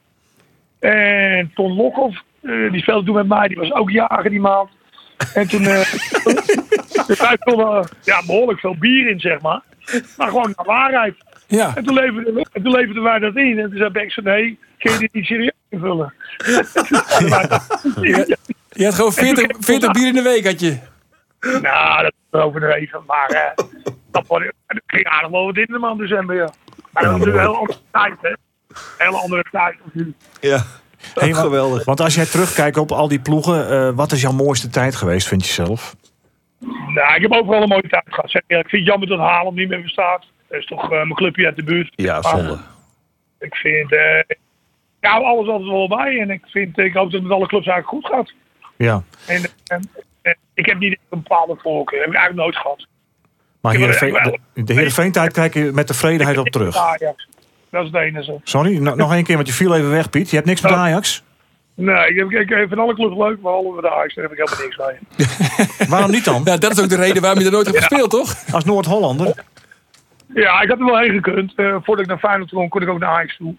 En 0.79 1.51
Ton 1.55 1.73
Lokhoff, 1.73 2.23
eh, 2.43 2.71
die 2.71 2.81
speelde 2.81 3.05
toen 3.07 3.15
met 3.15 3.27
mij, 3.29 3.49
die 3.49 3.57
was 3.57 3.73
ook 3.73 3.91
jarig 3.91 4.31
die 4.31 4.41
maand. 4.41 4.69
En 5.35 5.49
toen, 5.49 5.65
eh 5.67 5.93
dus 7.07 7.19
hij 7.19 7.37
vulde 7.41 7.89
ja, 8.03 8.23
behoorlijk 8.27 8.61
veel 8.61 8.77
bier 8.79 9.09
in, 9.09 9.21
zeg 9.21 9.41
maar. 9.41 9.61
Maar 10.17 10.29
gewoon 10.29 10.53
naar 10.57 10.67
waarheid. 10.67 11.15
Ja. 11.47 11.77
En 11.77 11.85
toen 11.85 11.95
leverden, 11.95 12.35
we- 12.35 12.47
en 12.53 12.63
toen 12.63 12.73
leverden 12.73 13.03
wij 13.03 13.19
dat 13.19 13.37
in. 13.37 13.59
En 13.59 13.71
toen 13.71 13.91
zei 13.93 14.11
zo, 14.11 14.23
nee, 14.23 14.59
kun 14.79 14.93
je 14.93 14.99
dit 14.99 15.13
niet 15.13 15.25
serieus 15.25 15.53
invullen? 15.69 16.13
ja. 18.01 18.25
Je 18.73 18.85
had 18.85 18.95
gewoon 18.95 19.13
40, 19.13 19.47
40 19.61 19.91
bier 19.93 20.07
in 20.07 20.15
de 20.15 20.23
week, 20.23 20.45
had 20.47 20.61
je. 20.61 20.79
Nou, 21.41 22.03
dat 22.03 22.13
is 22.33 22.41
overdreven. 22.41 23.03
Maar 23.07 23.29
eh, 23.29 23.65
dat 24.11 24.25
ging 24.87 25.05
aardig 25.07 25.31
wel 25.31 25.45
wat 25.45 25.57
in 25.57 25.67
de 25.69 25.79
maand 25.79 25.99
december, 25.99 26.37
ja. 26.37 26.51
Maar 26.93 27.03
dat 27.03 27.13
was 27.19 27.27
een 27.27 27.33
hele 27.39 27.49
andere 27.57 27.79
tijd, 27.93 28.15
hè. 28.21 28.29
Een 28.29 28.37
hele 28.99 29.17
andere 29.21 29.45
tijd 29.51 29.77
natuurlijk. 29.85 30.17
Ja, 30.41 30.63
Hey, 31.15 31.33
wa- 31.35 31.41
geweldig. 31.41 31.85
Want 31.85 32.01
als 32.01 32.15
jij 32.15 32.25
terugkijkt 32.27 32.77
op 32.77 32.93
al 32.93 33.09
die 33.09 33.21
ploegen, 33.21 33.71
eh, 33.71 33.91
wat 33.95 34.13
is 34.13 34.21
jouw 34.21 34.33
mooiste 34.33 34.69
tijd 34.69 34.97
geweest, 34.97 35.29
vind 35.29 35.47
je 35.47 35.53
zelf? 35.53 35.97
Nou, 36.95 37.15
ik 37.15 37.23
heb 37.23 37.33
overal 37.33 37.63
een 37.63 37.69
mooie 37.69 37.89
tijd 37.89 38.05
gehad. 38.07 38.31
Zeg, 38.31 38.43
eerlijk. 38.47 38.67
ik 38.67 38.71
vind 38.75 38.83
het 38.83 38.91
jammer 38.91 39.09
dat 39.09 39.29
Haarlem 39.29 39.55
niet 39.55 39.69
meer 39.69 39.83
bestaat. 39.83 40.27
Dat 40.49 40.59
is 40.59 40.67
toch 40.67 40.83
eh, 40.83 40.89
mijn 40.91 41.15
clubje 41.15 41.47
uit 41.47 41.57
de 41.57 41.65
buurt. 41.65 41.93
Ja, 41.95 42.23
zonde. 42.23 42.59
Ik 43.39 43.55
vind, 43.55 43.93
eh, 43.93 44.19
ik 44.29 44.39
hou 45.01 45.25
alles 45.25 45.49
altijd 45.49 45.71
wel 45.71 45.89
bij. 45.89 46.21
En 46.21 46.31
ik, 46.31 46.43
vind, 46.47 46.79
ik 46.79 46.95
hoop 46.95 47.05
dat 47.05 47.13
het 47.13 47.23
met 47.23 47.33
alle 47.33 47.47
clubs 47.47 47.67
eigenlijk 47.67 48.05
goed 48.05 48.15
gaat. 48.17 48.33
Ja. 48.77 49.03
En, 49.27 49.43
en, 49.67 49.91
en 50.23 50.37
ik 50.55 50.67
heb 50.67 50.79
niet 50.79 50.99
een 51.09 51.23
bepaalde 51.23 51.57
voorkeur. 51.63 51.99
Dat 51.99 52.07
heb 52.07 52.15
ik 52.15 52.21
eigenlijk 52.21 52.37
nooit 52.51 52.57
gehad. 52.57 52.87
Maar 53.61 53.75
Heerenveen- 53.75 54.13
de, 54.13 54.63
de 54.65 54.73
Heerenveen-tijd 54.73 55.33
kijk 55.33 55.55
je 55.55 55.71
met 55.75 55.87
tevredenheid 55.87 56.39
op 56.39 56.49
terug. 56.49 56.77
Ajax. 56.77 57.29
Dat 57.71 57.85
is 57.85 57.91
het 57.93 58.01
enige. 58.03 58.41
Sorry, 58.45 58.79
no- 58.79 58.95
nog 58.95 59.13
één 59.13 59.25
keer, 59.25 59.35
want 59.37 59.49
je 59.49 59.55
viel 59.55 59.75
even 59.75 59.91
weg, 59.91 60.11
Piet. 60.11 60.31
Je 60.31 60.37
hebt 60.37 60.49
niks 60.49 60.61
met. 60.61 60.73
Ajax. 60.73 61.23
Nee, 61.75 62.09
ik, 62.09 62.17
heb, 62.19 62.31
ik, 62.31 62.51
ik 62.51 62.69
vind 62.69 62.79
alle 62.81 62.95
clubs 62.95 63.17
leuk, 63.17 63.43
behalve 63.43 63.81
de 63.81 63.91
Ajax. 63.91 64.15
Daar 64.15 64.25
heb 64.25 64.33
ik 64.33 64.39
helemaal 64.49 64.67
niks 64.67 64.81
mee. 65.79 65.89
Waarom 65.95 66.11
niet 66.11 66.25
dan? 66.25 66.41
Ja, 66.45 66.57
dat 66.57 66.71
is 66.73 66.81
ook 66.83 66.89
de 66.89 66.97
reden 66.97 67.23
waarom 67.23 67.39
je 67.41 67.45
er 67.47 67.53
nooit 67.53 67.67
hebt 67.67 67.79
gespeeld, 67.79 68.11
toch? 68.11 68.35
Als 68.53 68.65
Noord-Hollander. 68.65 69.45
Ja, 70.35 70.61
ik 70.61 70.69
had 70.69 70.79
er 70.79 70.85
wel 70.85 70.99
heen 70.99 71.13
gekund. 71.13 71.53
Eh, 71.57 71.77
voordat 71.83 71.99
ik 72.05 72.07
naar 72.07 72.19
Feyenoord 72.19 72.51
kon, 72.51 72.69
kon 72.69 72.83
ik 72.83 72.89
ook 72.89 72.99
naar 72.99 73.09
Ajax 73.11 73.37
toe. 73.37 73.55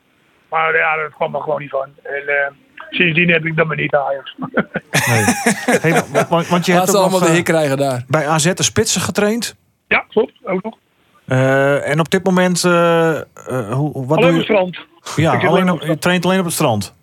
Maar 0.50 0.76
ja, 0.76 0.96
dat 0.96 1.14
kwam 1.14 1.36
er 1.36 1.42
gewoon 1.42 1.60
niet 1.62 1.70
van. 1.70 1.88
En 2.04 2.28
eh, 2.28 2.52
sindsdien 2.90 3.30
heb 3.30 3.46
ik 3.46 3.56
dan 3.56 3.68
maar 3.68 3.76
niet 3.78 3.96
Ajax. 3.96 4.36
Nee. 4.38 5.24
Hey, 5.82 5.92
wa- 6.12 6.28
wa- 6.30 6.44
want 6.50 6.66
je 6.66 6.72
Laat 6.72 6.82
hebt 6.82 6.90
ze 6.92 6.98
allemaal 6.98 7.10
nog, 7.20 7.20
de 7.20 7.26
eh, 7.28 7.34
hik 7.36 7.44
krijgen 7.46 7.78
daar. 7.78 8.04
bij 8.08 8.28
AZ 8.28 8.54
de 8.54 8.64
spitsen 8.64 9.02
getraind. 9.02 9.56
Ja, 9.90 10.06
klopt. 10.10 10.34
Ook 10.44 10.64
nog. 10.64 10.74
Eh, 11.28 11.90
en 11.90 12.00
op 12.00 12.10
dit 12.10 12.24
moment, 12.24 12.64
eh, 12.64 13.10
eh, 13.18 13.24
hoe, 13.72 14.06
wat 14.06 14.18
Alleen 14.18 14.32
doe 14.32 14.42
op 14.42 14.48
je? 14.48 14.54
het 14.54 14.74
strand. 14.74 14.78
Ja, 15.16 15.32
alleen 15.34 15.48
alleen 15.48 15.70
op, 15.70 15.82
op- 15.82 15.88
je 15.88 15.98
traint 15.98 16.26
alleen 16.26 16.40
op 16.40 16.46
het 16.46 16.54
strand. 16.54 16.94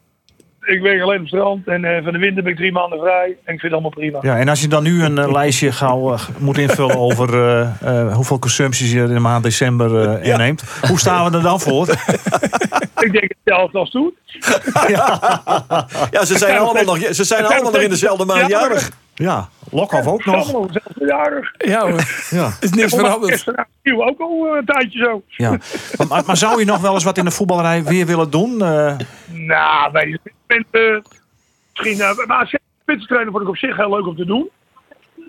Ik 0.60 0.80
werk 0.80 1.02
alleen 1.02 1.14
op 1.16 1.20
het 1.20 1.28
strand. 1.28 1.66
En 1.66 1.84
eh, 1.84 2.02
van 2.04 2.12
de 2.12 2.18
winter 2.18 2.42
ben 2.42 2.52
ik 2.52 2.58
drie 2.58 2.72
maanden 2.72 2.98
vrij. 2.98 3.24
En 3.26 3.54
ik 3.54 3.60
vind 3.60 3.62
het 3.62 3.72
allemaal 3.72 3.90
prima. 3.90 4.18
Ja, 4.22 4.36
en 4.38 4.48
als 4.48 4.60
je 4.60 4.68
dan 4.68 4.82
nu 4.82 5.04
een 5.04 5.32
lijstje 5.32 5.72
gauw 5.72 6.16
moet 6.38 6.58
invullen 6.58 6.98
over 6.98 7.34
eh, 7.34 7.68
eh, 7.82 8.14
hoeveel 8.14 8.38
consumpties 8.38 8.92
je 8.92 9.00
in 9.00 9.14
de 9.14 9.18
maand 9.20 9.42
december 9.44 10.08
eh, 10.20 10.30
inneemt. 10.32 10.62
Hoe 10.88 10.98
staan 10.98 11.30
we 11.30 11.36
er 11.36 11.42
dan 11.42 11.60
voor? 11.60 11.88
Ik 13.06 13.12
denk 13.12 13.32
hetzelfde 13.44 13.78
als 13.78 13.90
toen. 13.90 14.14
Ja, 16.10 16.24
ze 16.24 16.38
zijn 16.38 16.58
allemaal 16.58 16.84
nog, 16.84 17.14
ze 17.14 17.24
zijn 17.24 17.44
allemaal 17.44 17.72
nog 17.72 17.80
in 17.80 17.88
dezelfde 17.90 18.24
maand 18.24 18.40
Ja, 18.40 18.60
jarig. 18.60 18.90
Ja, 19.18 19.48
Lokhoff 19.70 20.06
ook 20.06 20.24
nog. 20.24 20.34
Allemaal 20.34 20.66
dezelfde 20.66 21.06
jarig. 21.06 21.52
Ja 21.58 21.86
Ja, 22.30 22.50
is 22.60 22.70
niks 22.70 22.94
veranderd. 22.94 23.32
is 23.32 23.46
er 23.46 23.66
nieuw 23.82 24.02
ook 24.04 24.20
al 24.20 24.46
eh, 24.46 24.56
een 24.58 24.64
tijdje 24.64 24.98
zo. 24.98 25.22
ja. 25.26 25.50
Maar- 25.50 26.06
Maar, 26.08 26.22
maar 26.26 26.36
zou 26.36 26.58
je 26.58 26.64
nog 26.64 26.80
wel 26.80 26.94
eens 26.94 27.04
wat 27.04 27.18
in 27.18 27.24
de 27.24 27.30
voetballerij 27.30 27.82
weer 27.84 28.06
willen 28.06 28.30
doen? 28.30 28.62
Eh, 28.62 28.96
Nou, 29.26 29.92
weet 29.92 30.08
je, 30.08 30.18
ik 30.24 30.32
ben, 30.46 30.64
eh, 30.70 31.00
misschien, 31.74 31.98
uh, 32.18 32.26
maar 32.26 32.58
spitsentrainer 32.82 33.32
vond 33.32 33.42
ik 33.42 33.48
op 33.48 33.56
zich 33.56 33.76
heel 33.76 33.90
leuk 33.90 34.06
om 34.06 34.16
te 34.16 34.24
doen. 34.24 34.48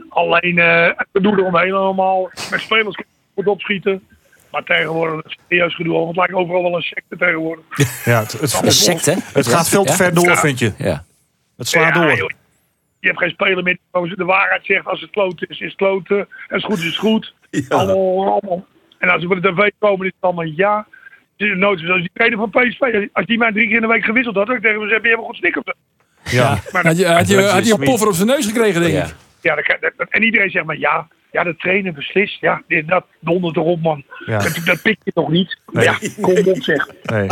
Alleen, 0.09 0.57
eh 0.57 0.89
we 1.11 1.21
doen 1.21 1.39
eromheen 1.39 1.73
allemaal. 1.73 2.29
Met 2.51 2.59
spelers 2.59 2.97
goed 3.35 3.47
opschieten. 3.47 4.07
Maar 4.51 4.63
tegenwoordig, 4.63 5.23
het 5.23 5.37
serieus 5.47 5.75
gedoe, 5.75 5.93
want 5.93 6.07
het 6.07 6.15
lijkt 6.17 6.33
overal 6.33 6.61
wel 6.63 6.75
een 6.75 6.81
secte 6.81 7.17
tegenwoordig. 7.17 7.63
ja, 8.05 8.19
het, 8.19 8.31
het, 8.31 8.61
Een 8.63 8.71
secte. 8.71 9.17
het 9.33 9.47
gaat 9.47 9.69
veel 9.69 9.83
te 9.83 9.93
ver 9.93 10.13
door, 10.13 10.37
vind 10.37 10.59
je. 10.59 10.73
Ja. 10.77 11.03
Het 11.57 11.67
slaat 11.67 11.95
Ja, 11.95 12.01
door. 12.05 12.31
Je 13.07 13.13
hebt 13.13 13.23
geen 13.25 13.45
speler 13.45 13.63
meer 13.63 13.77
die 13.91 14.15
de 14.15 14.23
waarheid 14.23 14.65
zegt. 14.65 14.85
Als 14.85 15.01
het 15.01 15.09
kloten 15.09 15.47
is, 15.47 15.59
is 15.59 15.67
het 15.67 15.75
kloten. 15.75 16.17
Als 16.49 16.63
het 16.63 16.63
goed 16.63 16.77
is, 16.77 16.83
is 16.83 16.89
het 16.89 16.99
goed. 16.99 17.33
Allemaal, 17.69 18.31
allemaal. 18.31 18.65
En 18.97 19.09
als 19.09 19.21
we 19.21 19.27
voor 19.27 19.41
de 19.41 19.53
tv 19.53 19.69
komen, 19.79 20.05
is 20.05 20.11
het 20.15 20.23
allemaal 20.23 20.45
ja. 20.55 20.87
Nooit 21.37 21.79
zoals 21.79 21.99
die 22.01 22.09
trainer 22.13 22.39
van 22.39 22.49
PSV. 22.49 23.07
Als 23.13 23.25
die 23.25 23.37
mij 23.37 23.51
drie 23.51 23.65
keer 23.67 23.75
in 23.75 23.81
de 23.81 23.87
week 23.87 24.03
gewisseld 24.05 24.35
had, 24.35 24.47
dan 24.47 24.55
ik 24.55 24.61
tegen 24.61 24.79
hem 24.79 24.87
je 24.89 24.99
helemaal 25.01 25.25
goed 25.25 25.35
snik 25.35 25.55
zo? 25.55 25.73
Ja. 26.23 26.59
Maar 26.71 26.85
Had 26.85 26.97
je, 26.97 27.05
had 27.07 27.27
je, 27.27 27.41
had 27.41 27.69
een 27.69 27.83
poffer 27.85 28.07
op 28.07 28.13
zijn 28.13 28.27
neus 28.27 28.45
gekregen, 28.45 28.81
denk 28.81 28.93
Ja. 28.93 29.05
ik. 29.05 29.15
Ja, 29.41 29.55
dat, 29.55 29.65
kan- 29.65 29.77
dat- 29.97 30.07
en 30.09 30.23
iedereen 30.23 30.49
zegt 30.49 30.65
maar 30.65 30.77
ja. 30.77 31.07
Ja, 31.31 31.43
de 31.43 31.55
trainer 31.55 31.93
beslist. 31.93 32.39
Ja, 32.41 32.61
dit, 32.67 32.87
dat 32.87 33.05
dondert 33.19 33.55
erop, 33.55 33.81
man. 33.81 34.03
Ja. 34.25 34.37
Dat, 34.37 34.61
dat 34.65 34.81
pik 34.81 34.97
je 35.03 35.11
toch 35.11 35.29
niet? 35.29 35.59
Nee. 35.71 35.83
Ja, 35.83 35.97
kom 36.21 36.37
op 36.45 36.63
zeg. 36.63 36.87
Nee. 37.03 37.27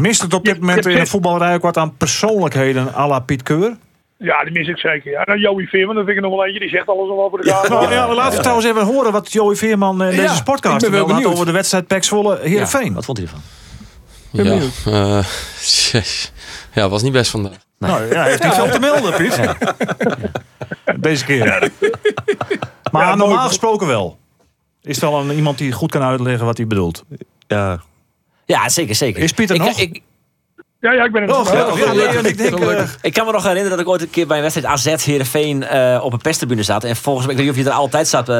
Mist 0.00 0.22
het 0.22 0.34
op 0.34 0.44
dit 0.44 0.60
moment 0.60 0.86
in 0.86 0.98
de 0.98 1.06
voetballerij 1.06 1.54
ook 1.54 1.62
wat 1.62 1.76
aan 1.76 1.96
persoonlijkheden 1.96 2.94
à 2.94 3.06
la 3.08 3.18
Piet 3.20 3.42
Keur? 3.42 3.76
Ja, 4.18 4.44
die 4.44 4.52
mis 4.52 4.68
ik 4.68 4.78
zeker. 4.78 5.10
Ja, 5.10 5.22
nou, 5.24 5.38
Joey 5.38 5.66
Veerman, 5.66 5.94
dat 5.94 6.04
vind 6.04 6.16
ik 6.16 6.22
nog 6.22 6.32
wel 6.32 6.44
eentje. 6.44 6.60
Die 6.60 6.68
zegt 6.68 6.88
alles 6.88 7.10
al 7.10 7.24
over 7.24 7.38
de 7.42 7.48
kaart. 7.50 7.68
Nou, 7.68 7.92
ja, 7.92 8.14
laten 8.14 8.32
we 8.36 8.40
trouwens 8.40 8.66
even 8.66 8.84
horen 8.84 9.12
wat 9.12 9.32
Joey 9.32 9.56
Veerman 9.56 10.02
in 10.02 10.10
Ja, 10.14 10.20
deze 10.22 10.34
sportcast 10.34 10.74
ik 10.74 10.80
ben 10.80 10.90
wel 10.90 10.98
wil 10.98 11.06
had 11.08 11.14
benieuwd. 11.16 11.32
over 11.32 11.46
de 11.46 11.52
wedstrijd 11.52 11.86
PEC 11.86 12.04
Zwolle 12.04 12.38
Heerenveen. 12.42 12.94
Wat 12.94 13.04
vond 13.04 13.18
hij 13.18 13.26
ervan? 13.26 13.40
Ja, 14.30 14.60
eh, 14.84 15.24
jeez. 15.92 16.32
ja, 16.74 16.88
was 16.88 17.02
niet 17.02 17.12
best 17.12 17.30
vandaag. 17.30 17.56
Nou 17.78 18.02
ja, 18.06 18.20
hij 18.20 18.30
heeft 18.30 18.42
niet 18.42 18.54
veel 18.54 18.70
te 18.70 18.78
melden, 18.80 19.14
Piet. 19.16 19.40
Deze 21.00 21.24
keer. 21.24 21.70
Maar 22.92 23.02
Ja, 23.02 23.14
normaal 23.14 23.36
mooi. 23.36 23.48
gesproken 23.48 23.86
wel. 23.86 24.18
Is 24.82 25.00
het 25.00 25.10
wel 25.10 25.20
een, 25.20 25.32
iemand 25.36 25.58
die 25.58 25.72
goed 25.72 25.90
kan 25.90 26.02
uitleggen 26.02 26.46
wat 26.46 26.56
hij 26.56 26.66
bedoelt. 26.66 27.04
Ja, 27.46 27.80
Ja, 28.44 28.68
zeker, 28.68 28.94
zeker. 28.94 29.22
Is 29.22 29.32
Pieter 29.32 29.56
ik, 29.56 29.62
nog? 29.62 29.78
Ik, 29.78 30.00
Ja, 30.80 30.92
ja, 30.92 31.04
ik 31.04 31.12
ben 31.12 31.22
er 31.22 31.28
Oh, 31.30 31.36
nog. 31.38 31.52
Ja, 31.52 32.02
ik 32.22 32.38
denk... 32.38 32.52
eh, 32.52 32.58
Gelukkig. 32.58 32.98
Ik 33.02 33.12
kan 33.12 33.26
me 33.26 33.32
nog 33.32 33.42
herinneren 33.42 33.70
dat 33.70 33.80
ik 33.80 33.88
ooit 33.88 34.00
een 34.02 34.10
keer 34.10 34.26
bij 34.26 34.36
een 34.36 34.42
wedstrijd 34.42 34.68
AZ 34.72 35.04
Heerenveen 35.04 35.62
eh 35.64 36.00
op 36.02 36.12
een 36.12 36.18
perstribune 36.18 36.62
zat. 36.62 36.84
En 36.84 36.96
volgens 36.96 37.26
mij, 37.26 37.34
ik 37.34 37.40
weet 37.40 37.50
niet 37.50 37.58
of 37.58 37.64
je 37.64 37.70
er 37.76 37.76
altijd 37.80 38.08
zat, 38.08 38.28
eh, 38.28 38.34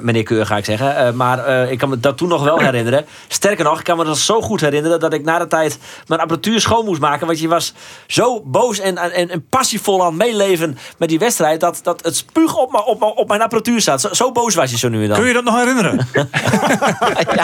meneer 0.00 0.22
Keur, 0.22 0.46
ga 0.46 0.56
ik 0.56 0.64
zeggen. 0.64 0.96
Eh, 0.96 1.12
maar 1.12 1.44
eh, 1.44 1.70
ik 1.70 1.78
kan 1.78 1.88
me 1.88 2.00
dat 2.00 2.16
toen 2.16 2.28
nog 2.28 2.42
wel 2.44 2.58
herinneren. 2.68 3.06
Sterker 3.28 3.64
nog, 3.64 3.78
ik 3.78 3.84
kan 3.84 3.96
me 3.96 4.04
dat 4.04 4.18
zo 4.18 4.40
goed 4.40 4.60
herinneren 4.60 5.00
dat 5.00 5.12
ik 5.12 5.24
na 5.24 5.38
de 5.38 5.46
tijd 5.46 5.78
mijn 6.06 6.20
apparatuur 6.20 6.60
schoon 6.60 6.84
moest 6.84 7.00
maken. 7.00 7.26
Want 7.26 7.40
je 7.40 7.48
was 7.48 7.74
zo 8.06 8.42
boos 8.44 8.78
en, 8.78 8.98
en, 8.98 9.28
en 9.30 9.46
passievol 9.48 10.00
aan 10.00 10.06
het 10.06 10.16
meeleven 10.16 10.78
met 10.98 11.08
die 11.08 11.18
wedstrijd. 11.18 11.60
Dat, 11.60 11.80
dat 11.82 12.04
het 12.04 12.16
spuug 12.16 12.56
op, 12.56 12.72
mijn- 12.72 12.84
op, 12.84 13.00
mijn- 13.00 13.16
op 13.16 13.28
mijn 13.28 13.42
apparatuur 13.42 13.80
zat. 13.80 14.00
Zo, 14.00 14.08
zo 14.12 14.32
boos 14.32 14.54
was 14.54 14.70
je 14.70 14.78
zo 14.78 14.88
nu 14.88 15.02
en 15.02 15.08
dan. 15.08 15.18
Kun 15.18 15.26
je 15.26 15.32
dat 15.32 15.44
nog 15.44 15.56
herinneren? 15.58 15.96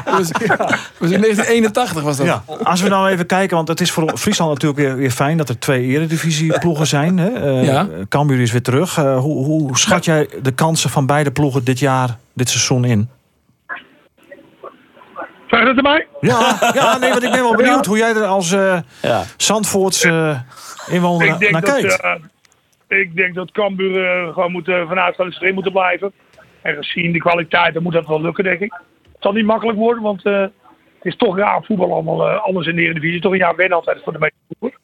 Was, 0.04 0.30
was 0.98 1.10
in 1.10 1.20
1981 1.20 2.02
was 2.02 2.16
dat. 2.16 2.26
Ja, 2.26 2.44
als 2.62 2.80
we 2.80 2.88
nou 2.88 3.08
even 3.08 3.26
kijken, 3.26 3.56
want 3.56 3.68
het 3.68 3.80
is 3.80 3.90
voor 3.90 4.18
Friesland 4.24 4.50
natuurlijk 4.52 4.80
weer, 4.80 4.96
weer 4.96 5.10
fijn 5.10 5.36
dat 5.36 5.48
er 5.48 5.58
twee 5.58 5.82
eredivisieploegen 5.82 6.86
zijn. 6.86 7.18
Hè? 7.18 7.28
Eh, 7.28 7.64
Ja. 7.64 7.88
Cambuur 8.08 8.40
is 8.40 8.52
weer 8.52 8.62
terug. 8.62 8.98
Eh, 8.98 9.18
hoe, 9.18 9.44
hoe 9.44 9.78
schat 9.78 10.04
jij 10.04 10.28
de 10.42 10.52
kansen 10.52 10.90
van 10.90 11.06
beide 11.06 11.30
ploegen 11.32 11.64
dit 11.64 11.78
jaar, 11.78 12.16
dit 12.32 12.48
seizoen 12.48 12.84
in? 12.84 13.08
Zeg 15.46 15.60
je 15.60 15.64
dat 15.64 15.76
erbij? 15.76 16.06
Ja, 16.20 16.58
ja 16.74 16.98
nee, 16.98 17.10
want 17.10 17.22
ik 17.22 17.30
ben 17.30 17.42
wel 17.42 17.56
benieuwd 17.56 17.86
hoe 17.86 17.98
jij 17.98 18.14
er 18.14 18.24
als 18.24 18.52
eh 18.52 18.78
Ja. 19.02 19.22
Zandvoorts 19.36 20.04
eh, 20.04 20.38
inwoner 20.86 21.36
naar 21.50 21.60
dat, 21.60 21.80
kijkt. 21.80 22.02
ik 22.88 23.16
denk 23.16 23.34
dat 23.34 23.50
Cambuur 23.50 24.32
gewoon 24.32 24.52
moet, 24.52 24.68
uh, 24.68 24.88
vanuit 24.88 25.16
van 25.16 25.26
de 25.26 25.32
streep 25.34 25.54
moeten 25.54 25.72
blijven. 25.72 26.12
En 26.62 26.74
gezien 26.74 27.12
de 27.12 27.18
kwaliteit, 27.18 27.74
dan 27.74 27.82
moet 27.82 27.92
dat 27.92 28.06
wel 28.06 28.20
lukken, 28.20 28.44
denk 28.44 28.60
ik. 28.60 28.72
Het 29.12 29.22
zal 29.22 29.32
niet 29.32 29.44
makkelijk 29.44 29.78
worden, 29.78 30.02
want 30.02 30.24
eh, 30.24 30.44
het 31.04 31.12
is 31.12 31.18
toch 31.18 31.36
raar 31.36 31.62
voetbal 31.64 31.92
allemaal 31.92 32.28
eh, 32.28 32.42
anders 32.42 32.66
in 32.66 32.76
de 32.76 32.82
Eredivisie. 32.82 33.14
Het 33.14 33.16
is 33.16 33.22
toch 33.22 33.32
een 33.32 33.46
jaar 33.46 33.56
wennen 33.56 33.76
altijd 33.76 34.00
voor 34.02 34.12
de 34.12 34.18
meeste 34.18 34.36
ploegen. 34.58 34.80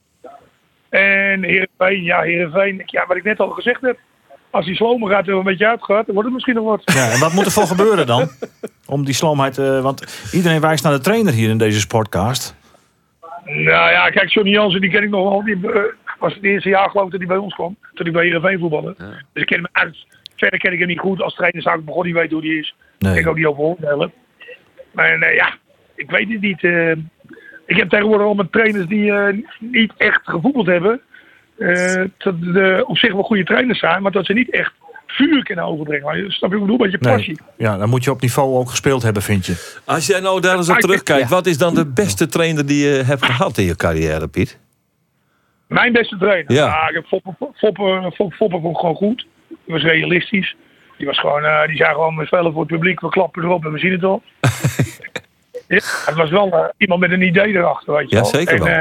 En 0.89 1.43
Heerenveen, 1.43 2.03
ja, 2.03 2.21
Heerenveen, 2.21 2.83
ja, 2.87 3.07
wat 3.07 3.17
ik 3.17 3.25
net 3.25 3.41
al 3.41 3.51
gezegd 3.51 3.81
heb. 3.81 3.99
Als 4.51 4.65
die 4.65 4.75
slomen 4.75 5.11
gaat 5.11 5.27
er 5.27 5.35
een 5.35 5.43
beetje 5.43 5.67
uitgaat, 5.67 6.07
dan 6.07 6.15
wordt 6.15 6.25
het 6.25 6.33
misschien 6.33 6.55
nog 6.55 6.65
wat. 6.65 6.83
Ja, 6.85 7.11
en 7.11 7.21
wat 7.21 7.33
moet 7.33 7.45
er 7.45 7.51
voor 7.51 7.67
gebeuren 7.67 8.07
dan? 8.07 8.29
Om 8.87 9.05
die 9.05 9.15
sloomheid, 9.15 9.59
eh, 9.59 9.83
want 9.83 10.29
iedereen 10.33 10.61
wijst 10.61 10.85
naar 10.85 10.93
de 10.93 11.01
trainer 11.01 11.33
hier 11.33 11.49
in 11.49 11.59
deze 11.59 11.81
sportcast. 11.81 12.57
Nou 13.45 13.91
ja, 13.91 14.11
kijk, 14.11 14.31
Johnny 14.31 14.53
Jansen, 14.53 14.81
die 14.81 14.91
ken 14.91 15.03
ik 15.03 15.11
nog 15.11 15.31
wel. 15.31 15.45
Die 15.45 15.71
eh, 15.71 15.83
was 16.19 16.35
het 16.35 16.45
eerste 16.45 16.69
jaar 16.69 16.91
geloof 16.91 17.05
ik 17.05 17.11
dat 17.11 17.21
hij 17.21 17.29
bij 17.29 17.39
ons 17.39 17.55
kwam. 17.55 17.77
Toen 17.95 18.05
hij 18.05 18.15
bij 18.15 18.25
Heerenveen 18.25 18.59
voetbalde. 18.59 18.95
Dus 19.33 19.43
ik 19.43 19.47
ken 19.47 19.57
hem 19.57 19.69
uit. 19.73 20.07
Verder 20.37 20.59
ken 20.59 20.73
ik 20.73 20.79
hem 20.79 20.89
niet 20.89 20.99
goed. 20.99 21.23
Als 21.23 21.35
trainer 21.35 21.63
zou 21.63 21.79
ik 21.79 21.85
begon 21.85 22.07
niet 22.07 22.15
weten 22.15 22.33
hoe 22.33 22.43
die 22.43 22.59
is. 22.59 22.75
Nee. 22.99 23.19
Ik 23.19 23.27
ook 23.27 23.37
niet 23.37 23.47
over 23.47 23.63
oordelen. 23.63 24.13
Maar 24.93 25.19
eh, 25.19 25.35
ja, 25.35 25.55
ik 26.01 26.11
weet 26.11 26.29
het 26.29 26.41
niet. 26.41 26.65
eh. 26.65 26.91
ik 27.67 27.77
heb 27.77 27.89
tegenwoordig 27.89 28.27
al 28.27 28.35
met 28.35 28.53
trainers 28.53 28.87
die 28.87 29.13
eh, 29.13 29.37
niet 29.59 29.93
echt 29.97 30.21
gevoetbald 30.25 30.67
hebben. 30.67 31.01
eh, 31.59 32.03
dat 32.19 32.41
de, 32.43 32.85
op 32.87 32.99
zich 32.99 33.13
wel 33.13 33.23
goede 33.23 33.45
trainers 33.45 33.79
zijn, 33.79 34.03
maar 34.03 34.13
dat 34.13 34.27
ze 34.27 34.33
niet 34.33 34.51
echt 34.51 34.73
vuur 35.07 35.43
kunnen 35.45 35.65
overbrengen. 35.65 36.05
Maar, 36.05 36.17
snap 36.17 36.29
je 36.29 36.39
wat 36.41 36.53
ik 36.53 36.61
bedoel? 36.61 36.71
Een 36.87 36.91
beetje 36.91 36.99
Nee. 37.01 37.15
passie. 37.15 37.39
Ja, 37.57 37.77
dan 37.77 37.89
moet 37.89 38.05
je 38.05 38.11
op 38.11 38.21
niveau 38.21 38.55
ook 38.57 38.71
gespeeld 38.71 39.03
hebben, 39.03 39.23
vind 39.23 39.47
je. 39.47 39.81
Als 39.85 40.07
jij 40.07 40.21
nou 40.21 40.41
daar 40.41 40.57
eens 40.57 40.69
op 40.69 40.75
Ja. 40.75 40.81
terugkijkt, 40.81 41.29
wat 41.29 41.47
is 41.47 41.59
dan 41.59 41.75
de 41.75 41.87
beste 41.87 42.27
trainer 42.27 42.67
die 42.67 42.87
je 42.87 43.03
hebt 43.03 43.25
gehad 43.25 43.59
in 43.59 43.65
je 43.65 43.77
carrière, 43.77 44.29
Piet? 44.29 44.59
Mijn 45.67 45.93
beste 45.93 46.17
trainer. 46.17 46.53
Ja. 46.53 46.89
ik 46.89 46.95
heb 46.95 47.07
Foppen, 47.07 47.37
Foppen, 47.39 48.03
Foppen, 48.03 48.33
Foppen 48.33 48.61
vond 48.61 48.75
ik 48.75 48.81
gewoon 48.81 48.95
goed. 48.95 49.27
Die 49.49 49.75
was 49.75 49.83
realistisch. 49.83 50.57
Die, 50.97 51.07
was 51.07 51.19
gewoon, 51.19 51.45
eh, 51.45 51.67
die 51.67 51.77
zei 51.77 51.93
gewoon, 51.93 52.17
we 52.17 52.27
spelen 52.27 52.53
voor 52.53 52.63
het 52.63 52.71
publiek, 52.71 53.01
we 53.01 53.09
klappen 53.09 53.43
erop 53.43 53.65
en 53.65 53.73
we 53.73 53.79
zien 53.79 53.93
het 53.93 54.05
al. 54.05 54.23
ja, 55.77 55.81
het 56.07 56.15
was 56.15 56.31
wel 56.31 56.53
eh, 56.53 56.65
iemand 56.77 57.01
met 57.01 57.11
een 57.11 57.23
idee 57.23 57.55
erachter, 57.55 57.93
weet 57.95 58.11
je 58.11 58.17
Ja, 58.17 58.23
wel. 58.23 58.31
zeker 58.31 58.55
en, 58.55 58.59
wel. 58.65 58.69
eh, 58.69 58.79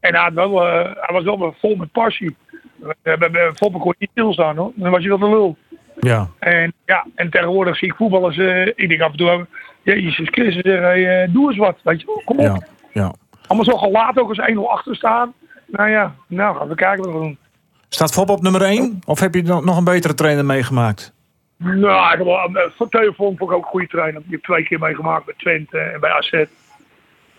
en 0.00 0.14
hij, 0.14 0.22
had 0.22 0.32
wel, 0.32 0.66
eh, 0.66 0.84
hij 0.94 1.14
was 1.14 1.24
wel 1.24 1.54
vol 1.60 1.76
met 1.76 1.92
passie. 1.92 2.36
We 2.78 2.96
hebben 3.02 3.56
Foppen 3.56 3.80
kon 3.80 3.94
niet 3.98 4.10
stilstaan 4.10 4.56
hoor. 4.56 4.72
Dan 4.74 4.90
was 4.90 5.02
je 5.02 5.08
wel 5.08 5.18
de 5.18 5.28
lul. 5.28 5.56
Ja, 6.00 6.28
En, 6.38 6.72
ja, 6.86 7.06
en 7.14 7.30
tegenwoordig 7.30 7.76
zie 7.76 7.88
ik 7.88 7.94
voetballers, 7.94 8.36
eh, 8.38 8.66
ik 8.66 8.88
denk 8.88 9.00
af 9.00 9.10
en 9.10 9.16
toe, 9.16 9.46
Jezus 9.82 10.28
Christus, 10.30 10.62
zeg, 10.62 10.80
hey, 10.80 11.22
eh, 11.22 11.32
doe 11.32 11.48
eens 11.50 11.58
wat, 11.58 11.76
weet 11.82 12.00
je 12.00 12.06
wel. 12.06 12.22
Kom 12.24 12.38
op. 12.38 12.44
ja, 12.44 12.58
ja. 12.92 13.12
Allemaal 13.46 13.64
zo 13.72 13.76
gelaat 13.78 14.18
ook 14.18 14.28
als 14.28 14.38
1-0 14.38 14.70
achter 14.70 14.96
staan. 14.96 15.32
Nou 15.66 15.90
ja, 15.90 16.14
nou 16.26 16.56
gaan 16.56 16.68
we 16.68 16.74
kijken 16.74 17.04
wat 17.04 17.12
we 17.12 17.18
doen. 17.18 17.38
Staat 17.88 18.12
Fop 18.12 18.28
op 18.30 18.42
nummer 18.42 18.62
1? 18.62 18.98
Of 19.06 19.20
heb 19.20 19.34
je 19.34 19.42
nog 19.42 19.76
een 19.76 19.84
betere 19.84 20.14
trainer 20.14 20.44
meegemaakt? 20.44 21.12
Nou, 21.62 22.24
wel- 22.24 22.38
eh, 22.38 22.70
voor 22.76 22.88
Theo 22.88 23.12
vond 23.16 23.40
ik 23.40 23.52
ook 23.52 23.62
een 23.64 23.68
goede 23.70 23.86
trainer. 23.86 24.20
Die 24.22 24.30
heb 24.30 24.42
twee 24.42 24.64
keer 24.64 24.78
meegemaakt 24.78 25.24
bij 25.24 25.34
Twente 25.38 25.78
en 25.78 26.00
bij 26.00 26.10
AZ. 26.10 26.44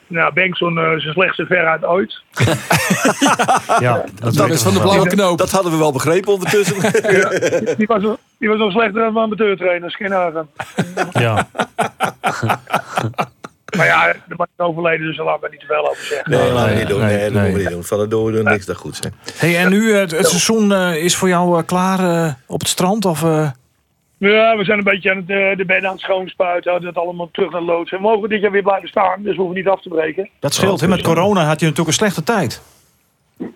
Nou, 0.08 0.34
Bengtson 0.34 0.78
uh, 0.78 0.84
zijn 0.90 1.14
slechtste 1.14 1.46
veruit 1.46 1.86
ooit. 1.86 2.22
Ja, 3.80 4.04
dat 4.16 4.34
Dat 4.34 4.50
is 4.50 4.62
van 4.62 4.74
de 4.74 4.80
blauwe 4.80 5.08
knoop. 5.08 5.38
Dat 5.38 5.52
hadden 5.52 5.72
we 5.72 5.78
wel 5.78 5.92
begrepen 5.92 6.34
ondertussen. 6.34 6.76
Die 7.78 7.88
was, 7.88 8.02
die 8.40 8.50
was 8.50 8.58
nog 8.58 8.72
slechter 8.72 9.02
dan 9.02 9.16
een 9.16 9.24
amateurtrainer, 9.24 9.92
geen 9.92 10.10
nagaan. 10.10 10.50
Ja. 11.12 11.48
Maar 13.78 13.86
ja, 13.86 14.14
de 14.28 14.36
man 14.38 14.48
is 14.58 14.66
overleden, 14.66 15.06
dus 15.08 15.18
daar 15.18 15.26
laat 15.26 15.36
ik 15.36 15.42
daar 15.42 15.50
niet 15.52 15.60
te 15.60 15.66
veel 15.66 15.90
over 15.90 16.04
zeggen. 16.04 16.32
Nee, 16.32 16.52
we 16.52 16.76
niet 16.76 16.88
doen. 16.88 17.00
nee, 17.00 17.30
Nee, 17.30 17.70
doen. 17.70 17.84
Van 17.84 18.00
de 18.00 18.08
door 18.08 18.32
doen 18.32 18.44
niks 18.44 18.66
dat 18.66 18.78
goed 18.78 18.96
zijn. 18.96 19.14
Hey, 19.36 19.58
en 19.58 19.70
nu, 19.70 19.94
het, 19.94 20.12
het 20.12 20.28
seizoen 20.28 20.74
eh, 20.74 21.04
is 21.04 21.16
voor 21.16 21.28
jou 21.28 21.58
eh, 21.60 21.66
klaar 21.66 22.00
eh, 22.26 22.34
op 22.48 22.60
het 22.60 22.70
strand? 22.70 23.06
Of, 23.06 23.24
eh? 23.24 23.50
Ja, 24.30 24.58
we 24.58 24.64
zijn 24.64 24.78
een 24.78 24.84
beetje 24.84 25.12
aan 25.12 25.18
het, 25.18 25.30
eh, 25.30 25.58
de 25.58 25.66
bedden 25.66 25.86
aan 25.86 25.96
het 25.96 26.02
schoonspuiten. 26.02 26.82
Dat 26.82 26.96
allemaal 26.96 27.30
terug 27.32 27.52
naar 27.52 27.62
loods. 27.62 27.92
En 27.92 27.98
we 27.98 28.04
mogen 28.04 28.30
dit 28.30 28.42
jaar 28.42 28.52
weer 28.52 28.62
blijven 28.62 28.90
staan, 28.90 29.24
dus 29.24 29.36
we 29.36 29.42
hoeven 29.42 29.58
niet 29.58 29.68
af 29.68 29.82
te 29.82 29.90
breken. 29.90 30.30
Dat 30.40 30.54
scheelt, 30.54 30.82
hè? 30.82 30.88
Met 30.88 31.02
corona 31.02 31.44
had 31.46 31.60
je 31.60 31.66
natuurlijk 31.66 31.88
een 31.88 31.94
slechte 31.94 32.24
tijd. 32.24 32.62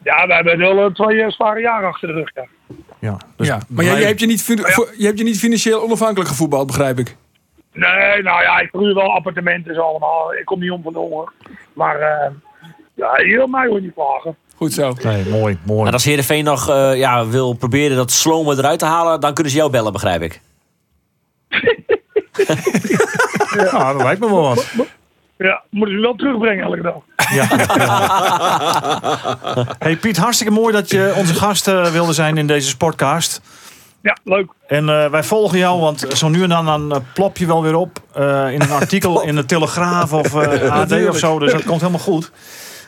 Ja, 0.04 0.28
we 0.28 0.34
hebben 0.34 0.58
wel 0.58 0.86
eh, 0.86 0.94
twee 0.94 1.22
eh, 1.22 1.30
zware 1.30 1.60
jaren 1.60 1.88
achter 1.88 2.08
de 2.08 2.14
rug. 2.14 2.32
Ja. 2.34 2.46
Ja, 3.00 3.18
dus 3.36 3.48
ja. 3.48 3.60
Maar 3.70 3.86
jij, 3.86 4.04
hebt 4.04 4.20
je, 4.20 4.26
niet, 4.26 4.46
je 4.98 5.06
hebt 5.06 5.18
je 5.18 5.24
niet 5.24 5.40
financieel 5.40 5.84
onafhankelijk 5.84 6.30
gevoetbald, 6.30 6.68
begrijp 6.68 7.00
ik. 7.00 7.16
Nee, 7.74 8.22
nou 8.22 8.42
ja, 8.42 8.60
ik 8.60 8.70
huur 8.72 8.94
wel 8.94 9.14
appartementen 9.14 9.76
zo 9.76 9.82
allemaal. 9.82 10.34
Ik 10.34 10.46
kom 10.46 10.60
niet 10.60 10.72
om 10.72 10.82
van 10.82 10.94
de 10.94 11.00
honger. 11.00 11.32
Maar 11.74 12.00
eh 12.00 12.32
ja, 12.96 13.12
heel 13.14 13.48
mij 13.48 13.68
hoor 13.68 13.76
je 13.76 13.82
niet 13.82 13.94
klagen. 13.94 14.36
Goed 14.56 14.74
zo. 14.74 14.94
Nee, 15.04 15.26
mooi, 15.30 15.58
mooi. 15.66 15.88
En 15.88 15.94
als 15.94 16.06
Heerenveen 16.06 16.44
nog 16.44 16.70
eh, 16.70 16.98
ja, 16.98 17.28
wil 17.28 17.54
proberen 17.54 17.98
dat 17.98 18.12
slomen 18.12 18.58
eruit 18.58 18.80
te 18.80 18.86
halen, 18.86 19.20
dan 19.20 19.34
kunnen 19.34 19.52
ze 19.52 19.58
jou 19.58 19.72
bellen, 19.72 19.92
begrijp 19.92 20.22
ik. 20.22 20.42
Ja, 23.56 23.94
dat 23.94 24.02
lijkt 24.02 24.20
me 24.20 24.28
wel 24.30 24.42
wat. 24.42 24.66
Ja, 25.38 25.64
moeten 25.70 25.96
ze 25.96 26.02
wel 26.02 26.16
terugbrengen 26.16 26.64
elke 26.64 26.82
dag. 26.82 27.02
Ja. 27.32 27.48
Hey 29.80 29.96
Piet, 29.96 30.18
hartstikke 30.18 30.54
mooi 30.54 30.74
dat 30.74 30.90
je 30.90 31.14
onze 31.16 31.34
gast 31.34 31.68
eh, 31.68 31.86
wilde 31.92 32.14
zijn 32.14 32.38
in 32.38 32.48
deze 32.48 32.68
sportcast. 32.68 33.42
Ja, 34.02 34.18
leuk. 34.24 34.52
En 34.68 34.90
eh, 34.90 35.10
wij 35.10 35.24
volgen 35.24 35.58
jou, 35.58 35.80
want 35.80 36.06
zo 36.14 36.30
nu 36.30 36.44
en 36.44 36.50
dan, 36.50 36.66
dan 36.66 36.92
eh, 36.92 36.98
plop 37.14 37.38
je 37.38 37.46
wel 37.46 37.64
weer 37.64 37.76
op 37.76 38.00
eh, 38.14 38.52
in 38.52 38.62
een 38.62 38.72
artikel 38.82 39.22
in 39.22 39.36
de 39.36 39.46
Telegraaf 39.46 40.14
of 40.14 40.36
eh, 40.36 40.72
AD 40.72 41.08
of 41.08 41.18
zo. 41.18 41.40
Dus 41.40 41.52
dat 41.52 41.64
komt 41.64 41.80
helemaal 41.80 42.02
goed. 42.02 42.32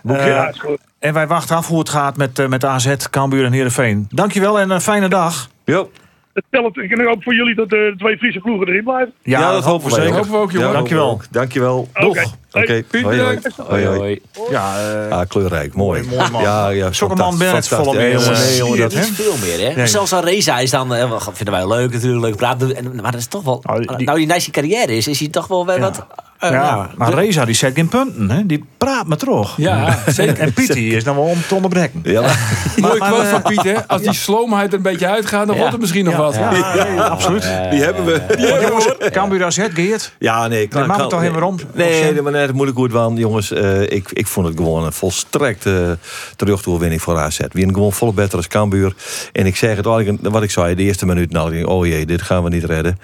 Ja, 0.04 0.48
is 0.50 0.60
goed. 0.60 0.78
en 1.00 1.14
wij 1.14 1.28
wachten 1.28 1.56
af 1.56 1.68
hoe 1.68 1.80
het 1.80 1.90
gaat 1.90 2.18
met, 2.18 2.48
met 2.48 2.66
AZ, 2.66 2.96
Cambuur 3.10 3.46
en 3.46 3.52
Heerenveen. 3.52 4.06
Dankjewel 4.10 4.60
en 4.60 4.70
een 4.70 4.82
fijne 4.82 5.10
dag. 5.10 5.50
Jo. 5.66 5.92
Het 6.38 6.46
telt, 6.50 6.78
ik 6.78 7.02
hoop 7.02 7.24
voor 7.24 7.36
jullie 7.36 7.56
dat 7.56 7.70
de 7.70 7.94
twee 7.98 8.18
Friese 8.18 8.40
ploegen 8.40 8.68
erin 8.68 8.84
blijven. 8.84 9.14
Ja, 9.24 9.52
dat 9.52 9.64
hopen 9.64 9.88
we 9.88 9.94
zeker. 9.94 10.14
Hopen 10.14 10.32
we 10.32 10.38
ook, 10.38 10.52
jongen. 10.52 10.68
Ja, 10.68 10.74
Dankjewel. 10.74 11.22
Dankjewel. 11.32 11.88
Doeg. 11.94 12.10
Oké. 12.10 12.26
Oké, 12.62 12.84
Piet, 12.84 13.04
hoi, 13.04 13.20
hoi. 13.22 13.36
bedankt. 13.36 13.58
Hoi, 13.70 13.86
hoi. 13.86 14.22
Ja, 14.50 14.74
eh, 15.10 15.18
Ah, 15.18 15.28
kleurrijk, 15.28 15.74
mooi. 15.74 16.04
Mooi, 16.04 16.32
man. 16.32 16.42
Ja, 16.42 16.70
ja, 16.70 16.92
Zulke 16.92 17.16
man 17.16 17.38
fantastisch, 17.38 17.48
ben 17.48 17.56
het 17.56 17.68
fantastisch. 17.68 17.78
volle 17.78 17.98
meer, 17.98 18.20
Ja, 18.20 18.20
jongens. 18.20 18.48
nee, 18.48 18.58
jongen, 18.58 18.80
dat- 18.80 18.94
niet 18.94 19.06
veel 19.16 19.36
meer, 19.42 19.70
hè? 19.70 19.76
Nee. 19.76 19.88
Zelfs 19.88 20.14
aan 20.14 20.24
Reza 20.24 20.60
is 20.60 20.70
dan, 20.70 20.96
eh, 20.96 21.10
wel, 21.10 21.20
vinden 21.34 21.54
wij 21.54 21.68
leuk 21.68 21.94
natuurlijk, 21.94 22.22
leuk 22.26 22.36
praten. 22.36 22.76
En- 22.76 22.96
Maar 23.02 23.12
dat 23.12 23.22
is 23.22 23.28
toch 23.28 23.44
wel, 23.44 23.60
Nou, 23.64 23.86
die- 23.98 24.06
nou 24.06 24.18
die 24.18 24.28
nice 24.28 24.52
carrière 24.52 24.96
is, 24.98 25.08
is 25.08 25.20
hij 25.20 25.28
toch 25.28 25.48
wel 25.48 25.66
weer 25.66 25.80
wat... 25.80 26.06
eh, 26.40 26.50
ja, 26.50 26.56
ja, 26.56 26.90
maar 26.96 27.14
Reza 27.14 27.46
die 27.46 27.56
zet 27.56 27.74
geen 27.76 27.88
punten. 27.88 28.30
Hè? 28.30 28.46
Die 28.46 28.66
praat 28.78 29.08
me 29.08 29.16
toch. 29.16 29.54
Ja, 29.58 30.00
zeker. 30.08 30.40
En 30.40 30.54
Piet 30.54 30.74
die 30.74 30.96
is 30.96 31.04
dan 31.04 31.16
wel 31.16 31.24
om 31.24 31.42
te 31.48 31.56
onderbreken. 31.56 32.00
Ja, 32.04 32.22
maar- 32.26 32.38
Mooi 32.78 33.00
quote 33.00 33.26
van 33.26 33.42
Piet, 33.42 33.64
hè? 33.64 33.88
Als 33.88 34.02
die 34.02 34.14
sloomheid 34.14 34.68
er 34.72 34.78
een 34.78 34.82
beetje 34.82 35.08
uitgaat, 35.08 35.46
dan 35.46 35.56
Ja. 35.56 35.58
wordt 35.58 35.72
het 35.72 35.82
misschien 35.82 36.06
nog 36.06 36.16
wat. 36.16 36.36
Ja, 36.36 36.52
nee, 36.52 37.02
absoluut. 37.02 37.42
die 37.72 37.82
hebben 37.84 38.06
we. 38.06 38.22
Jongens, 38.68 38.88
Cambuur 39.12 39.46
AZ, 39.46 39.60
Geert. 39.74 40.14
Ja, 40.20 40.48
nee, 40.48 40.68
kan, 40.68 40.88
Nee, 40.88 40.98
het 40.98 41.10
toch 41.10 41.22
helemaal 41.22 41.48
om? 41.50 41.56
Nee, 41.74 42.12
nee, 42.14 42.22
maar 42.22 42.32
net 42.48 42.56
moeilijk 42.56 42.78
goed, 42.78 42.92
want 42.92 43.18
jongens, 43.18 43.52
eh, 43.52 43.82
ik, 43.82 44.12
ik 44.12 44.28
vond 44.28 44.48
het 44.48 44.58
gewoon 44.58 44.86
een 44.86 44.94
volstrekte 44.94 45.98
terugtoerwinning 46.36 47.02
voor 47.02 47.18
AZ. 47.18 47.38
We 47.38 47.48
hebben 47.52 47.74
gewoon 47.74 47.94
volle 47.94 48.14
beter 48.14 48.38
als 48.38 48.48
Cambuur. 48.48 48.96
En 49.32 49.46
ik 49.46 49.56
zeg 49.56 49.78
het 49.78 49.86
eigenlijk, 49.86 50.28
wat 50.30 50.44
ik 50.44 50.52
zei, 50.52 50.76
de 50.76 50.84
eerste 50.84 51.06
minuut, 51.06 51.32
nou, 51.32 51.58
ik 51.58 51.68
oh 51.68 51.86
jee, 51.86 52.06
dit 52.06 52.22
gaan 52.22 52.44
we 52.44 52.50
niet 52.50 52.64
redden. 52.64 53.00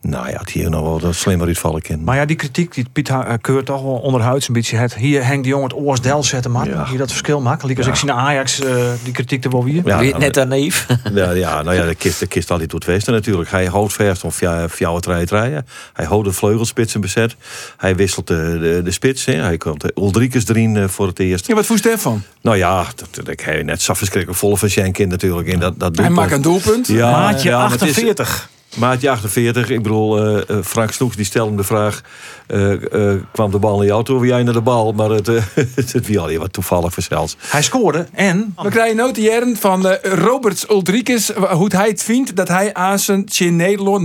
Nou 0.00 0.28
ja, 0.30 0.38
het 0.38 0.50
hier 0.50 0.70
nog 0.70 0.82
wel 0.82 1.08
een 1.08 1.14
slimmer 1.14 1.46
uitvallen 1.46 1.80
in. 1.82 2.04
Maar 2.04 2.16
ja, 2.16 2.24
die 2.24 2.36
kritiek 2.36 2.74
die 2.74 2.86
Piet 2.92 3.08
eh, 3.08 3.32
Keur 3.40 3.64
toch 3.64 3.82
wel 3.82 3.92
onderhuids 3.96 4.48
een 4.48 4.54
beetje 4.54 4.76
het. 4.76 4.94
Hier 4.94 5.24
hangt 5.26 5.42
die 5.42 5.52
jongen 5.52 5.68
het 5.68 5.76
oorsdel 5.78 6.22
zetten, 6.22 6.50
man. 6.50 6.64
Ja. 6.68 6.86
Hier 6.88 6.98
dat 6.98 7.08
verschil 7.08 7.40
maken. 7.40 7.68
Liek 7.68 7.78
als 7.78 7.86
ik 7.86 7.94
zie 7.94 8.08
naar 8.08 8.16
Ajax, 8.16 8.60
eh, 8.60 8.74
die 9.04 9.12
kritiek 9.12 9.44
er 9.44 9.50
wel 9.50 9.64
weer. 9.64 9.82
Ja, 9.84 10.02
dan- 10.02 10.20
net 10.20 10.38
aan 10.38 10.48
naïef. 10.48 10.86
Ja, 11.14 11.30
ja, 11.30 11.62
nou 11.62 11.76
ja, 11.76 11.86
de 11.86 11.94
kist, 11.94 12.18
de 12.20 12.26
kist 12.26 12.50
altijd 12.50 12.70
doet 12.70 12.84
westen 12.84 13.12
natuurlijk. 13.12 13.50
Hij 13.50 13.66
houdt 13.66 13.92
verst 13.92 14.24
om 14.24 14.30
fjouwen 14.70 15.02
treien 15.02 15.26
treien. 15.26 15.66
Hij 15.92 16.04
houdt 16.04 16.24
de 16.24 16.32
vleugelspitsen 16.32 17.00
bezet. 17.00 17.36
Hij 17.76 17.96
wisselt 17.96 18.26
de, 18.26 18.58
de, 18.60 18.80
de 18.84 18.90
spits. 18.90 19.24
Hè. 19.24 19.32
Hij 19.34 19.56
komt 19.56 19.80
de 19.80 19.92
Ulrikes 19.94 20.48
erin 20.48 20.76
eh, 20.76 20.88
voor 20.88 21.06
het 21.06 21.18
eerst. 21.18 21.46
Ja, 21.46 21.54
wat 21.54 21.66
voest 21.66 21.88
van? 21.96 22.22
Nou 22.40 22.56
ja, 22.56 22.84
dat, 22.96 23.08
dat 23.12 23.28
ik 23.28 23.64
net 23.64 23.82
zo 23.82 23.94
verschrikkelijk 23.94 24.38
volle 24.40 24.56
van 24.56 24.70
Schenk 24.70 24.98
in 24.98 25.08
natuurlijk. 25.08 25.48
En 25.48 25.58
dat, 25.60 25.78
dat 25.80 25.96
Hij 25.96 26.10
maakt 26.10 26.32
een 26.32 26.42
doelpunt. 26.42 26.86
Ja, 26.86 27.10
Maatje 27.10 27.48
ja, 27.48 27.58
maar 27.58 27.70
het 27.70 27.82
is- 27.82 27.88
48. 27.88 28.48
Maatje 28.76 29.10
48. 29.10 29.70
Ik 29.70 29.82
bedoel, 29.82 30.18
eh, 30.18 30.50
eh, 30.56 30.64
Frank 30.64 30.90
Snoeks 30.90 31.16
die 31.16 31.24
stelde 31.24 31.48
hem 31.48 31.56
de 31.56 31.64
vraag... 31.64 32.00
eh, 32.46 33.12
eh, 33.12 33.20
kwam 33.32 33.50
de 33.50 33.58
bal 33.58 33.80
in 33.80 33.86
jou 33.86 34.04
toe, 34.04 34.20
wie 34.20 34.30
jij 34.30 34.42
naar 34.42 34.52
de 34.54 34.60
bal? 34.60 34.92
Maar 34.92 35.10
het, 35.10 35.26
het 35.74 36.06
wie 36.06 36.18
al 36.18 36.32
wat 36.32 36.52
toevallig 36.52 36.92
verzels. 36.92 37.36
Hij 37.38 37.62
scoorde 37.62 38.06
en... 38.12 38.54
We 38.62 38.68
krijgen 38.68 38.96
noteren 38.96 39.56
van 39.56 39.86
Roberts 40.02 40.70
Ulrikes 40.70 41.30
hoe 41.30 41.70
hij 41.76 41.88
het 41.88 42.02
vindt 42.02 42.36
dat 42.36 42.48
hij 42.48 42.74
aan 42.74 42.98
zijn 42.98 43.22
Chin 43.26 43.56
Nederland, 43.56 44.04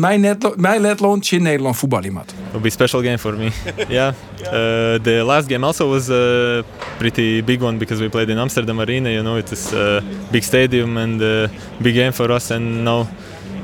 mijn, 0.57 0.81
Letland, 0.81 1.25
Chin 1.25 1.41
Nederland 1.41 1.77
voetballen 1.77 2.13
moet. 2.13 2.21
It 2.21 2.51
will 2.51 2.61
be 2.61 2.67
a 2.67 2.71
special 2.71 3.01
game 3.01 3.17
for 3.17 3.33
me. 3.33 3.49
yeah, 3.87 4.13
uh, 4.39 5.03
the 5.03 5.21
last 5.25 5.47
game 5.47 5.65
also 5.65 5.89
was 5.89 6.09
a 6.09 6.61
pretty 6.97 7.43
big 7.43 7.61
one 7.61 7.77
because 7.77 8.01
we 8.01 8.09
played 8.09 8.29
in 8.29 8.37
Amsterdam 8.37 8.79
Arena. 8.79 9.09
You 9.09 9.21
know, 9.21 9.37
it 9.37 9.51
is 9.51 9.73
a 9.73 10.01
big 10.31 10.43
stadium 10.43 10.97
and 10.97 11.21
a 11.21 11.49
big 11.77 11.95
game 11.95 12.11
for 12.11 12.31
us. 12.31 12.51
And 12.51 12.83
now 12.83 13.07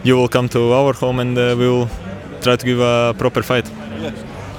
you 0.04 0.16
will 0.16 0.28
come 0.28 0.48
to 0.50 0.74
our 0.74 0.94
home 0.94 1.20
and 1.20 1.38
uh, 1.38 1.56
we 1.58 1.68
will 1.68 1.90
try 2.42 2.56
to 2.56 2.66
give 2.66 2.80
a 2.80 3.14
proper 3.18 3.44
fight. 3.44 3.70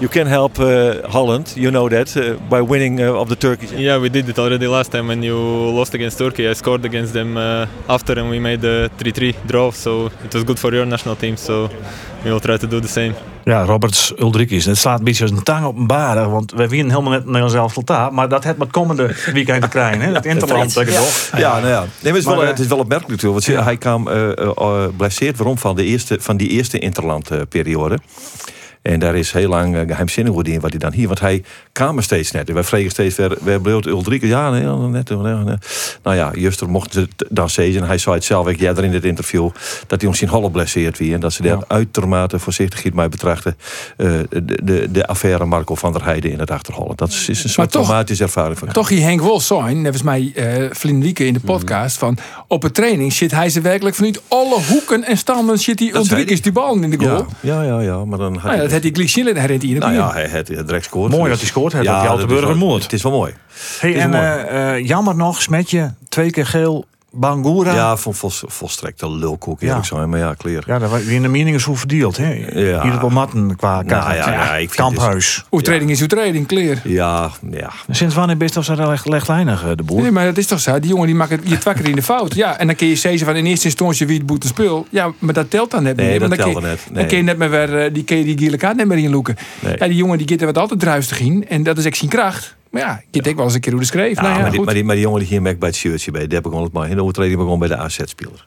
You 0.00 0.08
can 0.08 0.28
help 0.28 0.60
uh, 0.60 1.08
Holland, 1.08 1.54
you 1.56 1.72
know 1.72 1.88
that, 1.88 2.16
uh, 2.16 2.34
by 2.48 2.60
winning 2.62 3.00
uh, 3.00 3.20
of 3.20 3.28
the 3.28 3.34
Turkish. 3.34 3.72
Yeah, 3.72 3.98
we 3.98 4.08
did 4.08 4.28
it 4.28 4.38
already 4.38 4.68
last 4.68 4.92
time 4.92 5.08
when 5.08 5.24
you 5.24 5.36
lost 5.36 5.92
against 5.94 6.18
Turkey. 6.18 6.48
I 6.48 6.52
scored 6.52 6.84
against 6.84 7.14
them 7.14 7.36
uh, 7.36 7.66
after 7.88 8.12
and 8.12 8.30
we 8.30 8.38
made 8.38 8.62
a 8.64 8.88
3-3 8.90 9.46
draw. 9.48 9.72
So 9.72 10.06
it 10.24 10.32
was 10.32 10.44
good 10.44 10.58
for 10.58 10.72
your 10.72 10.86
national 10.86 11.16
team. 11.16 11.36
So 11.36 11.68
we 12.24 12.30
will 12.30 12.40
try 12.40 12.56
to 12.58 12.66
do 12.66 12.78
the 12.78 12.88
same. 12.88 13.14
Ja, 13.48 13.64
Roberts 13.64 14.12
Ulrikis. 14.18 14.64
Het 14.64 14.78
slaat 14.78 14.98
een 14.98 15.04
beetje 15.04 15.22
als 15.22 15.30
een 15.30 15.42
tang 15.42 15.66
op 15.66 15.76
een 15.76 15.86
baren. 15.86 16.30
Want 16.30 16.52
we 16.52 16.68
winnen 16.68 16.90
helemaal 16.90 17.12
net 17.12 17.24
Nederlands 17.24 17.54
elftal 17.54 18.10
Maar 18.10 18.28
dat 18.28 18.44
het 18.44 18.58
met 18.58 18.70
komende 18.70 19.14
weekend 19.32 19.62
te 19.62 19.68
krijgen. 19.68 20.00
Hè? 20.00 20.12
Dat 20.12 20.24
Interland. 20.24 20.72
Ja. 20.74 20.84
toch? 20.84 21.30
Ja, 21.36 21.52
nou 21.58 21.68
ja. 21.68 21.86
Nee, 22.00 22.12
maar 22.12 22.12
het, 22.12 22.16
is 22.16 22.24
wel, 22.24 22.34
Maar, 22.34 22.44
eh, 22.44 22.50
het 22.50 22.58
is 22.58 22.66
wel 22.66 22.78
opmerkelijk 22.78 23.22
natuurlijk. 23.22 23.46
Want 23.46 23.64
hij 23.64 23.76
kwam 23.76 24.08
eh, 24.08 24.48
eh, 24.48 24.84
blesseerd 24.96 25.36
waarom 25.36 25.58
van, 25.58 25.76
de 25.76 25.84
eerste, 25.84 26.16
van 26.20 26.36
die 26.36 26.48
eerste 26.48 26.78
interlandperiode. 26.78 27.98
En 28.82 28.98
daar 28.98 29.14
is 29.16 29.32
heel 29.32 29.48
lang 29.48 29.76
eh, 29.76 29.80
geheimzinnig 29.86 30.32
hoe 30.32 30.42
die 30.42 30.60
wat 30.60 30.70
hij 30.70 30.78
dan 30.78 30.92
hier. 30.92 31.06
Want 31.06 31.20
hij 31.20 31.44
kwam 31.72 31.96
er 31.96 32.02
steeds 32.02 32.30
net. 32.30 32.48
En 32.48 32.54
wij 32.54 32.64
vregen 32.64 32.90
steeds 32.90 33.16
weer, 33.16 33.36
weer 33.40 33.60
bleef 33.60 33.84
Ulrike. 33.84 34.26
Ja, 34.26 34.50
nee, 34.50 34.62
net. 34.62 35.08
nee. 35.08 35.56
Nou 36.02 36.16
ja, 36.16 36.30
Juster 36.34 36.68
mocht 36.68 36.94
het 36.94 37.10
dan 37.28 37.50
zeggen. 37.50 37.80
En 37.80 37.86
hij 37.86 37.98
zei 37.98 38.14
het 38.14 38.24
zelf 38.24 38.46
ook 38.46 38.56
ja, 38.56 38.76
in 38.76 38.90
dit 38.90 39.04
interview. 39.04 39.50
Dat 39.86 40.00
hij 40.00 40.10
ons 40.10 40.22
in 40.22 40.28
Holle 40.28 40.50
blesseerd 40.50 40.98
wie. 40.98 41.14
En 41.14 41.20
dat 41.20 41.32
ze 41.32 41.42
daar 41.42 41.64
uitermate 41.66 42.38
voorzichtig 42.38 42.92
mij 42.92 43.08
betrachten. 43.08 43.56
eh, 43.96 44.10
de, 44.30 44.58
de, 44.62 44.88
de 44.90 45.06
affaire 45.06 45.44
Marco 45.44 45.74
van 45.74 45.92
der 45.92 46.04
Heijden 46.04 46.30
in 46.30 46.38
het 46.38 46.50
Achterholland. 46.50 46.98
Dat 46.98 47.08
is, 47.08 47.28
is 47.28 47.44
een 47.44 47.50
soort 47.50 47.70
toch- 47.70 47.82
traumatische 47.84 48.22
ervaring 48.22 48.58
van 48.58 48.68
Toch 48.68 48.88
hier 48.88 49.02
Henk 49.02 49.20
Wol 49.20 49.40
zijn, 49.40 49.82
net 49.82 49.92
als 49.92 50.02
mij 50.02 50.32
eh 50.34 50.70
Flynn 50.72 51.00
Wieke 51.00 51.26
in 51.26 51.32
de 51.32 51.40
podcast, 51.40 51.98
van 51.98 52.16
op 52.46 52.62
het 52.62 52.74
training 52.74 53.12
zit 53.12 53.30
hij 53.30 53.50
ze 53.50 53.60
werkelijk 53.60 53.96
vanuit 53.96 54.20
alle 54.28 54.60
hoeken 54.68 55.04
en 55.04 55.16
standen 55.16 55.58
zit 55.58 55.78
die 55.78 55.94
Ulrikes 55.94 56.42
die 56.42 56.52
bal 56.52 56.74
in 56.74 56.90
de 56.90 56.98
goal. 56.98 57.26
Ja, 57.40 57.62
ja, 57.62 57.62
ja, 57.62 57.80
ja. 57.80 58.04
Maar 58.04 58.18
dan 58.18 58.34
had 58.34 58.42
Nou 58.42 58.62
ja, 58.62 58.68
had 58.84 59.08
zien, 59.10 59.24
hij 59.24 59.46
rent 59.46 59.62
hij 59.62 59.70
in 59.70 59.76
het 59.76 59.84
Nou 59.84 59.96
ja, 59.96 60.12
hij 60.12 60.28
heeft 60.28 60.46
direct 60.46 60.70
gescoord. 60.72 61.10
Mooi 61.12 61.30
dat 61.30 61.38
hij 61.38 61.48
scoort. 61.48 61.72
Hij 61.72 61.80
heeft 61.80 61.92
ook 61.94 62.00
die 62.00 62.08
dat 62.10 62.18
Altenburger 62.20 62.50
is 62.54 62.58
wel- 62.58 62.68
moord. 62.68 62.82
Het 62.82 62.92
is 62.92 63.02
wel 63.02 63.12
mooi. 63.12 63.32
Hey, 63.80 63.90
is 63.92 64.02
en 64.02 64.10
mooi. 64.10 64.22
eh, 64.22 64.74
eh, 64.76 64.86
jammer 64.86 65.16
nog, 65.16 65.42
Smetje. 65.42 65.94
Twee 66.08 66.30
keer 66.30 66.46
geel. 66.46 66.84
Bangura. 67.18 67.74
Ja, 67.74 67.96
vol, 67.96 68.12
vol, 68.12 68.30
volstrekte 68.32 69.10
lulkoek 69.10 69.60
eerlijk 69.62 69.84
Ja. 69.88 69.96
zijn. 69.96 70.08
Maar 70.08 70.18
ja, 70.18 70.34
clear. 70.38 70.62
Ja, 70.66 70.78
daar 70.78 71.02
in 71.02 71.22
de 71.22 71.28
meningen 71.28 71.58
is 71.58 71.64
hoe 71.64 71.76
verdeeld. 71.76 72.16
Hè? 72.16 72.32
Ja. 72.52 72.82
Hier 72.82 73.12
matten 73.12 73.56
qua 73.56 73.82
Nou 73.82 74.14
ja, 74.14 74.30
ja, 74.30 74.52
ik 74.56 74.70
vind 74.70 74.74
Kamphuis. 74.74 75.44
Oetreding 75.50 75.90
is 75.90 76.02
oetreding, 76.02 76.46
clear. 76.46 76.76
Ja, 76.84 77.30
ja. 77.50 77.70
Sinds 77.90 78.14
wanneer 78.14 78.36
best 78.36 78.56
of 78.56 78.64
ze 78.64 78.72
echt 78.92 79.06
leglijnig, 79.08 79.62
eh, 79.64 79.70
de 79.76 79.82
boer? 79.82 80.02
Nee, 80.02 80.10
maar 80.10 80.24
dat 80.24 80.36
is 80.38 80.46
toch 80.46 80.60
zo? 80.60 80.80
Die 80.80 80.90
jongen 80.90 81.06
die 81.06 81.14
maakt 81.14 81.30
het 81.30 81.40
je 81.44 81.58
twakker 81.58 81.88
in 81.88 81.94
de 81.94 82.02
fout. 82.02 82.34
Ja, 82.34 82.58
en 82.58 82.66
dan 82.66 82.76
kun 82.76 82.86
je 82.86 82.96
zeggen 82.96 83.26
van 83.26 83.36
in 83.36 83.46
eerste 83.46 83.64
instantie 83.66 84.06
wie 84.06 84.16
het 84.16 84.26
boete 84.26 84.46
speel. 84.46 84.86
Ja, 84.90 85.12
maar 85.18 85.34
dat 85.34 85.50
telt 85.50 85.70
dan 85.70 85.82
net 85.82 85.96
Nee, 85.96 86.06
meer. 86.08 86.18
dat 86.18 86.28
Want 86.28 86.40
dan 86.40 86.50
je- 86.50 86.60
net. 86.68 86.80
Dan 86.84 86.94
Nee. 86.94 87.06
kun 87.06 87.16
je 87.16 87.22
net 87.22 87.38
maar 87.38 87.50
weer, 87.50 87.78
eh, 87.78 87.92
die, 87.94 88.04
kun 88.04 88.16
je 88.16 88.24
die 88.24 88.38
gele 88.38 88.56
kaart 88.56 88.76
net 88.76 88.86
meer 88.86 88.98
in 88.98 89.10
loeken. 89.10 89.36
Nee. 89.60 89.76
Ja, 89.78 89.86
die 89.86 89.96
jongen 89.96 90.18
die 90.18 90.28
gaat 90.28 90.40
er 90.40 90.46
wat 90.46 90.58
altijd 90.58 90.80
druistig 90.80 91.20
in. 91.20 91.48
En 91.48 91.62
dat 91.62 91.78
is 91.78 91.84
echt 91.84 91.96
zijn 91.96 92.10
kracht. 92.10 92.56
Maar 92.78 92.86
ja, 92.88 93.02
je 93.10 93.22
denkt 93.22 93.36
wel 93.36 93.46
eens 93.46 93.54
een 93.54 93.60
keer 93.60 93.72
hoe 93.72 93.80
de 93.80 93.86
schreef. 93.86 94.16
Ja, 94.16 94.22
nou 94.22 94.34
ja, 94.34 94.40
maar, 94.40 94.50
die, 94.50 94.60
maar, 94.60 94.74
die, 94.74 94.84
maar 94.84 94.94
die 94.94 95.04
jongen 95.04 95.20
die 95.20 95.28
hier 95.28 95.42
merkt 95.42 95.58
bij 95.58 95.68
het 95.68 95.78
shirtje 95.78 96.10
bij, 96.10 96.26
die 96.26 96.38
ik 96.38 96.44
gewoon 96.44 96.62
het 96.62 96.72
maar 96.72 96.88
in 96.88 96.96
de 96.96 97.02
overtreding 97.02 97.38
begon 97.38 97.58
bij 97.58 97.68
de 97.68 97.76
AZ-speler. 97.76 98.46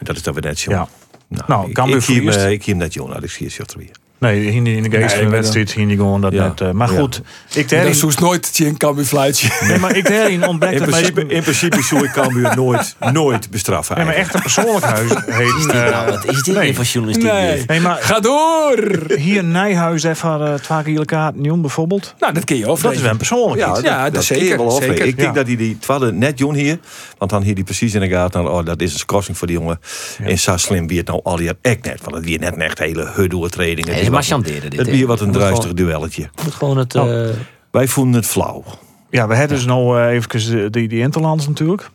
Dat 0.00 0.16
is 0.16 0.22
dat 0.22 0.34
we 0.34 0.40
net. 0.40 0.60
Ja. 0.60 0.88
Nou, 1.28 1.44
Nou, 1.46 1.96
ik, 1.96 2.08
ik, 2.08 2.34
eh, 2.34 2.50
ik 2.50 2.64
hem 2.64 2.76
net 2.76 2.94
jongen, 2.94 3.22
ik 3.22 3.30
zie 3.30 3.50
het 3.56 3.74
weer. 3.74 3.90
Nee, 4.18 4.44
in 4.46 4.64
de, 4.64 4.72
in 4.76 4.82
de 4.82 4.90
geest 4.90 5.14
van 5.14 5.24
de 5.24 5.30
wedstrijd 5.30 5.74
die 5.74 5.96
gewoon 5.96 6.20
dat 6.20 6.32
Ja. 6.32 6.46
net. 6.46 6.60
eh, 6.60 6.70
maar 6.70 6.92
Ja. 6.92 6.98
goed, 6.98 7.22
ik 7.54 7.68
dat 7.68 7.84
is 7.86 8.18
nooit 8.18 8.54
Tjen 8.54 8.76
kan 8.76 9.04
fluitje. 9.04 9.48
nee, 9.60 9.78
maar 9.78 9.96
ik 9.96 10.08
daarin 10.08 10.46
ontbreekt 10.48 10.80
In 10.80 10.86
principe, 10.90 11.20
in 11.26 11.42
principe 11.42 11.82
zou 11.82 12.04
ik 12.04 12.10
Cambuur 12.12 12.56
nooit, 12.56 12.96
nooit 13.12 13.50
bestraffen. 13.50 13.96
Nee, 13.96 14.04
maar 14.04 14.14
echt 14.14 14.34
een 14.34 14.40
persoonlijkheid. 14.42 15.24
Nou, 15.76 16.10
wat 16.10 16.24
is 16.24 16.42
dit 16.42 16.54
nee. 16.54 16.74
voor 16.74 16.84
journalistiek? 16.84 17.32
Nee. 17.32 17.64
Nee, 17.66 17.80
maar 17.80 17.96
Ga 18.00 18.20
door! 18.20 19.04
hier 19.16 19.36
in 19.36 19.50
Nijhuis 19.50 20.02
even 20.02 20.40
uh, 20.40 20.54
twee 20.54 20.82
keer 20.82 21.04
kaart 21.04 21.34
bijvoorbeeld. 21.60 22.14
Nou, 22.18 22.32
dat 22.32 22.44
kun 22.44 22.56
je 22.56 22.66
Dat 22.82 22.92
is 22.92 23.00
wel 23.00 23.10
een 23.10 23.16
persoonlijkheid. 23.16 23.84
Ja, 23.84 24.10
dat 24.10 24.26
kun 24.26 24.36
je 24.36 24.42
zeker, 24.44 24.56
wel 24.58 24.70
zeker. 24.70 25.04
Ik 25.06 25.16
denk 25.16 25.28
Ja. 25.28 25.32
dat 25.32 25.46
hij 25.46 25.56
die 25.56 25.78
twaalfde 25.78 26.12
net 26.12 26.38
doen 26.38 26.54
hier. 26.54 26.78
Want 27.18 27.30
dan 27.30 27.42
hier 27.42 27.54
die 27.54 27.64
precies 27.64 27.94
in 27.94 28.00
de 28.00 28.08
gaten. 28.08 28.52
Oh, 28.52 28.64
dat 28.64 28.80
is 28.80 28.92
een 28.92 28.98
schorsing 28.98 29.38
voor 29.38 29.46
die 29.46 29.56
jongen. 29.58 29.80
En 30.22 30.38
zo 30.38 30.56
slim 30.56 30.86
wie 30.86 30.98
het 30.98 31.06
nou 31.06 31.20
al 31.22 31.38
hier 31.38 31.54
echt 31.62 31.82
net. 31.84 32.00
Want 32.02 32.16
het 32.16 32.24
weer 32.24 32.38
net 32.38 32.54
een 32.54 32.60
echt 32.62 32.78
hele 32.78 33.10
huddoe-training. 33.14 33.86
Is 34.06 34.12
maar 34.12 34.22
chanderen 34.22 34.70
dit. 34.70 34.78
Het 34.78 34.88
weer 34.90 35.06
wat 35.06 35.20
een 35.20 35.32
druistig 35.32 35.60
gewoon- 35.60 35.76
duelletje. 35.76 36.28
Moet 36.44 36.54
gewoon 36.54 36.76
het... 36.76 36.94
Eh, 36.94 37.28
Wij 37.70 37.88
vonden 37.88 38.20
het 38.20 38.30
flauw. 38.30 38.64
Ja, 39.10 39.28
we 39.28 39.34
hebben 39.34 39.56
dus 39.56 39.66
nou 39.66 40.00
eh, 40.00 40.12
even 40.14 40.72
die, 40.72 40.88
die 40.88 41.00
Interlands 41.00 41.46
natuurlijk. 41.48 41.90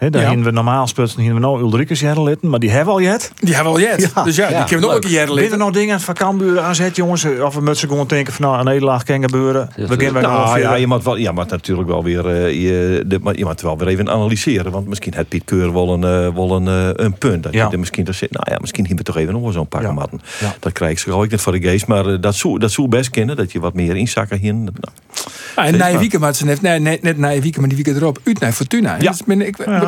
He, 0.00 0.10
daar 0.10 0.22
Ja. 0.22 0.26
hebben 0.28 0.44
we 0.46 0.50
normaal 0.52 0.86
sputsen 0.86 1.20
hier 1.20 1.34
we 1.34 1.40
nou 1.40 1.60
Ulrikes 1.60 2.00
jaren 2.00 2.22
litten, 2.22 2.48
maar 2.48 2.58
die 2.58 2.70
hebben 2.70 2.86
we 2.94 3.00
al 3.00 3.06
jet. 3.06 3.32
Die 3.40 3.54
hebben 3.54 3.72
we 3.72 3.78
al 3.78 3.84
jet. 3.84 4.12
Ja. 4.14 4.22
Dus 4.22 4.36
ja, 4.36 4.46
die 4.46 4.56
Ja, 4.56 4.62
kunnen 4.64 4.80
we 4.80 4.86
nog 4.86 4.94
een 4.94 5.00
keer 5.00 5.10
Zijn 5.10 5.28
er 5.28 5.34
leren. 5.34 5.58
nog 5.58 5.70
dingen 5.70 6.00
van 6.00 6.14
Cambuur 6.14 6.60
AZ 6.60 6.88
jongens? 6.92 7.24
Of 7.42 7.54
we 7.54 7.60
moeten 7.60 7.88
gewoon 7.88 8.06
denken 8.06 8.32
van 8.32 8.44
nou, 8.46 8.58
een 8.58 8.64
nederlaag 8.64 9.02
kan 9.02 9.20
gebeuren. 9.22 9.68
We 9.76 9.82
Nou 10.10 10.40
ongeveer- 10.42 10.60
ja, 10.62 10.74
je 10.74 10.86
moet, 10.86 11.04
wel, 11.04 11.16
je 11.16 11.30
moet 11.32 11.50
natuurlijk 11.50 11.88
wel 11.88 12.04
weer, 12.04 12.26
eh, 12.28 12.52
je, 12.62 13.04
de, 13.06 13.18
maar 13.22 13.36
je 13.36 13.44
moet 13.44 13.60
wel 13.60 13.78
weer 13.78 13.88
even 13.88 14.08
analyseren. 14.10 14.72
Want 14.72 14.88
misschien 14.88 15.14
heeft 15.14 15.28
Piet 15.28 15.44
Keur 15.44 15.72
wel 15.72 15.92
een, 15.92 16.04
eh, 16.04 16.34
wel 16.34 16.56
een, 16.56 16.68
eh, 16.68 17.04
een 17.04 17.14
punt. 17.18 17.42
Dat 17.42 17.52
Ja. 17.52 17.66
je 17.66 17.72
er 17.72 17.78
misschien 17.78 18.06
er 18.06 18.14
zit. 18.14 18.30
Nou 18.30 18.44
ja, 18.50 18.56
misschien 18.60 18.86
hier 18.86 18.96
we 18.96 19.02
toch 19.02 19.16
even 19.16 19.40
nog 19.40 19.52
zo'n 19.52 19.68
pakken 19.68 19.88
Ja. 19.88 19.94
matten. 19.94 20.20
Ja. 20.40 20.54
Dat 20.60 20.72
krijg 20.72 20.90
ik 20.92 20.98
zo 20.98 21.10
gauw 21.12 21.22
ik 21.22 21.30
net 21.30 21.40
voor 21.40 21.52
de 21.52 21.60
geest. 21.60 21.86
Maar 21.86 22.20
dat 22.20 22.34
zou, 22.34 22.58
dat 22.58 22.70
zou 22.70 22.88
best 22.88 23.10
kennen. 23.10 23.36
Dat 23.36 23.52
je 23.52 23.60
wat 23.60 23.74
meer 23.74 23.96
inzakken 23.96 24.38
hier. 24.38 24.54
Nou, 24.54 24.70
Ja, 25.56 25.64
en 25.66 25.76
na 25.78 25.88
maar. 25.90 25.98
weekend, 25.98 26.22
maar 26.22 26.34
ze 26.34 26.46
heeft 26.46 26.60
net, 26.62 26.80
net, 26.82 27.02
net 27.02 27.18
na 27.18 27.28
weekend, 27.28 27.56
maar 27.56 27.68
die 27.68 27.76
weekend 27.76 27.96
erop, 27.96 28.18
uit 28.24 28.40
naar 28.40 28.52
Fortuna. 28.52 28.96
Ja. 29.00 29.14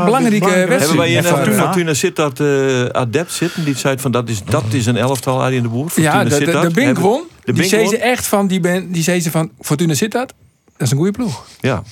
Een, 0.06 0.12
Ja, 0.12 0.18
belangrijke 0.18 0.38
belangrijk. 0.46 0.68
wedstrijd. 0.68 0.80
hebben 0.80 0.96
wij 0.96 1.06
in 1.06 1.22
Ja, 1.22 1.28
eh, 1.28 1.34
Fortuna. 1.44 1.62
Fortuna 1.72 1.94
zit 1.94 2.16
dat 2.16 2.40
eh, 2.40 2.84
adept 2.84 3.32
zitten. 3.32 3.64
Die 3.64 3.76
zei 3.76 3.98
van 3.98 4.10
dat 4.10 4.28
is, 4.28 4.44
dat 4.44 4.64
is 4.70 4.86
een 4.86 4.96
elftal 4.96 5.42
uit 5.42 5.54
in 5.54 5.62
de 5.62 5.68
boer. 5.68 5.84
Ja, 5.84 5.90
Fortuna 5.92 6.22
de, 6.24 6.28
de, 6.28 6.34
Sittard. 6.34 6.68
de 6.68 6.74
Bink 6.74 6.98
won. 6.98 7.22
De 7.44 7.52
Die 7.52 7.64
zei 7.64 7.86
ze 7.88 7.98
echt 7.98 8.26
van, 8.26 8.46
die, 8.46 8.60
ben, 8.60 8.92
die 8.92 9.02
zei 9.02 9.20
ze 9.20 9.30
van, 9.30 9.50
Fortuna 9.60 9.94
zit 9.94 10.10
dat. 10.12 10.34
Dat 10.76 10.86
is 10.86 10.90
een 10.90 10.96
goede 10.96 11.12
ploeg. 11.12 11.46
Ja, 11.60 11.82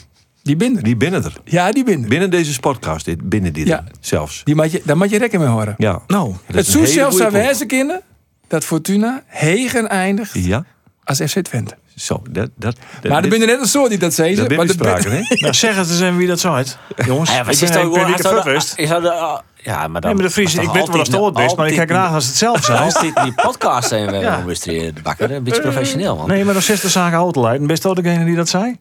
Die 0.43 0.57
binnen. 0.57 0.83
die 0.83 0.97
binnen 0.97 1.25
er. 1.25 1.33
Ja, 1.45 1.73
die 1.73 1.85
binnen. 1.85 2.09
Binnen 2.09 2.31
deze 2.31 2.53
sportcast, 2.53 3.05
dit, 3.05 3.29
binnen 3.29 3.53
dit 3.53 3.67
Ja. 3.67 3.85
zelfs. 4.01 4.41
Die 4.45 4.55
moet 4.55 4.73
je, 4.73 4.83
daar 4.85 4.97
moet 4.97 5.11
je 5.11 5.19
rekening 5.19 5.45
mee 5.45 5.53
horen. 5.53 5.75
Ja. 5.79 6.03
Nou, 6.07 6.35
Het 6.47 6.67
hele 6.75 6.87
zelfs 6.87 7.21
aan 7.21 7.67
kunnen 7.67 8.01
dat 8.49 8.65
Fortuna 8.65 9.23
hegen 9.27 9.89
eindigt 9.89 10.33
Ja, 10.35 10.65
als 11.05 11.19
FC 11.19 11.39
Twente. 11.41 11.75
Zo. 12.01 12.23
Dat, 12.31 12.51
dat, 12.57 12.77
dat, 13.01 13.11
Maar 13.11 13.23
er 13.23 13.29
binnen 13.29 13.49
net 13.49 13.61
een 13.61 13.67
soort 13.67 13.89
die 13.91 13.99
dat 13.99 14.15
zei. 14.15 14.35
dat 14.35 14.51
maar 14.57 14.69
sprake, 14.69 15.09
hè? 15.09 15.21
nou 15.41 15.55
zeg 15.55 15.77
het 15.77 15.89
eens 15.91 16.01
even 16.01 16.17
wie 16.17 16.27
dat 16.27 16.41
zei. 16.41 16.65
Jongens, 17.07 17.31
Ja, 17.31 17.47
ik 17.47 17.53
ze 17.53 17.67
ben, 17.67 18.01
ik 18.01 18.07
niet 18.07 18.21
verwust. 18.21 18.75
ah, 18.79 19.39
Ja, 19.57 19.89
maar 19.89 20.01
dan... 20.01 20.15
Nee, 20.17 20.23
maar 20.23 20.33
de 20.35 20.43
ik 20.43 20.71
weet 20.71 20.89
wel 21.09 21.23
dat 21.33 21.37
het 21.37 21.51
is, 21.51 21.57
maar 21.57 21.67
ik 21.69 21.75
kijk 21.77 21.91
graag 21.91 22.13
als 22.13 22.27
het 22.27 22.37
zelf 22.37 22.65
zijn. 22.65 22.79
Altijd 22.79 23.23
die 23.23 23.35
podcast 23.35 23.89
zijn 23.89 24.07
we 24.07 24.17
Ja. 24.17 24.43
ja. 24.47 24.55
de 24.65 24.93
bakker. 25.03 25.31
Een 25.31 25.43
beetje 25.43 25.61
professioneel, 25.61 26.17
man. 26.17 26.29
Nee, 26.29 26.45
maar 26.45 26.55
dan 26.55 26.63
zit 26.63 26.83
de 26.83 26.89
zaak 26.89 27.13
auto 27.13 27.43
leiden. 27.43 27.67
Best 27.67 27.83
wel 27.83 27.95
degene 27.95 28.25
die 28.25 28.37
dat 28.37 28.49
zei? 28.49 28.77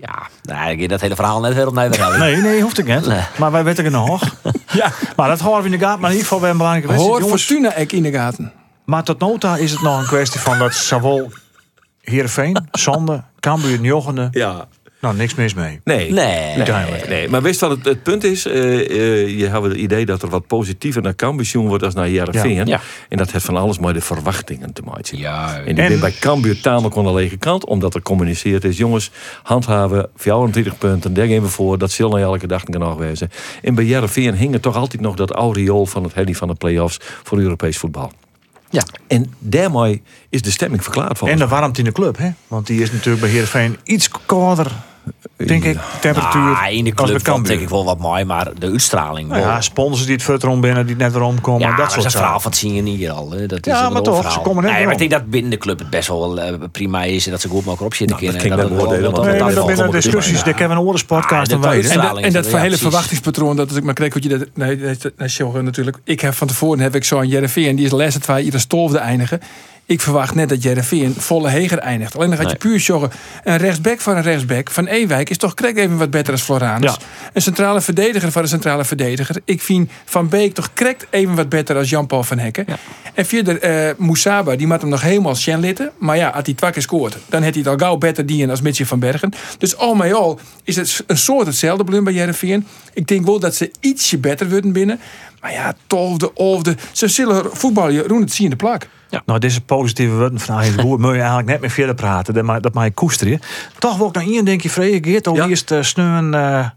Ja, 0.00 0.28
nou, 0.42 0.70
ik 0.70 0.80
heb 0.80 0.90
dat 0.90 1.00
hele 1.00 1.14
verhaal 1.14 1.40
net 1.40 1.54
weer 1.54 1.66
op 1.66 1.74
Nederland 1.74 2.02
houden. 2.02 2.20
Nee, 2.20 2.52
nee, 2.52 2.62
hoeft 2.62 2.78
ik 2.78 2.86
niet. 2.86 3.06
Nee. 3.06 3.20
Maar 3.36 3.52
wij 3.52 3.64
weten 3.64 3.84
het 3.84 3.92
nog. 3.92 4.22
Ja, 4.72 4.92
Maar 5.16 5.28
dat 5.28 5.40
houden 5.40 5.62
we 5.62 5.70
in 5.70 5.78
de 5.78 5.84
gaten. 5.84 6.00
Maar 6.00 6.10
in 6.10 6.16
ieder 6.16 6.28
geval 6.28 6.40
weer 6.42 6.50
een 6.50 6.56
belangrijke 6.56 6.88
wedstrijd. 6.88 7.16
hoor 7.16 7.24
Jongens, 7.26 7.44
Fortuna 7.44 7.72
ek 7.72 7.92
in 7.92 8.02
de 8.02 8.12
gaten. 8.12 8.52
Maar 8.84 9.02
tot 9.02 9.18
nota 9.18 9.56
is 9.56 9.70
het 9.70 9.80
nog 9.82 9.98
een 10.00 10.06
kwestie 10.06 10.40
van 10.40 10.58
dat 10.58 10.74
zowel 10.74 11.30
Heerenveen, 12.10 12.68
Zonde, 12.70 13.24
Cambuur, 13.40 13.80
Jochende... 13.80 14.28
Ja. 14.30 14.68
Nou, 15.00 15.16
niks 15.16 15.34
mis 15.34 15.54
mee. 15.54 15.80
Nee. 15.84 16.12
Nee. 16.12 16.54
Uiteindelijk. 16.54 17.08
Nee, 17.08 17.28
maar 17.28 17.42
wist 17.42 17.60
wat 17.60 17.70
het, 17.70 17.84
het 17.84 18.02
punt 18.02 18.24
is? 18.24 18.46
Eh, 18.46 18.80
eh, 18.80 19.38
je 19.38 19.46
hebt 19.46 19.64
het 19.64 19.76
idee 19.76 20.06
dat 20.06 20.22
er 20.22 20.28
wat 20.28 20.46
positiever 20.46 21.02
naar 21.02 21.14
Cambuur 21.14 21.58
wordt 21.58 21.84
als 21.84 21.94
naar 21.94 22.04
Heerenveen. 22.04 22.54
Ja. 22.54 22.64
Ja. 22.64 22.80
En 23.08 23.16
dat 23.16 23.30
heeft 23.32 23.44
van 23.44 23.56
alles 23.56 23.78
maar 23.78 23.92
de 23.92 24.00
verwachtingen 24.00 24.72
te 24.72 24.82
maken. 24.82 25.18
Ja, 25.18 25.58
En 25.58 25.66
ik 25.66 25.74
ben 25.76 26.00
bij 26.00 26.12
Cambuur 26.20 26.60
tamelijk 26.60 26.96
aan 26.96 27.04
de 27.04 27.12
lege 27.12 27.36
kant, 27.36 27.66
omdat 27.66 27.94
er 27.94 28.02
communiceerd 28.02 28.64
is. 28.64 28.76
Jongens, 28.76 29.10
handhaven, 29.42 30.08
24 30.16 30.78
punten, 30.78 31.14
daar 31.14 31.26
gaan 31.26 31.42
we 31.42 31.48
voor. 31.48 31.78
Dat 31.78 31.90
zal 31.90 32.08
nou 32.08 32.22
elke 32.22 32.46
dag 32.46 32.62
genoeg 32.64 32.96
wezen. 32.96 33.30
En 33.62 33.74
bij 33.74 33.84
Heerenveen 33.84 34.34
hing 34.34 34.54
er 34.54 34.60
toch 34.60 34.76
altijd 34.76 35.02
nog 35.02 35.16
dat 35.16 35.30
aureool 35.30 35.86
van 35.86 36.02
het 36.02 36.14
henny 36.14 36.34
van 36.34 36.48
de 36.48 36.54
play-offs 36.54 36.98
voor 37.22 37.38
Europees 37.38 37.78
voetbal. 37.78 38.12
Ja. 38.70 38.82
En 39.06 39.34
daarmee 39.38 40.02
is 40.28 40.42
de 40.42 40.50
stemming 40.50 40.82
verklaard 40.82 41.18
volgens 41.18 41.40
En 41.40 41.46
de 41.48 41.54
warmte 41.54 41.78
in 41.78 41.84
de 41.84 41.92
club, 41.92 42.18
hè? 42.18 42.30
Want 42.48 42.66
die 42.66 42.82
is 42.82 42.92
natuurlijk 42.92 43.20
bij 43.20 43.30
Heerenveen 43.30 43.78
iets 43.84 44.08
kouder, 44.26 44.72
denk 45.36 45.64
ik, 45.64 45.78
temperatuur. 46.00 46.54
Ah, 46.54 46.72
in 46.72 46.84
de 46.84 46.92
club 46.94 47.08
vond 47.10 47.22
Cambuur. 47.22 47.46
denk 47.48 47.60
ik 47.60 47.68
wel 47.68 47.84
wat 47.84 47.98
mooi, 47.98 48.24
maar 48.24 48.48
de 48.58 48.66
uitstraling. 48.66 49.28
Nou 49.28 49.40
ja, 49.40 49.60
sponsors 49.60 50.04
die 50.04 50.14
het 50.14 50.22
vertrouwen 50.22 50.62
binnen, 50.62 50.86
die 50.86 50.96
net 50.96 51.12
weer 51.12 51.22
omkomen. 51.22 51.60
Ja, 51.60 51.76
dat 51.76 51.78
soort 51.78 51.94
dat 51.94 52.04
is 52.04 52.04
een 52.14 52.20
verhaal 52.20 52.40
van 52.40 52.50
het 52.50 52.60
zien 52.60 52.74
je 52.74 52.82
hier 52.82 53.10
al. 53.10 53.30
Hè. 53.30 53.46
Dat 53.46 53.66
is 53.66 53.72
Ja, 53.72 53.86
een 53.86 53.92
maar 53.92 54.02
toch, 54.02 54.14
verhaal. 54.14 54.32
ze 54.32 54.38
komen 54.40 54.62
net 54.64 54.72
nee, 54.72 54.82
maar 54.84 54.92
ik 54.92 54.98
denk 54.98 55.10
dat 55.10 55.30
binnen 55.30 55.50
de 55.50 55.58
club 55.58 55.78
het 55.78 55.90
best 55.90 56.08
wel 56.08 56.40
eh, 56.40 56.54
prima 56.72 57.02
is 57.02 57.24
en 57.26 57.30
dat 57.32 57.40
ze 57.40 57.48
goed 57.48 57.64
mogelijk 57.64 57.82
op 57.82 57.94
zitten 57.94 58.16
Nou, 58.16 58.32
dat 58.32 58.42
en 58.42 58.56
beoordelen, 58.68 59.14
dat- 59.14 59.24
Nee, 59.24 59.32
dat- 59.32 59.40
maar 59.44 59.54
dat 59.54 59.66
dat- 59.66 59.76
zijn 59.76 59.90
dat- 59.90 60.02
discussies. 60.02 60.38
Ja. 60.38 60.44
De 60.44 60.54
Kevin 60.54 60.78
Oris 60.78 61.04
podcast 61.04 61.52
Ah, 61.52 61.58
en 61.64 61.72
En, 61.82 61.98
dat, 62.00 62.18
en 62.18 62.32
dat 62.32 62.50
Ja, 62.50 62.58
hele 62.58 62.76
verwachtingspatroon, 62.76 63.56
dat 63.56 63.76
ik 63.76 63.82
maar 63.84 63.94
kreeg 63.94 64.14
wat 64.14 64.22
je 64.22 64.28
dat, 64.28 64.46
nee, 64.54 64.76
nee, 64.76 64.96
nee, 65.16 65.28
Sjoggen 65.28 65.64
natuurlijk. 65.64 65.96
Ik 66.04 66.20
heb 66.20 66.34
van 66.34 66.46
tevoren 66.46 66.80
heb 66.80 66.94
ik 66.94 67.04
zo 67.04 67.18
aan 67.18 67.28
Jereveen, 67.28 67.76
die 67.76 67.84
is 67.84 67.90
de 67.90 67.96
laatste 67.96 68.20
twee 68.20 68.44
iedere 68.44 68.62
stolfde 68.62 68.98
eindigen. 68.98 69.40
Ik 69.88 70.00
verwacht 70.00 70.34
net 70.34 70.48
dat 70.48 70.62
Jereveen 70.62 71.14
volle 71.18 71.48
heger 71.48 71.78
eindigt. 71.78 72.14
Alleen 72.14 72.28
dan 72.28 72.38
gaat 72.38 72.50
je 72.50 72.56
puur 72.56 72.78
joggen. 72.78 73.10
Een 73.44 73.56
rechtsback 73.56 74.00
van 74.00 74.16
een 74.16 74.22
rechtsback 74.22 74.70
van 74.70 74.86
Ewijk 74.86 75.30
is 75.30 75.36
toch 75.36 75.54
krek 75.54 75.76
even 75.76 75.96
wat 75.96 76.10
beter 76.10 76.32
als 76.32 76.42
Floranus. 76.42 76.90
Ja. 76.90 76.98
Een 77.32 77.42
centrale 77.42 77.80
verdediger 77.80 78.32
van 78.32 78.42
een 78.42 78.48
centrale 78.48 78.84
verdediger. 78.84 79.36
Ik 79.44 79.62
vind 79.62 79.90
Van 80.04 80.28
Beek 80.28 80.54
toch 80.54 80.70
krek 80.72 81.06
even 81.10 81.34
wat 81.34 81.48
beter 81.48 81.76
als 81.76 81.90
Jan-Paul 81.90 82.22
van 82.22 82.38
Hekken. 82.38 82.66
En 83.14 83.26
verder 83.26 83.60
eh 83.60 83.94
Moussaba, 83.96 84.56
die 84.56 84.66
maakt 84.66 84.80
hem 84.80 84.90
nog 84.90 85.02
helemaal 85.02 85.34
Sjen 85.34 85.60
litten. 85.60 85.90
Maar 85.98 86.16
ja, 86.16 86.28
als 86.28 86.44
hij 86.44 86.54
twee 86.54 86.70
keer 86.70 86.82
scoort, 86.82 87.16
dan 87.28 87.42
heeft 87.42 87.54
hij 87.54 87.62
het 87.64 87.72
al 87.72 87.86
gauw 87.86 87.96
beter 87.96 88.26
dienen 88.26 88.50
als 88.50 88.60
Mitchell 88.60 88.86
van 88.86 88.98
Bergen. 88.98 89.32
Dus 89.58 89.76
al 89.76 89.94
met 89.94 90.12
al 90.12 90.40
is 90.64 90.76
het 90.76 91.04
een 91.06 91.18
soort 91.18 91.46
hetzelfde 91.46 91.84
blum 91.84 92.04
bij 92.04 92.12
Jereveen. 92.12 92.66
Ik 92.92 93.06
denk 93.06 93.24
wel 93.24 93.40
dat 93.40 93.54
ze 93.54 93.70
ietsje 93.80 94.18
beter 94.18 94.48
worden 94.48 94.72
binnen. 94.72 95.00
Maar 95.40 95.52
ja, 95.52 95.74
tolfde, 95.86 96.34
olfde. 96.34 96.76
Ze 96.92 97.08
zullen 97.08 97.56
voetballen, 97.56 97.92
Jeroen, 97.92 98.20
het 98.20 98.30
zie 98.32 98.44
je 98.44 98.50
in 98.50 98.56
de 98.58 98.64
plak. 98.64 98.88
Nou, 99.26 99.38
deze 99.38 99.60
positieve 99.60 100.14
woorden 100.14 100.40
van 100.40 100.54
Arjen 100.56 100.76
Boer 100.76 101.00
moet 101.00 101.10
je 101.12 101.16
eigenlijk 101.18 101.48
net 101.48 101.60
meer 101.60 101.70
verder 101.70 101.94
praten. 101.94 102.34
Dat 102.34 102.44
mij, 102.44 102.60
dat 102.60 102.74
mij 102.74 102.90
koesteren. 102.90 103.40
Toch 103.78 103.96
wil 103.96 104.06
ik 104.06 104.14
naar 104.14 104.24
Ian 104.24 104.44
denk 104.44 104.60
je, 104.60 104.70
Freek 104.70 105.06
Geert. 105.06 105.26
Al 105.26 105.34
Ja. 105.34 105.46
eerst 105.46 105.70
uh, 105.70 105.82
sneun 105.82 106.32
uh, 106.34 106.68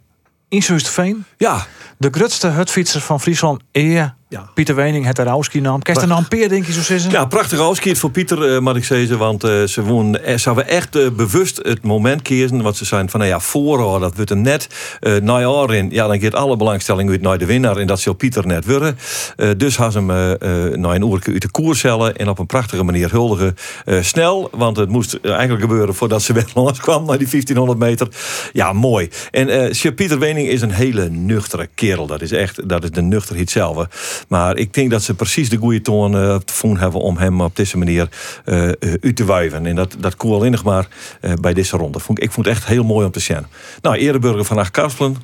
in 0.49 0.61
Veen. 0.61 1.25
Ja, 1.37 1.65
De 1.97 2.07
grootste 2.11 2.47
hutfietser 2.47 3.01
van 3.01 3.21
Friesland 3.21 3.61
eer. 3.71 4.15
Ja. 4.31 4.49
Pieter 4.53 4.75
Wening 4.75 5.05
het 5.05 5.19
Arauski 5.19 5.61
naam. 5.61 5.81
Kerst 5.81 6.01
een 6.01 6.27
peer 6.27 6.49
denk 6.49 6.65
je 6.65 6.99
zo? 6.99 7.09
Ja, 7.09 7.25
prachtig 7.25 7.59
uitskiet 7.59 7.99
voor 7.99 8.11
Pieter, 8.11 8.55
eh, 8.55 8.59
mag 8.61 8.75
ik 8.75 8.83
zeggen. 8.83 9.17
Want 9.17 9.43
eh, 9.43 9.63
ze, 9.63 9.83
wonen, 9.83 10.23
eh, 10.23 10.37
ze 10.37 10.47
hebben 10.47 10.67
echt 10.67 11.15
bewust 11.15 11.57
het 11.57 11.83
moment 11.83 12.21
kiezen. 12.21 12.61
Want 12.61 12.77
ze 12.77 12.85
zijn 12.85 13.09
van, 13.09 13.19
nou 13.19 13.31
ja, 13.31 13.39
voorhoor, 13.39 13.99
dat 13.99 14.15
wordt 14.15 14.31
een 14.31 14.41
net. 14.41 14.67
eh 14.99 15.17
jaar 15.25 15.73
in, 15.73 15.89
ja, 15.91 16.07
dan 16.07 16.19
gaat 16.19 16.35
alle 16.35 16.57
belangstelling 16.57 17.09
weer 17.09 17.21
naar 17.21 17.37
de 17.37 17.45
winnaar. 17.45 17.77
En 17.77 17.87
dat 17.87 17.99
zal 17.99 18.13
Pieter 18.13 18.47
net 18.47 18.65
worden. 18.65 18.97
Eh, 19.35 19.49
dus 19.57 19.75
gaan 19.75 19.91
ze 19.91 19.97
hem 19.97 20.11
eh, 20.11 20.31
eh, 20.31 20.73
na 20.77 20.95
een 20.95 21.09
uur 21.11 21.21
uit 21.25 21.41
de 21.41 21.51
koers 21.51 21.79
cellen. 21.79 22.15
En 22.15 22.29
op 22.29 22.39
een 22.39 22.45
prachtige 22.45 22.83
manier 22.83 23.11
huldigen. 23.11 23.55
Eh, 23.85 24.01
snel, 24.01 24.49
want 24.51 24.77
het 24.77 24.89
moest 24.89 25.19
eigenlijk 25.21 25.61
gebeuren 25.61 25.95
voordat 25.95 26.21
ze 26.21 26.33
weer 26.37 26.47
langskwam. 26.53 27.05
Naar 27.05 27.17
die 27.17 27.27
1500 27.27 27.79
meter. 27.79 28.07
Ja, 28.53 28.73
mooi. 28.73 29.09
En 29.31 29.49
eh 29.49 29.71
Sir 29.73 29.93
Pieter 29.93 30.19
Wening 30.19 30.47
is 30.47 30.61
een 30.61 30.71
hele 30.71 31.09
nuchtere 31.09 31.67
kerel. 31.75 32.07
Dat 32.07 32.21
is 32.21 32.31
echt, 32.31 32.69
dat 32.69 32.83
is 32.83 32.91
de 32.91 33.01
nuchterheid 33.01 33.49
zelf. 33.49 33.87
Maar 34.27 34.57
ik 34.57 34.73
denk 34.73 34.91
dat 34.91 35.03
ze 35.03 35.13
precies 35.13 35.49
de 35.49 35.57
goede 35.57 35.81
toon 35.81 36.15
eh, 36.15 36.35
te 36.35 36.53
voelen 36.53 36.81
hebben 36.81 37.01
om 37.01 37.17
hem 37.17 37.41
op 37.41 37.55
deze 37.55 37.77
manier 37.77 38.09
eh, 38.45 38.67
eh, 38.67 38.73
uit 39.01 39.15
te 39.15 39.25
wuiven. 39.25 39.65
En 39.65 39.75
dat, 39.75 39.95
dat 39.99 40.15
koel 40.15 40.35
alleen 40.35 40.51
nog 40.51 40.63
maar 40.63 40.87
eh, 41.21 41.33
bij 41.41 41.53
deze 41.53 41.77
ronde. 41.77 41.99
Vond, 41.99 42.17
ik- 42.17 42.23
ik 42.23 42.31
vond 42.31 42.45
het 42.45 42.55
echt 42.55 42.65
heel 42.65 42.83
mooi 42.83 43.05
om 43.05 43.11
te 43.11 43.19
zien. 43.19 43.45
Nou, 43.81 43.95
Ereburger 43.95 44.45
van 44.45 44.57
Acht 44.57 44.71
Karspelen. 44.71 45.15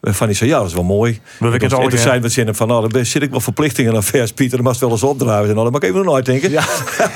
eh, 0.00 0.12
Van 0.12 0.26
die 0.26 0.36
zei, 0.36 0.50
ja, 0.50 0.58
dat 0.58 0.66
is 0.68 0.74
wel 0.74 0.84
mooi. 0.84 1.20
We 1.38 1.48
weten 1.48 1.80
het 1.82 2.00
zijn 2.00 2.22
we 2.22 2.28
zin 2.28 2.54
van, 2.54 2.68
nou, 2.68 2.88
dan 2.88 3.04
zit 3.06 3.22
ik 3.22 3.30
wel 3.30 3.40
verplichtingen 3.40 3.94
aan 3.94 4.02
vers, 4.02 4.32
Pieter. 4.32 4.56
Dan 4.56 4.66
mag 4.66 4.78
wel 4.78 4.90
eens 4.90 5.02
opdraaien. 5.02 5.48
En 5.48 5.54
dan 5.54 5.64
mag 5.72 5.80
ik 5.82 5.88
even 5.88 6.04
nooit 6.04 6.24
denken. 6.26 6.50
Ja, 6.50 6.64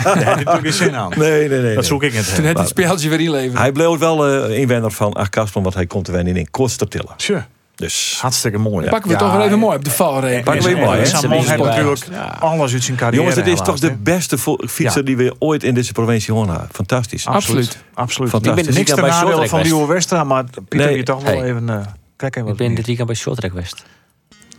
daar 0.05 0.17
heb 0.17 0.39
je 0.39 0.45
natuurlijk 0.45 0.61
geen 0.63 0.73
zin 0.73 0.95
aan. 0.97 1.13
Nee, 1.17 1.49
nee, 1.49 1.49
nee. 1.49 1.63
Dat 1.63 1.75
nee. 1.75 1.83
zoek 1.83 2.03
ik 2.03 2.13
in 2.13 2.19
het 2.19 2.35
Toen 2.35 2.45
het 2.45 2.69
speeltje 2.69 3.09
weer 3.09 3.21
inleveren. 3.21 3.59
Hij 3.61 3.73
bleef 3.73 3.99
wel 3.99 4.27
eh 4.27 4.59
inwenner 4.59 4.91
van 4.91 5.13
Acht 5.13 5.31
Karspelen, 5.31 5.63
want 5.63 5.75
hij 5.75 5.87
komt 5.87 6.05
te 6.05 6.13
wennen 6.13 6.37
in 6.37 6.51
Kostertillen. 6.51 7.13
Tja, 7.17 7.47
Dus 7.81 8.19
hartstikke 8.21 8.59
mooi. 8.59 8.89
Pakken 8.89 9.11
we 9.11 9.17
toch 9.17 9.33
wel 9.33 9.43
even 9.45 9.59
mooi 9.59 9.77
op 9.77 9.85
de 9.85 9.91
valreep. 9.91 10.45
Pakken 10.45 10.63
we 10.63 10.69
even 10.69 10.83
mooi? 10.85 11.07
Samon 11.07 11.39
heeft 11.45 11.57
natuurlijk 11.59 12.05
Ja. 12.11 12.37
alles 12.41 12.73
uit 12.73 12.83
zijn 12.83 12.97
carrière. 12.97 13.17
Jongens, 13.17 13.37
het 13.37 13.47
is 13.47 13.53
helaas, 13.53 13.67
toch 13.69 13.79
de 13.91 13.97
beste 13.97 14.39
fietser 14.69 15.01
Ja. 15.01 15.03
die 15.03 15.17
we 15.17 15.35
ooit 15.39 15.63
in 15.63 15.75
deze 15.75 15.93
provincie 15.93 16.35
hebben. 16.35 16.69
Fantastisch. 16.73 17.27
Absoluut. 17.27 17.79
Absoluut. 17.95 18.31
Fantastisch. 18.31 18.61
Ik 18.67 18.69
ben 18.69 18.75
niks 18.79 18.91
Ik 18.91 18.97
te 18.97 19.03
nadelen 19.03 19.49
van 19.49 19.61
Rio 19.61 19.87
Westra, 19.87 20.25
maar 20.25 20.45
Pieter 20.69 20.79
Nee. 20.87 20.95
hier 20.95 21.05
toch 21.05 21.23
wel 21.23 21.39
Hey. 21.39 21.49
even... 21.51 21.69
eh 21.71 21.87
kijk 22.17 22.37
even 22.37 22.49
Ik 22.51 22.57
ben 22.57 22.75
dit 22.75 22.87
weekend 22.87 23.07
bij 23.07 23.17
Shorttrack 23.17 23.51
geweest. 23.51 23.83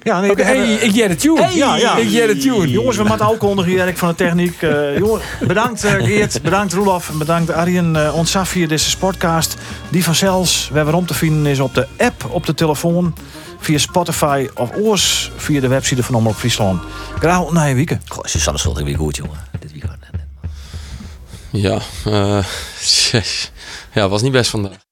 Ja, 0.03 0.19
nee, 0.21 0.33
we 0.33 0.43
hey, 0.43 0.73
ik 0.73 0.91
jij 0.91 1.07
de 1.07 1.15
tune. 1.15 1.47
Ja, 1.53 1.75
ja. 1.75 1.95
Ik 1.95 2.09
jij 2.09 2.27
de 2.27 2.37
tune. 2.37 2.69
Jongens, 2.69 2.97
we 2.97 3.03
moeten 3.03 3.27
ook 3.27 3.39
kondigen, 3.39 3.71
Erik 3.71 3.97
van 3.97 4.09
de 4.09 4.15
techniek. 4.15 4.61
Eh 4.61 4.97
jongen, 4.97 5.21
bedankt 5.47 5.83
eh, 5.83 5.93
Geert, 5.93 6.41
bedankt 6.41 6.73
Roelof, 6.73 7.09
en 7.09 7.17
bedankt 7.17 7.51
Arjen. 7.51 7.95
Uh, 7.95 8.15
ons 8.15 8.35
via 8.43 8.67
deze 8.67 8.89
sportcast. 8.89 9.55
Die 9.89 10.03
van 10.03 10.15
zelfs, 10.15 10.69
we 10.69 10.75
hebben 10.75 10.93
om 10.93 11.05
te 11.05 11.13
vinden, 11.13 11.51
is 11.51 11.59
op 11.59 11.73
de 11.73 11.87
app 11.97 12.25
op 12.29 12.45
de 12.45 12.53
telefoon. 12.53 13.13
Via 13.59 13.77
Spotify 13.77 14.47
of 14.55 14.69
oors 14.75 15.31
via 15.35 15.61
de 15.61 15.67
website 15.67 16.03
van 16.03 16.15
Omroep 16.15 16.35
Friesland. 16.35 16.81
Graag 17.19 17.51
naar 17.51 17.69
je 17.69 17.75
weekend. 17.75 18.01
Goh, 18.07 18.23
Susanne 18.25 18.59
Schulting 18.59 18.87
weer 18.87 18.97
goed, 18.97 19.15
jongen. 19.15 19.37
Dit 19.59 19.71
weekend. 19.71 19.91
Ja, 21.51 21.79
eh, 22.05 22.45
yes. 23.11 23.51
ja, 23.93 24.01
het 24.01 24.11
was 24.11 24.21
niet 24.21 24.31
best 24.31 24.49
vandaag. 24.49 24.90